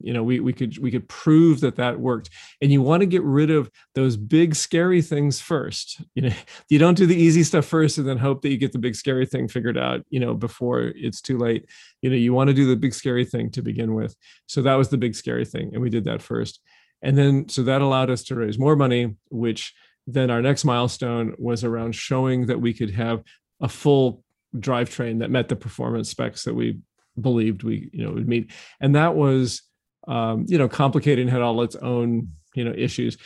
you 0.00 0.12
know 0.12 0.22
we, 0.22 0.40
we 0.40 0.52
could 0.52 0.78
we 0.78 0.90
could 0.90 1.08
prove 1.08 1.60
that 1.60 1.76
that 1.76 2.00
worked. 2.00 2.30
And 2.60 2.72
you 2.72 2.82
want 2.82 3.00
to 3.00 3.06
get 3.06 3.22
rid 3.22 3.50
of 3.50 3.70
those 3.94 4.16
big 4.16 4.54
scary 4.54 5.02
things 5.02 5.40
first. 5.40 6.00
You 6.14 6.22
know 6.22 6.34
you 6.68 6.78
don't 6.78 6.96
do 6.96 7.06
the 7.06 7.16
easy 7.16 7.42
stuff 7.42 7.66
first 7.66 7.98
and 7.98 8.08
then 8.08 8.18
hope 8.18 8.42
that 8.42 8.50
you 8.50 8.56
get 8.56 8.72
the 8.72 8.78
big 8.78 8.94
scary 8.94 9.26
thing 9.26 9.48
figured 9.48 9.78
out 9.78 10.04
you 10.10 10.20
know 10.20 10.34
before 10.34 10.80
it's 10.80 11.20
too 11.20 11.38
late. 11.38 11.66
You 12.02 12.10
know 12.10 12.16
you 12.16 12.32
want 12.32 12.48
to 12.48 12.54
do 12.54 12.66
the 12.66 12.76
big 12.76 12.94
scary 12.94 13.24
thing 13.24 13.50
to 13.52 13.62
begin 13.62 13.94
with. 13.94 14.14
So 14.46 14.62
that 14.62 14.74
was 14.74 14.88
the 14.88 14.98
big 14.98 15.14
scary 15.14 15.44
thing 15.44 15.70
and 15.72 15.82
we 15.82 15.90
did 15.90 16.04
that 16.04 16.22
first. 16.22 16.60
And 17.02 17.16
then 17.16 17.48
so 17.48 17.62
that 17.62 17.82
allowed 17.82 18.10
us 18.10 18.24
to 18.24 18.34
raise 18.34 18.58
more 18.58 18.76
money 18.76 19.16
which 19.30 19.74
then 20.06 20.30
our 20.30 20.42
next 20.42 20.64
milestone 20.64 21.34
was 21.38 21.62
around 21.62 21.94
showing 21.94 22.46
that 22.46 22.60
we 22.60 22.72
could 22.72 22.90
have 22.90 23.22
a 23.60 23.68
full 23.68 24.24
drivetrain 24.56 25.20
that 25.20 25.30
met 25.30 25.48
the 25.48 25.56
performance 25.56 26.10
specs 26.10 26.44
that 26.44 26.54
we 26.54 26.78
believed 27.20 27.62
we 27.62 27.90
you 27.92 28.04
know 28.04 28.12
would 28.12 28.28
meet. 28.28 28.50
And 28.80 28.94
that 28.94 29.14
was 29.14 29.62
um, 30.10 30.44
you 30.48 30.58
know, 30.58 30.68
complicated 30.68 31.20
and 31.20 31.30
had 31.30 31.40
all 31.40 31.62
its 31.62 31.76
own, 31.76 32.32
you 32.54 32.64
know, 32.64 32.74
issues. 32.76 33.16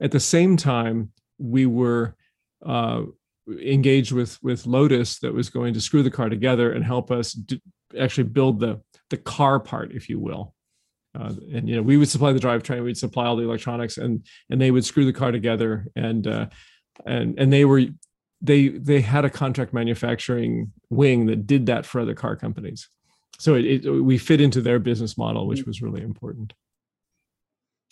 At 0.00 0.12
the 0.12 0.20
same 0.20 0.56
time, 0.58 1.10
we 1.38 1.64
were 1.64 2.14
uh, 2.64 3.02
engaged 3.48 4.12
with 4.12 4.38
with 4.42 4.66
Lotus 4.66 5.18
that 5.20 5.32
was 5.32 5.48
going 5.48 5.72
to 5.74 5.80
screw 5.80 6.02
the 6.02 6.10
car 6.10 6.28
together 6.28 6.70
and 6.72 6.84
help 6.84 7.10
us 7.10 7.32
do, 7.32 7.58
actually 7.98 8.24
build 8.24 8.60
the 8.60 8.80
the 9.08 9.16
car 9.16 9.58
part, 9.58 9.92
if 9.92 10.10
you 10.10 10.20
will. 10.20 10.54
Uh, 11.18 11.32
and 11.52 11.68
you 11.68 11.76
know, 11.76 11.82
we 11.82 11.96
would 11.96 12.08
supply 12.08 12.32
the 12.32 12.40
drivetrain, 12.40 12.84
we'd 12.84 12.98
supply 12.98 13.24
all 13.24 13.36
the 13.36 13.44
electronics, 13.44 13.96
and 13.96 14.26
and 14.50 14.60
they 14.60 14.70
would 14.70 14.84
screw 14.84 15.06
the 15.06 15.12
car 15.14 15.32
together. 15.32 15.86
And 15.96 16.26
uh, 16.26 16.46
and 17.06 17.38
and 17.38 17.50
they 17.50 17.64
were 17.64 17.84
they 18.42 18.68
they 18.68 19.00
had 19.00 19.24
a 19.24 19.30
contract 19.30 19.72
manufacturing 19.72 20.72
wing 20.90 21.24
that 21.26 21.46
did 21.46 21.64
that 21.66 21.86
for 21.86 22.02
other 22.02 22.14
car 22.14 22.36
companies 22.36 22.90
so 23.38 23.54
it, 23.54 23.84
it, 23.84 23.90
we 23.90 24.18
fit 24.18 24.40
into 24.40 24.60
their 24.60 24.78
business 24.78 25.16
model, 25.18 25.46
which 25.46 25.62
mm. 25.62 25.66
was 25.66 25.82
really 25.82 26.02
important. 26.02 26.52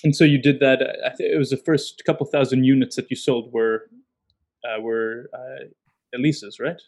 And 0.05 0.17
so 0.17 0.25
you 0.25 0.39
did 0.39 0.61
that. 0.61 0.83
I 1.05 1.11
think 1.11 1.33
it 1.33 1.39
was 1.39 1.51
the 1.51 1.57
first 1.57 2.03
couple 2.05 2.27
thousand 2.27 2.65
units 2.65 2.97
that 2.97 3.11
you 3.11 3.17
sold 3.17 3.53
were 3.53 3.89
uh, 4.65 4.81
were 4.81 5.31
uh, 5.33 5.65
Elises, 6.17 6.61
right? 6.61 6.81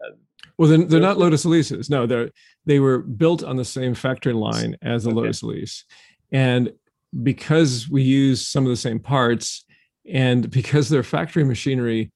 Uh, 0.00 0.14
well, 0.58 0.68
they're, 0.68 0.84
they're 0.84 1.00
not 1.00 1.18
Lotus 1.18 1.44
Elises. 1.44 1.90
No, 1.90 2.06
they're 2.06 2.30
they 2.64 2.78
were 2.78 2.98
built 2.98 3.42
on 3.42 3.56
the 3.56 3.64
same 3.64 3.94
factory 3.94 4.32
line 4.32 4.76
as 4.82 5.04
the 5.04 5.10
okay. 5.10 5.16
Lotus 5.16 5.42
Elise, 5.42 5.84
and 6.30 6.72
because 7.22 7.88
we 7.90 8.02
use 8.02 8.46
some 8.46 8.64
of 8.64 8.70
the 8.70 8.76
same 8.76 9.00
parts, 9.00 9.64
and 10.08 10.50
because 10.50 10.88
their 10.88 11.02
factory 11.02 11.44
machinery 11.44 12.10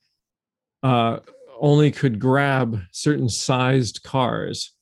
uh, 0.83 1.19
only 1.61 1.91
could 1.91 2.19
grab 2.19 2.81
certain 2.93 3.29
sized 3.29 4.03
cars, 4.03 4.73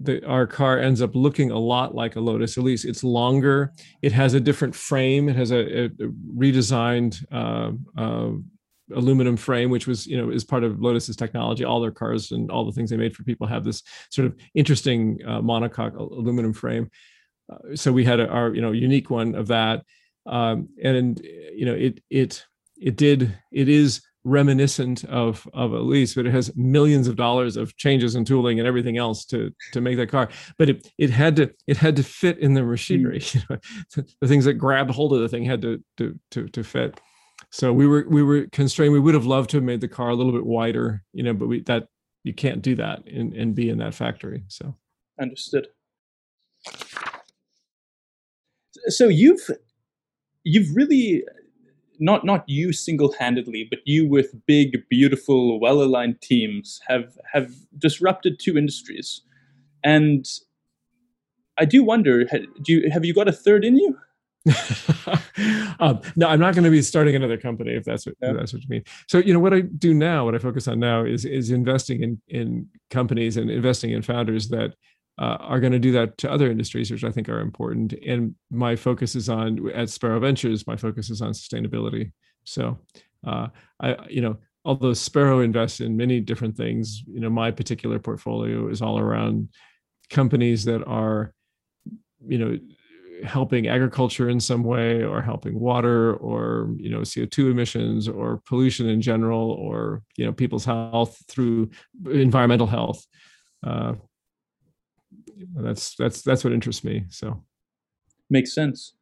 the, 0.00 0.24
our 0.26 0.46
car 0.46 0.78
ends 0.78 1.00
up 1.00 1.14
looking 1.14 1.50
a 1.50 1.58
lot 1.58 1.94
like 1.94 2.16
a 2.16 2.20
Lotus 2.20 2.56
Elise. 2.56 2.84
It's 2.84 3.02
longer. 3.02 3.72
It 4.02 4.12
has 4.12 4.34
a 4.34 4.40
different 4.40 4.74
frame. 4.74 5.28
It 5.28 5.36
has 5.36 5.50
a, 5.50 5.86
a 5.86 5.88
redesigned 6.36 7.24
uh, 7.32 7.72
uh, 8.00 8.32
aluminum 8.94 9.36
frame, 9.36 9.70
which 9.70 9.86
was 9.86 10.06
you 10.06 10.16
know 10.16 10.30
is 10.30 10.44
part 10.44 10.64
of 10.64 10.80
Lotus's 10.80 11.16
technology. 11.16 11.64
All 11.64 11.80
their 11.80 11.90
cars 11.90 12.32
and 12.32 12.50
all 12.50 12.64
the 12.64 12.72
things 12.72 12.90
they 12.90 12.96
made 12.96 13.16
for 13.16 13.24
people 13.24 13.46
have 13.46 13.64
this 13.64 13.82
sort 14.10 14.26
of 14.26 14.36
interesting 14.54 15.18
uh, 15.26 15.40
monocoque 15.40 15.96
aluminum 15.96 16.52
frame. 16.52 16.90
Uh, 17.50 17.74
so 17.74 17.92
we 17.92 18.04
had 18.04 18.20
a, 18.20 18.28
our 18.28 18.54
you 18.54 18.60
know 18.60 18.72
unique 18.72 19.10
one 19.10 19.34
of 19.34 19.48
that, 19.48 19.82
um, 20.26 20.68
and 20.82 21.20
you 21.54 21.64
know 21.64 21.74
it 21.74 22.02
it 22.10 22.44
it 22.76 22.96
did 22.96 23.36
it 23.52 23.68
is 23.68 24.02
reminiscent 24.26 25.04
of 25.04 25.48
of 25.54 25.72
Elise, 25.72 26.14
but 26.14 26.26
it 26.26 26.32
has 26.32 26.54
millions 26.56 27.06
of 27.06 27.16
dollars 27.16 27.56
of 27.56 27.76
changes 27.76 28.14
and 28.14 28.26
tooling 28.26 28.58
and 28.58 28.66
everything 28.66 28.98
else 28.98 29.24
to 29.26 29.50
to 29.72 29.80
make 29.80 29.96
that 29.96 30.10
car. 30.10 30.28
But 30.58 30.68
it 30.68 30.92
it 30.98 31.10
had 31.10 31.36
to 31.36 31.50
it 31.66 31.76
had 31.76 31.96
to 31.96 32.02
fit 32.02 32.38
in 32.38 32.54
the 32.54 32.62
machinery. 32.62 33.20
Mm. 33.20 33.60
the 34.20 34.28
things 34.28 34.44
that 34.44 34.54
grabbed 34.54 34.90
hold 34.90 35.12
of 35.12 35.20
the 35.20 35.28
thing 35.28 35.44
had 35.44 35.62
to 35.62 35.82
to 35.98 36.18
to 36.32 36.48
to 36.48 36.64
fit. 36.64 37.00
So 37.50 37.72
we 37.72 37.86
were 37.86 38.06
we 38.08 38.22
were 38.22 38.46
constrained. 38.52 38.92
We 38.92 39.00
would 39.00 39.14
have 39.14 39.26
loved 39.26 39.50
to 39.50 39.58
have 39.58 39.64
made 39.64 39.80
the 39.80 39.88
car 39.88 40.10
a 40.10 40.14
little 40.14 40.32
bit 40.32 40.44
wider, 40.44 41.02
you 41.12 41.22
know, 41.22 41.32
but 41.32 41.46
we 41.46 41.62
that 41.62 41.86
you 42.24 42.34
can't 42.34 42.60
do 42.60 42.74
that 42.74 43.06
and, 43.06 43.32
and 43.34 43.54
be 43.54 43.70
in 43.70 43.78
that 43.78 43.94
factory. 43.94 44.44
So 44.48 44.74
understood. 45.20 45.68
So 48.88 49.06
you've 49.08 49.48
you've 50.42 50.74
really 50.74 51.24
not 51.98 52.24
not 52.24 52.44
you 52.46 52.72
single-handedly, 52.72 53.66
but 53.70 53.80
you 53.84 54.08
with 54.08 54.34
big, 54.46 54.82
beautiful, 54.88 55.60
well-aligned 55.60 56.20
teams 56.20 56.80
have 56.86 57.16
have 57.32 57.52
disrupted 57.78 58.38
two 58.38 58.56
industries, 58.56 59.22
and 59.84 60.26
I 61.58 61.64
do 61.64 61.82
wonder, 61.82 62.24
do 62.24 62.72
you 62.72 62.90
have 62.90 63.04
you 63.04 63.14
got 63.14 63.28
a 63.28 63.32
third 63.32 63.64
in 63.64 63.76
you? 63.76 63.98
um, 65.80 66.00
no, 66.14 66.28
I'm 66.28 66.38
not 66.38 66.54
going 66.54 66.64
to 66.64 66.70
be 66.70 66.82
starting 66.82 67.16
another 67.16 67.36
company 67.36 67.72
if 67.72 67.84
that's 67.84 68.06
what 68.06 68.14
yeah. 68.22 68.30
if 68.30 68.36
that's 68.36 68.52
what 68.52 68.62
you 68.62 68.68
mean. 68.68 68.84
So 69.08 69.18
you 69.18 69.32
know 69.32 69.40
what 69.40 69.52
I 69.52 69.62
do 69.62 69.92
now, 69.92 70.24
what 70.24 70.34
I 70.34 70.38
focus 70.38 70.68
on 70.68 70.78
now 70.78 71.04
is 71.04 71.24
is 71.24 71.50
investing 71.50 72.02
in 72.02 72.20
in 72.28 72.68
companies 72.90 73.36
and 73.36 73.50
investing 73.50 73.90
in 73.90 74.02
founders 74.02 74.48
that 74.48 74.74
uh, 75.18 75.36
are 75.40 75.60
going 75.60 75.72
to 75.72 75.78
do 75.78 75.92
that 75.92 76.18
to 76.18 76.30
other 76.30 76.50
industries, 76.50 76.90
which 76.90 77.04
I 77.04 77.10
think 77.10 77.28
are 77.28 77.40
important. 77.40 77.94
And 78.06 78.34
my 78.50 78.76
focus 78.76 79.14
is 79.14 79.28
on 79.28 79.70
at 79.70 79.88
Spero 79.88 80.20
Ventures. 80.20 80.66
My 80.66 80.76
focus 80.76 81.10
is 81.10 81.22
on 81.22 81.32
sustainability. 81.32 82.12
So, 82.44 82.78
uh, 83.26 83.48
I 83.80 83.96
you 84.08 84.20
know, 84.20 84.36
although 84.64 84.92
Spero 84.92 85.40
invests 85.40 85.80
in 85.80 85.96
many 85.96 86.20
different 86.20 86.56
things, 86.56 87.02
you 87.06 87.20
know, 87.20 87.30
my 87.30 87.50
particular 87.50 87.98
portfolio 87.98 88.68
is 88.68 88.82
all 88.82 88.98
around 88.98 89.48
companies 90.10 90.64
that 90.66 90.84
are, 90.84 91.32
you 92.26 92.38
know, 92.38 92.58
helping 93.24 93.68
agriculture 93.68 94.28
in 94.28 94.38
some 94.38 94.62
way 94.62 95.02
or 95.02 95.22
helping 95.22 95.58
water 95.58 96.14
or 96.16 96.74
you 96.76 96.90
know 96.90 97.00
co2 97.00 97.50
emissions 97.50 98.08
or 98.08 98.42
pollution 98.44 98.88
in 98.88 99.00
general 99.00 99.52
or 99.52 100.02
you 100.16 100.24
know 100.26 100.32
people's 100.32 100.66
health 100.66 101.16
through 101.28 101.70
environmental 102.10 102.66
health 102.66 103.06
uh, 103.66 103.94
that's 105.56 105.94
that's 105.96 106.22
that's 106.22 106.44
what 106.44 106.52
interests 106.52 106.84
me. 106.84 107.04
So 107.10 107.42
makes 108.30 108.54
sense. 108.54 108.94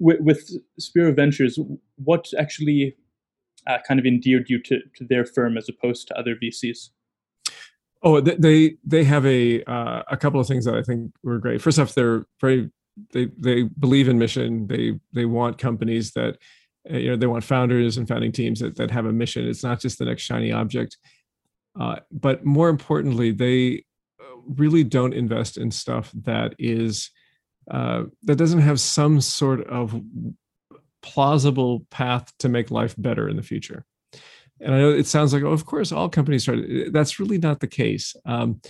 With, 0.00 0.20
with 0.20 0.50
Spero 0.78 1.12
Ventures, 1.12 1.58
what 1.96 2.28
actually 2.38 2.94
uh, 3.66 3.78
kind 3.86 3.98
of 3.98 4.06
endeared 4.06 4.48
you 4.48 4.62
to, 4.62 4.78
to 4.94 5.04
their 5.04 5.24
firm 5.24 5.56
as 5.56 5.68
opposed 5.68 6.06
to 6.08 6.18
other 6.18 6.36
VCs? 6.36 6.90
Oh, 8.02 8.20
they 8.20 8.76
they 8.84 9.02
have 9.02 9.26
a 9.26 9.64
uh, 9.64 10.02
a 10.08 10.16
couple 10.16 10.38
of 10.38 10.46
things 10.46 10.64
that 10.66 10.76
I 10.76 10.82
think 10.82 11.12
were 11.24 11.38
great. 11.38 11.60
First 11.60 11.80
off, 11.80 11.94
they're 11.94 12.26
very 12.40 12.70
they 13.12 13.26
they 13.36 13.62
believe 13.64 14.08
in 14.08 14.18
mission. 14.18 14.68
They 14.68 15.00
they 15.12 15.24
want 15.24 15.58
companies 15.58 16.12
that 16.12 16.38
uh, 16.88 16.96
you 16.96 17.10
know 17.10 17.16
they 17.16 17.26
want 17.26 17.42
founders 17.42 17.96
and 17.96 18.06
founding 18.06 18.30
teams 18.30 18.60
that 18.60 18.76
that 18.76 18.92
have 18.92 19.06
a 19.06 19.12
mission. 19.12 19.48
It's 19.48 19.64
not 19.64 19.80
just 19.80 19.98
the 19.98 20.04
next 20.04 20.22
shiny 20.22 20.52
object. 20.52 20.96
Uh, 21.78 21.96
but 22.12 22.44
more 22.44 22.68
importantly, 22.68 23.32
they 23.32 23.84
really 24.56 24.84
don't 24.84 25.14
invest 25.14 25.56
in 25.58 25.70
stuff 25.70 26.10
that 26.22 26.54
is 26.58 27.10
uh, 27.70 28.04
that 28.22 28.36
doesn't 28.36 28.60
have 28.60 28.80
some 28.80 29.20
sort 29.20 29.66
of 29.68 30.00
plausible 31.02 31.86
path 31.90 32.32
to 32.38 32.48
make 32.48 32.70
life 32.70 32.94
better 32.96 33.28
in 33.28 33.36
the 33.36 33.42
future. 33.42 33.84
And 34.60 34.74
I 34.74 34.78
know 34.78 34.90
it 34.90 35.06
sounds 35.06 35.32
like, 35.32 35.42
oh, 35.42 35.52
of 35.52 35.66
course, 35.66 35.92
all 35.92 36.08
companies 36.08 36.42
start. 36.42 36.60
That's 36.90 37.20
really 37.20 37.38
not 37.38 37.60
the 37.60 37.66
case. 37.66 38.16
Um, 38.24 38.60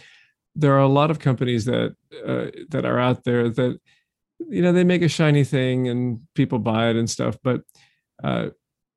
there 0.55 0.74
are 0.74 0.81
a 0.81 0.89
lot 0.89 1.11
of 1.11 1.18
companies 1.18 1.64
that 1.64 1.95
uh, 2.26 2.47
that 2.70 2.85
are 2.85 2.99
out 2.99 3.24
there 3.24 3.49
that 3.49 3.79
you 4.49 4.62
know 4.62 4.72
they 4.72 4.85
make 4.85 5.03
a 5.03 5.09
shiny 5.09 5.45
thing 5.45 5.89
and 5.89 6.20
people 6.35 6.59
buy 6.59 6.91
it 6.91 6.97
and 6.97 7.09
stuff, 7.09 7.39
but 7.43 7.62
uh, 8.22 8.49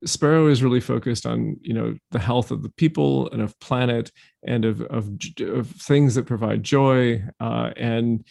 Spero 0.04 0.48
is 0.48 0.62
really 0.62 0.80
focused 0.80 1.26
on 1.26 1.56
you 1.60 1.74
know 1.74 1.94
the 2.10 2.18
health 2.18 2.50
of 2.50 2.62
the 2.62 2.70
people 2.70 3.30
and 3.30 3.42
of 3.42 3.58
planet 3.60 4.10
and 4.46 4.64
of 4.64 4.80
of, 4.82 5.08
of 5.40 5.68
things 5.68 6.14
that 6.14 6.26
provide 6.26 6.62
joy 6.62 7.22
uh, 7.40 7.70
and 7.76 8.24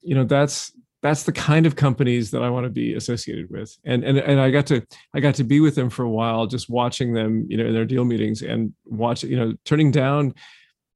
you 0.00 0.14
know 0.14 0.24
that's 0.24 0.72
that's 1.02 1.22
the 1.22 1.32
kind 1.32 1.66
of 1.66 1.76
companies 1.76 2.30
that 2.32 2.42
I 2.42 2.50
want 2.50 2.64
to 2.64 2.70
be 2.70 2.94
associated 2.94 3.48
with. 3.50 3.76
And 3.84 4.02
and 4.02 4.18
and 4.18 4.40
I 4.40 4.50
got 4.50 4.66
to 4.66 4.84
I 5.14 5.20
got 5.20 5.34
to 5.36 5.44
be 5.44 5.60
with 5.60 5.74
them 5.74 5.90
for 5.90 6.02
a 6.02 6.10
while 6.10 6.46
just 6.46 6.68
watching 6.68 7.12
them 7.12 7.46
you 7.48 7.56
know 7.56 7.66
in 7.66 7.74
their 7.74 7.84
deal 7.84 8.04
meetings 8.04 8.42
and 8.42 8.72
watch 8.84 9.22
you 9.22 9.36
know 9.36 9.54
turning 9.64 9.90
down 9.90 10.34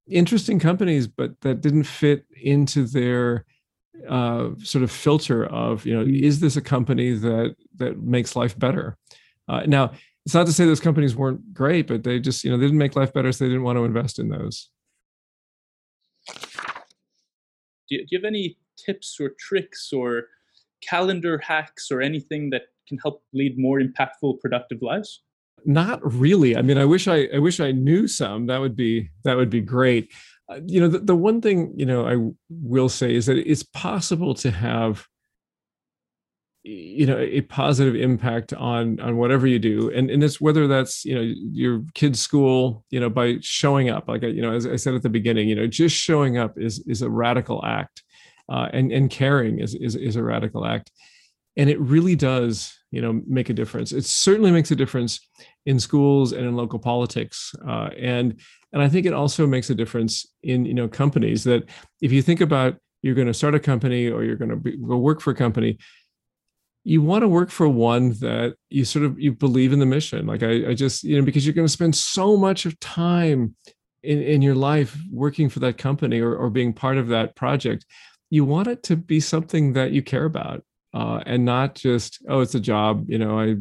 interesting 0.08 0.58
companies 0.58 1.06
but 1.06 1.40
that 1.42 1.60
didn't 1.60 1.84
fit 1.84 2.24
into 2.42 2.84
their 2.84 3.44
uh, 4.08 4.48
sort 4.62 4.82
of 4.82 4.90
filter 4.90 5.46
of 5.46 5.86
you 5.86 5.94
know 5.94 6.04
is 6.04 6.40
this 6.40 6.56
a 6.56 6.62
company 6.62 7.12
that 7.12 7.54
that 7.76 8.02
makes 8.02 8.34
life 8.34 8.58
better 8.58 8.96
uh, 9.50 9.62
now, 9.66 9.92
it's 10.24 10.34
not 10.34 10.46
to 10.46 10.52
say 10.52 10.64
those 10.64 10.80
companies 10.80 11.16
weren't 11.16 11.52
great, 11.52 11.88
but 11.88 12.04
they 12.04 12.20
just, 12.20 12.44
you 12.44 12.50
know, 12.50 12.56
they 12.56 12.66
didn't 12.66 12.78
make 12.78 12.94
life 12.94 13.12
better, 13.12 13.32
so 13.32 13.44
they 13.44 13.48
didn't 13.48 13.64
want 13.64 13.78
to 13.78 13.84
invest 13.84 14.18
in 14.18 14.28
those. 14.28 14.70
Do 16.28 17.96
you, 17.96 17.98
do 17.98 18.06
you 18.10 18.18
have 18.18 18.24
any 18.24 18.56
tips 18.78 19.18
or 19.20 19.32
tricks 19.40 19.90
or 19.92 20.28
calendar 20.88 21.38
hacks 21.38 21.90
or 21.90 22.00
anything 22.00 22.50
that 22.50 22.62
can 22.86 22.98
help 22.98 23.24
lead 23.32 23.58
more 23.58 23.80
impactful, 23.80 24.40
productive 24.40 24.82
lives? 24.82 25.22
Not 25.64 26.00
really. 26.02 26.56
I 26.56 26.62
mean, 26.62 26.78
I 26.78 26.84
wish 26.84 27.08
I, 27.08 27.28
I 27.34 27.38
wish 27.38 27.58
I 27.58 27.72
knew 27.72 28.06
some. 28.06 28.46
That 28.46 28.60
would 28.60 28.76
be 28.76 29.10
that 29.24 29.36
would 29.36 29.50
be 29.50 29.60
great. 29.60 30.12
Uh, 30.48 30.60
you 30.64 30.80
know, 30.80 30.88
the, 30.88 31.00
the 31.00 31.16
one 31.16 31.40
thing 31.40 31.74
you 31.76 31.84
know 31.84 32.06
I 32.06 32.32
will 32.48 32.88
say 32.88 33.14
is 33.14 33.26
that 33.26 33.36
it's 33.36 33.62
possible 33.62 34.32
to 34.34 34.50
have 34.50 35.06
you 36.62 37.06
know 37.06 37.18
a 37.18 37.40
positive 37.42 37.94
impact 37.94 38.52
on 38.52 39.00
on 39.00 39.16
whatever 39.16 39.46
you 39.46 39.58
do. 39.58 39.90
And 39.90 40.10
and 40.10 40.22
it's 40.22 40.40
whether 40.40 40.66
that's 40.66 41.04
you 41.04 41.14
know 41.14 41.34
your 41.52 41.82
kid's 41.94 42.20
school 42.20 42.84
you 42.90 43.00
know 43.00 43.10
by 43.10 43.38
showing 43.40 43.88
up 43.90 44.08
like 44.08 44.22
you 44.22 44.42
know 44.42 44.52
as 44.52 44.66
i 44.66 44.76
said 44.76 44.94
at 44.94 45.02
the 45.02 45.08
beginning 45.08 45.48
you 45.48 45.54
know 45.54 45.66
just 45.66 45.96
showing 45.96 46.38
up 46.38 46.58
is 46.58 46.84
is 46.86 47.02
a 47.02 47.10
radical 47.10 47.64
act 47.64 48.02
uh, 48.48 48.68
and 48.72 48.92
and 48.92 49.10
caring 49.10 49.60
is, 49.60 49.74
is 49.74 49.96
is 49.96 50.16
a 50.16 50.22
radical 50.22 50.66
act. 50.66 50.90
And 51.56 51.68
it 51.68 51.80
really 51.80 52.16
does 52.16 52.76
you 52.90 53.00
know 53.00 53.22
make 53.26 53.48
a 53.48 53.54
difference. 53.54 53.92
It 53.92 54.04
certainly 54.04 54.50
makes 54.50 54.70
a 54.70 54.76
difference 54.76 55.20
in 55.66 55.78
schools 55.78 56.32
and 56.32 56.46
in 56.46 56.56
local 56.56 56.78
politics 56.78 57.54
uh, 57.68 57.90
and 57.98 58.40
and 58.72 58.82
i 58.82 58.88
think 58.88 59.06
it 59.06 59.12
also 59.12 59.46
makes 59.46 59.70
a 59.70 59.74
difference 59.74 60.26
in 60.42 60.64
you 60.64 60.74
know 60.74 60.88
companies 60.88 61.44
that 61.44 61.68
if 62.00 62.12
you 62.12 62.22
think 62.22 62.40
about 62.40 62.76
you're 63.02 63.14
going 63.14 63.26
to 63.26 63.34
start 63.34 63.54
a 63.54 63.60
company 63.60 64.08
or 64.08 64.24
you're 64.24 64.36
going 64.36 64.50
to 64.50 64.56
be, 64.56 64.76
go 64.76 64.96
work 64.96 65.20
for 65.20 65.30
a 65.30 65.34
company 65.34 65.78
you 66.84 67.02
want 67.02 67.22
to 67.22 67.28
work 67.28 67.50
for 67.50 67.68
one 67.68 68.10
that 68.20 68.56
you 68.70 68.84
sort 68.84 69.04
of 69.04 69.20
you 69.20 69.32
believe 69.32 69.72
in 69.72 69.78
the 69.78 69.86
mission. 69.86 70.26
Like 70.26 70.42
i, 70.42 70.70
I 70.70 70.74
just 70.74 71.04
you 71.04 71.18
know 71.18 71.24
because 71.24 71.44
you're 71.44 71.54
going 71.54 71.66
to 71.66 71.72
spend 71.72 71.94
so 71.94 72.36
much 72.36 72.66
of 72.66 72.78
time 72.80 73.54
in, 74.02 74.22
in 74.22 74.42
your 74.42 74.54
life 74.54 74.96
working 75.12 75.48
for 75.48 75.60
that 75.60 75.76
company 75.76 76.20
or, 76.20 76.34
or 76.34 76.50
being 76.50 76.72
part 76.72 76.96
of 76.96 77.08
that 77.08 77.36
project. 77.36 77.84
You 78.30 78.44
want 78.44 78.68
it 78.68 78.82
to 78.84 78.96
be 78.96 79.20
something 79.20 79.72
that 79.74 79.90
you 79.90 80.02
care 80.02 80.24
about 80.24 80.64
uh, 80.94 81.22
and 81.26 81.44
not 81.44 81.74
just 81.74 82.24
oh 82.28 82.40
it's 82.40 82.54
a 82.54 82.60
job 82.60 83.04
you 83.08 83.18
know 83.18 83.38
i 83.38 83.56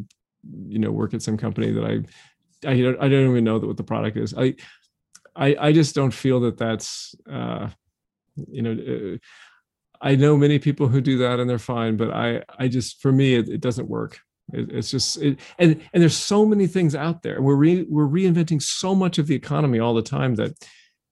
you 0.68 0.78
know 0.78 0.90
work 0.90 1.14
at 1.14 1.22
some 1.22 1.36
company 1.36 1.70
that 1.70 1.84
i 1.84 2.68
i 2.68 2.80
don't, 2.80 2.96
I 3.00 3.08
don't 3.08 3.30
even 3.30 3.44
know 3.44 3.58
what 3.58 3.76
the 3.76 3.84
product 3.84 4.16
is. 4.16 4.34
I 4.34 4.54
i, 5.36 5.56
I 5.60 5.72
just 5.72 5.94
don't 5.94 6.12
feel 6.12 6.40
that 6.40 6.56
that's 6.56 7.14
uh, 7.30 7.68
you 8.36 8.62
know 8.62 8.72
uh, 8.72 9.18
I 10.00 10.16
know 10.16 10.36
many 10.36 10.58
people 10.58 10.88
who 10.88 11.00
do 11.00 11.18
that 11.18 11.40
and 11.40 11.48
they're 11.48 11.58
fine, 11.58 11.96
but 11.96 12.10
I, 12.10 12.42
I 12.58 12.68
just, 12.68 13.00
for 13.02 13.12
me, 13.12 13.34
it, 13.34 13.48
it 13.48 13.60
doesn't 13.60 13.88
work. 13.88 14.18
It, 14.52 14.70
it's 14.72 14.90
just, 14.90 15.18
it, 15.18 15.38
and 15.58 15.80
and 15.92 16.02
there's 16.02 16.16
so 16.16 16.46
many 16.46 16.66
things 16.66 16.94
out 16.94 17.22
there. 17.22 17.40
We're 17.40 17.56
re, 17.56 17.86
we're 17.88 18.08
reinventing 18.08 18.62
so 18.62 18.94
much 18.94 19.18
of 19.18 19.26
the 19.26 19.34
economy 19.34 19.78
all 19.78 19.94
the 19.94 20.02
time 20.02 20.34
that 20.36 20.54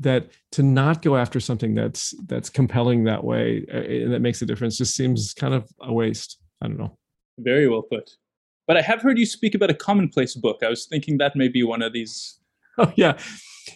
that 0.00 0.28
to 0.52 0.62
not 0.62 1.02
go 1.02 1.16
after 1.16 1.40
something 1.40 1.74
that's 1.74 2.14
that's 2.26 2.48
compelling 2.48 3.04
that 3.04 3.24
way 3.24 3.66
uh, 3.72 3.78
and 3.78 4.12
that 4.12 4.20
makes 4.20 4.40
a 4.40 4.46
difference 4.46 4.78
just 4.78 4.94
seems 4.94 5.34
kind 5.34 5.54
of 5.54 5.68
a 5.80 5.92
waste. 5.92 6.38
I 6.62 6.68
don't 6.68 6.78
know. 6.78 6.96
Very 7.38 7.68
well 7.68 7.82
put. 7.82 8.10
But 8.66 8.76
I 8.76 8.82
have 8.82 9.00
heard 9.00 9.18
you 9.18 9.26
speak 9.26 9.54
about 9.54 9.70
a 9.70 9.74
commonplace 9.74 10.34
book. 10.34 10.62
I 10.62 10.68
was 10.68 10.86
thinking 10.86 11.18
that 11.18 11.34
may 11.34 11.48
be 11.48 11.62
one 11.62 11.82
of 11.82 11.92
these. 11.92 12.34
Oh 12.80 12.92
yeah, 12.94 13.18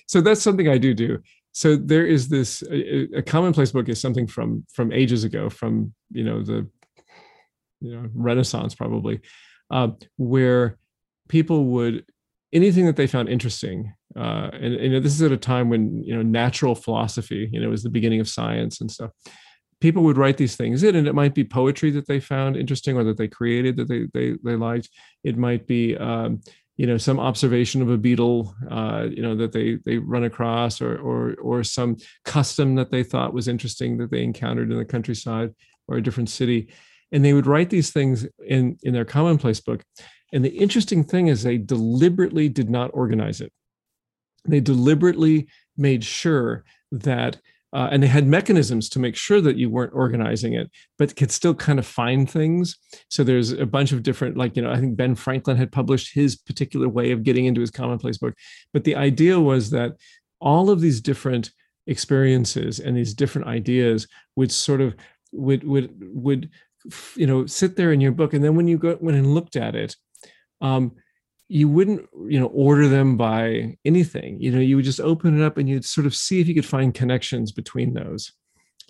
so 0.06 0.20
that's 0.20 0.40
something 0.40 0.68
I 0.68 0.78
do 0.78 0.94
do 0.94 1.18
so 1.52 1.76
there 1.76 2.06
is 2.06 2.28
this 2.28 2.62
a, 2.70 3.18
a, 3.18 3.22
commonplace 3.22 3.72
book 3.72 3.88
is 3.88 4.00
something 4.00 4.26
from 4.26 4.64
from 4.72 4.92
ages 4.92 5.24
ago 5.24 5.50
from 5.50 5.92
you 6.10 6.24
know 6.24 6.42
the 6.42 6.66
you 7.80 7.94
know 7.94 8.08
renaissance 8.14 8.74
probably 8.74 9.20
uh, 9.70 9.88
where 10.16 10.78
people 11.28 11.66
would 11.66 12.04
anything 12.52 12.86
that 12.86 12.96
they 12.96 13.06
found 13.06 13.28
interesting 13.28 13.92
uh, 14.16 14.50
and, 14.52 14.74
you 14.74 14.90
know, 14.90 15.00
this 15.00 15.14
is 15.14 15.22
at 15.22 15.32
a 15.32 15.36
time 15.36 15.70
when 15.70 16.02
you 16.02 16.14
know 16.14 16.22
natural 16.22 16.74
philosophy 16.74 17.48
you 17.52 17.60
know 17.60 17.68
was 17.68 17.82
the 17.82 17.90
beginning 17.90 18.20
of 18.20 18.28
science 18.28 18.80
and 18.80 18.90
stuff. 18.90 19.10
People 19.80 20.04
would 20.04 20.16
write 20.16 20.36
these 20.36 20.54
things 20.54 20.84
in 20.84 20.94
and 20.94 21.08
it 21.08 21.14
might 21.14 21.34
be 21.34 21.42
poetry 21.42 21.90
that 21.90 22.06
they 22.06 22.20
found 22.20 22.56
interesting 22.56 22.96
or 22.96 23.02
that 23.02 23.16
they 23.16 23.26
created 23.26 23.76
that 23.76 23.88
they 23.88 24.06
they, 24.14 24.36
they 24.44 24.56
liked. 24.56 24.88
It 25.24 25.36
might 25.36 25.66
be 25.66 25.96
um, 25.96 26.40
you 26.76 26.86
know 26.86 26.96
some 26.96 27.20
observation 27.20 27.82
of 27.82 27.90
a 27.90 27.98
beetle 27.98 28.54
uh, 28.70 29.06
you 29.10 29.22
know 29.22 29.36
that 29.36 29.52
they 29.52 29.78
they 29.84 29.98
run 29.98 30.24
across 30.24 30.80
or 30.80 30.96
or 30.98 31.34
or 31.34 31.62
some 31.62 31.96
custom 32.24 32.74
that 32.76 32.90
they 32.90 33.02
thought 33.02 33.34
was 33.34 33.48
interesting 33.48 33.98
that 33.98 34.10
they 34.10 34.22
encountered 34.22 34.70
in 34.70 34.78
the 34.78 34.84
countryside 34.84 35.54
or 35.88 35.96
a 35.96 36.02
different 36.02 36.30
city. 36.30 36.68
And 37.10 37.24
they 37.24 37.34
would 37.34 37.46
write 37.46 37.70
these 37.70 37.90
things 37.90 38.26
in 38.46 38.78
in 38.82 38.94
their 38.94 39.04
commonplace 39.04 39.60
book. 39.60 39.82
And 40.32 40.44
the 40.44 40.56
interesting 40.56 41.04
thing 41.04 41.26
is 41.26 41.42
they 41.42 41.58
deliberately 41.58 42.48
did 42.48 42.70
not 42.70 42.90
organize 42.94 43.40
it. 43.40 43.52
They 44.46 44.60
deliberately 44.60 45.48
made 45.76 46.04
sure 46.04 46.64
that 46.90 47.38
uh, 47.72 47.88
and 47.90 48.02
they 48.02 48.06
had 48.06 48.26
mechanisms 48.26 48.88
to 48.90 48.98
make 48.98 49.16
sure 49.16 49.40
that 49.40 49.56
you 49.56 49.70
weren't 49.70 49.94
organizing 49.94 50.52
it 50.52 50.70
but 50.98 51.16
could 51.16 51.30
still 51.30 51.54
kind 51.54 51.78
of 51.78 51.86
find 51.86 52.30
things. 52.30 52.76
So 53.08 53.24
there's 53.24 53.52
a 53.52 53.66
bunch 53.66 53.92
of 53.92 54.02
different 54.02 54.36
like 54.36 54.56
you 54.56 54.62
know 54.62 54.70
i 54.70 54.78
think 54.78 54.96
ben 54.96 55.14
franklin 55.14 55.56
had 55.56 55.72
published 55.72 56.14
his 56.14 56.36
particular 56.36 56.88
way 56.88 57.12
of 57.12 57.22
getting 57.22 57.46
into 57.46 57.60
his 57.60 57.70
commonplace 57.70 58.18
book. 58.18 58.34
But 58.72 58.84
the 58.84 58.96
idea 58.96 59.40
was 59.40 59.70
that 59.70 59.92
all 60.40 60.70
of 60.70 60.80
these 60.80 61.00
different 61.00 61.50
experiences 61.86 62.78
and 62.78 62.96
these 62.96 63.14
different 63.14 63.48
ideas 63.48 64.06
would 64.36 64.52
sort 64.52 64.80
of 64.80 64.94
would 65.32 65.64
would 65.64 65.90
would 66.00 66.50
you 67.16 67.26
know 67.26 67.46
sit 67.46 67.76
there 67.76 67.92
in 67.92 68.00
your 68.00 68.12
book. 68.12 68.34
And 68.34 68.44
then 68.44 68.54
when 68.54 68.68
you 68.68 68.78
go 68.78 68.98
went 69.00 69.18
and 69.18 69.34
looked 69.34 69.56
at 69.56 69.74
it 69.74 69.96
um, 70.60 70.92
you 71.52 71.68
wouldn't 71.68 72.08
you 72.28 72.40
know 72.40 72.46
order 72.46 72.88
them 72.88 73.16
by 73.16 73.76
anything. 73.84 74.40
You 74.40 74.52
know 74.52 74.60
you 74.60 74.76
would 74.76 74.84
just 74.84 75.00
open 75.00 75.40
it 75.40 75.44
up 75.44 75.58
and 75.58 75.68
you'd 75.68 75.84
sort 75.84 76.06
of 76.06 76.14
see 76.14 76.40
if 76.40 76.48
you 76.48 76.54
could 76.54 76.66
find 76.66 76.94
connections 76.94 77.52
between 77.52 77.94
those. 77.94 78.32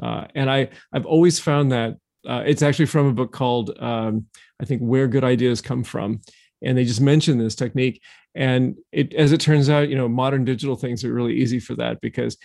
Uh, 0.03 0.25
and 0.35 0.51
i 0.51 0.69
i've 0.95 1.05
always 1.05 1.39
found 1.39 1.71
that 1.71 1.97
uh, 2.27 2.43
it's 2.47 2.63
actually 2.63 2.87
from 2.87 3.07
a 3.07 3.13
book 3.13 3.31
called 3.31 3.77
um, 3.79 4.25
i 4.61 4.65
think 4.65 4.81
where 4.81 5.07
good 5.07 5.23
ideas 5.23 5.61
come 5.61 5.85
from 5.85 6.21
and 6.63 6.77
they 6.77 6.85
just 6.85 7.01
mention 7.01 7.39
this 7.39 7.55
technique. 7.55 8.03
And 8.35 8.77
it 8.93 9.13
as 9.15 9.33
it 9.33 9.41
turns 9.41 9.69
out 9.69 9.89
you 9.89 9.97
know 9.97 10.09
modern 10.09 10.45
digital 10.45 10.77
things 10.77 11.05
are 11.05 11.13
really 11.13 11.35
easy 11.35 11.61
for 11.61 11.75
that 11.77 12.01
because 12.01 12.39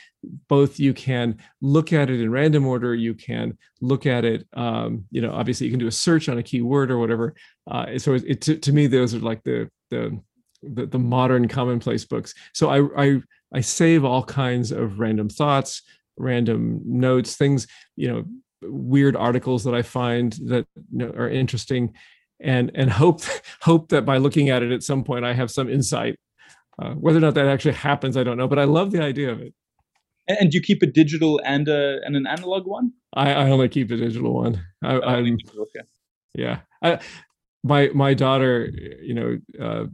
both 0.49 0.79
you 0.79 0.93
can 0.93 1.37
look 1.61 1.93
at 1.93 2.09
it 2.09 2.19
in 2.19 2.31
random 2.31 2.67
order. 2.67 2.93
You 2.93 3.13
can 3.13 3.57
look 3.79 4.05
at 4.05 4.25
it 4.25 4.47
um, 4.53 5.05
you 5.11 5.21
know 5.21 5.31
obviously 5.31 5.65
you 5.65 5.71
can 5.71 5.79
do 5.79 5.87
a 5.87 5.91
search 5.91 6.27
on 6.29 6.37
a 6.37 6.43
keyword 6.43 6.91
or 6.91 6.97
whatever. 6.97 7.35
Uh, 7.69 7.97
so 7.97 8.13
it, 8.15 8.23
it 8.27 8.41
to, 8.41 8.57
to 8.57 8.73
me 8.73 8.87
those 8.87 9.15
are 9.15 9.19
like 9.19 9.43
the 9.43 9.69
the 9.89 10.19
the, 10.63 10.87
the 10.87 10.99
modern 10.99 11.47
commonplace 11.47 12.03
books. 12.03 12.33
So 12.53 12.69
I, 12.69 13.05
I 13.05 13.21
I 13.53 13.61
save 13.61 14.03
all 14.03 14.23
kinds 14.23 14.71
of 14.71 14.99
random 14.99 15.29
thoughts, 15.29 15.83
random 16.17 16.81
notes, 16.83 17.35
things 17.35 17.67
you 17.95 18.07
know, 18.09 18.25
weird 18.61 19.15
articles 19.15 19.63
that 19.65 19.75
I 19.75 19.81
find 19.81 20.33
that 20.45 20.67
are 20.99 21.29
interesting, 21.29 21.93
and 22.39 22.71
and 22.75 22.91
hope 22.91 23.21
hope 23.61 23.89
that 23.89 24.05
by 24.05 24.17
looking 24.17 24.49
at 24.49 24.63
it 24.63 24.71
at 24.71 24.83
some 24.83 25.03
point 25.03 25.25
I 25.25 25.33
have 25.33 25.51
some 25.51 25.69
insight. 25.69 26.17
Uh, 26.79 26.93
whether 26.93 27.17
or 27.17 27.21
not 27.21 27.33
that 27.33 27.47
actually 27.47 27.73
happens, 27.73 28.15
I 28.15 28.23
don't 28.23 28.37
know, 28.37 28.47
but 28.47 28.59
I 28.59 28.65
love 28.65 28.91
the 28.91 29.01
idea 29.01 29.31
of 29.31 29.41
it. 29.41 29.53
And 30.27 30.51
do 30.51 30.57
you 30.57 30.61
keep 30.61 30.83
a 30.83 30.85
digital 30.85 31.41
and 31.43 31.67
a 31.67 31.99
and 32.05 32.15
an 32.15 32.27
analog 32.27 32.67
one? 32.67 32.91
I, 33.13 33.33
I 33.33 33.49
only 33.49 33.69
keep 33.69 33.89
a 33.91 33.97
digital 33.97 34.33
one. 34.33 34.61
I, 34.83 34.95
oh, 34.95 35.01
I'm, 35.01 35.37
okay. 35.57 35.87
Yeah, 36.35 36.59
I, 36.83 36.99
my 37.63 37.89
my 37.93 38.13
daughter, 38.13 38.69
you 39.01 39.13
know, 39.13 39.37
uh, 39.59 39.85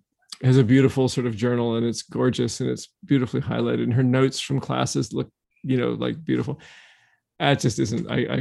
has 0.41 0.57
a 0.57 0.63
beautiful 0.63 1.07
sort 1.07 1.27
of 1.27 1.35
journal, 1.35 1.75
and 1.75 1.85
it's 1.85 2.01
gorgeous 2.01 2.59
and 2.59 2.69
it's 2.69 2.89
beautifully 3.05 3.41
highlighted. 3.41 3.83
And 3.83 3.93
her 3.93 4.03
notes 4.03 4.39
from 4.39 4.59
classes 4.59 5.13
look, 5.13 5.29
you 5.63 5.77
know, 5.77 5.91
like 5.91 6.23
beautiful. 6.23 6.59
That 7.39 7.59
just 7.59 7.79
isn't. 7.79 8.09
I, 8.09 8.15
I 8.15 8.37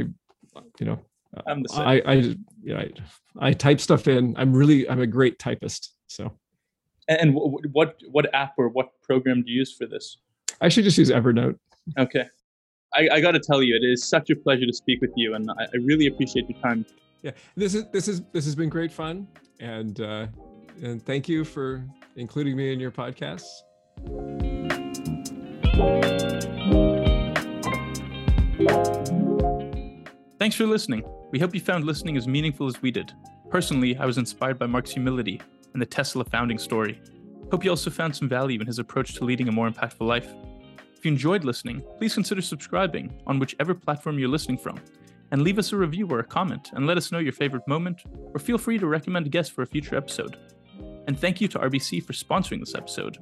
you 0.79 0.85
know, 0.85 0.99
I'm 1.47 1.63
the 1.63 1.69
same. 1.69 1.81
I, 1.81 2.01
I, 2.05 2.13
you 2.13 2.37
know, 2.65 2.77
I, 2.77 2.91
I 3.39 3.53
type 3.53 3.79
stuff 3.79 4.07
in. 4.07 4.35
I'm 4.37 4.53
really, 4.53 4.87
I'm 4.89 5.01
a 5.01 5.07
great 5.07 5.39
typist. 5.39 5.93
So. 6.07 6.31
And 7.09 7.33
what 7.35 7.97
what 8.11 8.33
app 8.33 8.53
or 8.57 8.69
what 8.69 8.89
program 9.01 9.43
do 9.43 9.51
you 9.51 9.59
use 9.59 9.75
for 9.75 9.85
this? 9.85 10.19
I 10.61 10.69
should 10.69 10.85
just 10.85 10.97
use 10.97 11.09
Evernote. 11.09 11.57
Okay. 11.99 12.25
I, 12.93 13.09
I 13.11 13.19
got 13.19 13.31
to 13.31 13.39
tell 13.39 13.61
you, 13.61 13.75
it 13.75 13.83
is 13.83 14.05
such 14.05 14.29
a 14.29 14.35
pleasure 14.35 14.65
to 14.65 14.71
speak 14.71 15.01
with 15.01 15.11
you, 15.17 15.33
and 15.33 15.49
I, 15.51 15.63
I 15.63 15.77
really 15.81 16.07
appreciate 16.07 16.47
your 16.47 16.61
time 16.61 16.85
yeah 17.23 17.31
this 17.55 17.73
is 17.73 17.89
this 17.91 18.07
is 18.07 18.21
this 18.33 18.45
has 18.45 18.53
been 18.53 18.69
great 18.69 18.91
fun 18.91 19.27
and 19.59 20.01
uh 20.01 20.27
and 20.83 21.03
thank 21.03 21.27
you 21.27 21.43
for 21.43 21.83
including 22.17 22.55
me 22.55 22.71
in 22.73 22.79
your 22.79 22.91
podcasts 22.91 23.63
thanks 30.37 30.55
for 30.55 30.65
listening 30.65 31.03
we 31.33 31.39
hope 31.39 31.53
you 31.53 31.59
found 31.59 31.83
listening 31.83 32.15
as 32.15 32.27
meaningful 32.27 32.67
as 32.67 32.81
we 32.81 32.91
did 32.91 33.11
personally 33.49 33.97
i 33.97 34.05
was 34.05 34.17
inspired 34.17 34.57
by 34.57 34.65
Marc's 34.65 34.91
humility 34.91 35.41
and 35.73 35.81
the 35.81 35.85
tesla 35.85 36.23
founding 36.23 36.57
story 36.57 37.01
hope 37.51 37.65
you 37.65 37.69
also 37.69 37.89
found 37.89 38.15
some 38.15 38.29
value 38.29 38.61
in 38.61 38.67
his 38.67 38.79
approach 38.79 39.15
to 39.15 39.25
leading 39.25 39.49
a 39.49 39.51
more 39.51 39.69
impactful 39.69 40.07
life 40.07 40.29
if 40.95 41.03
you 41.03 41.11
enjoyed 41.11 41.43
listening 41.43 41.83
please 41.97 42.13
consider 42.13 42.41
subscribing 42.41 43.11
on 43.27 43.39
whichever 43.39 43.73
platform 43.73 44.17
you're 44.17 44.29
listening 44.29 44.57
from 44.57 44.79
and 45.33 45.41
leave 45.41 45.57
us 45.57 45.73
a 45.73 45.75
review 45.75 46.07
or 46.09 46.19
a 46.19 46.23
comment 46.23 46.69
and 46.75 46.85
let 46.85 46.95
us 46.95 47.11
know 47.11 47.17
your 47.17 47.33
favorite 47.33 47.67
moment, 47.67 48.03
or 48.33 48.39
feel 48.39 48.59
free 48.59 48.77
to 48.77 48.85
recommend 48.85 49.25
a 49.25 49.29
guest 49.29 49.51
for 49.51 49.63
a 49.63 49.65
future 49.65 49.97
episode. 49.97 50.37
And 51.07 51.19
thank 51.19 51.41
you 51.41 51.47
to 51.47 51.59
RBC 51.59 52.03
for 52.03 52.13
sponsoring 52.13 52.59
this 52.59 52.75
episode. 52.75 53.17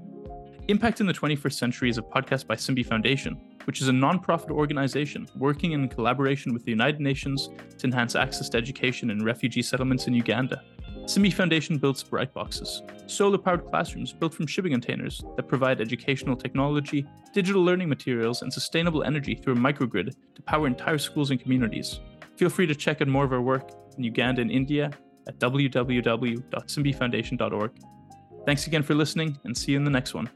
Impact 0.67 0.99
in 0.99 1.07
the 1.07 1.13
21st 1.13 1.53
Century 1.53 1.89
is 1.89 1.97
a 1.97 2.01
podcast 2.01 2.47
by 2.47 2.55
Simbi 2.55 2.85
Foundation, 2.85 3.39
which 3.65 3.81
is 3.81 3.87
a 3.87 3.91
nonprofit 3.91 4.51
organization 4.51 5.27
working 5.35 5.71
in 5.71 5.87
collaboration 5.87 6.53
with 6.53 6.63
the 6.63 6.71
United 6.71 6.99
Nations 6.99 7.49
to 7.77 7.87
enhance 7.87 8.15
access 8.15 8.49
to 8.49 8.57
education 8.57 9.09
in 9.09 9.23
refugee 9.23 9.61
settlements 9.61 10.07
in 10.07 10.13
Uganda. 10.13 10.61
Simbi 11.05 11.33
Foundation 11.33 11.77
builds 11.77 12.03
bright 12.03 12.33
boxes, 12.33 12.83
solar 13.07 13.37
powered 13.37 13.65
classrooms 13.65 14.13
built 14.13 14.33
from 14.33 14.47
shipping 14.47 14.71
containers 14.71 15.23
that 15.35 15.47
provide 15.47 15.81
educational 15.81 16.35
technology, 16.35 17.05
digital 17.33 17.63
learning 17.63 17.89
materials, 17.89 18.43
and 18.43 18.53
sustainable 18.53 19.03
energy 19.03 19.35
through 19.35 19.53
a 19.53 19.57
microgrid 19.57 20.13
to 20.35 20.41
power 20.43 20.67
entire 20.67 20.97
schools 20.97 21.31
and 21.31 21.41
communities. 21.41 21.99
Feel 22.37 22.49
free 22.49 22.67
to 22.67 22.75
check 22.75 23.01
out 23.01 23.07
more 23.07 23.25
of 23.25 23.33
our 23.33 23.41
work 23.41 23.71
in 23.97 24.03
Uganda 24.03 24.41
and 24.41 24.51
India 24.51 24.91
at 25.27 25.39
www.simbifoundation.org. 25.39 27.71
Thanks 28.45 28.67
again 28.67 28.83
for 28.83 28.93
listening, 28.95 29.37
and 29.43 29.57
see 29.57 29.73
you 29.73 29.77
in 29.77 29.83
the 29.83 29.91
next 29.91 30.13
one. 30.13 30.29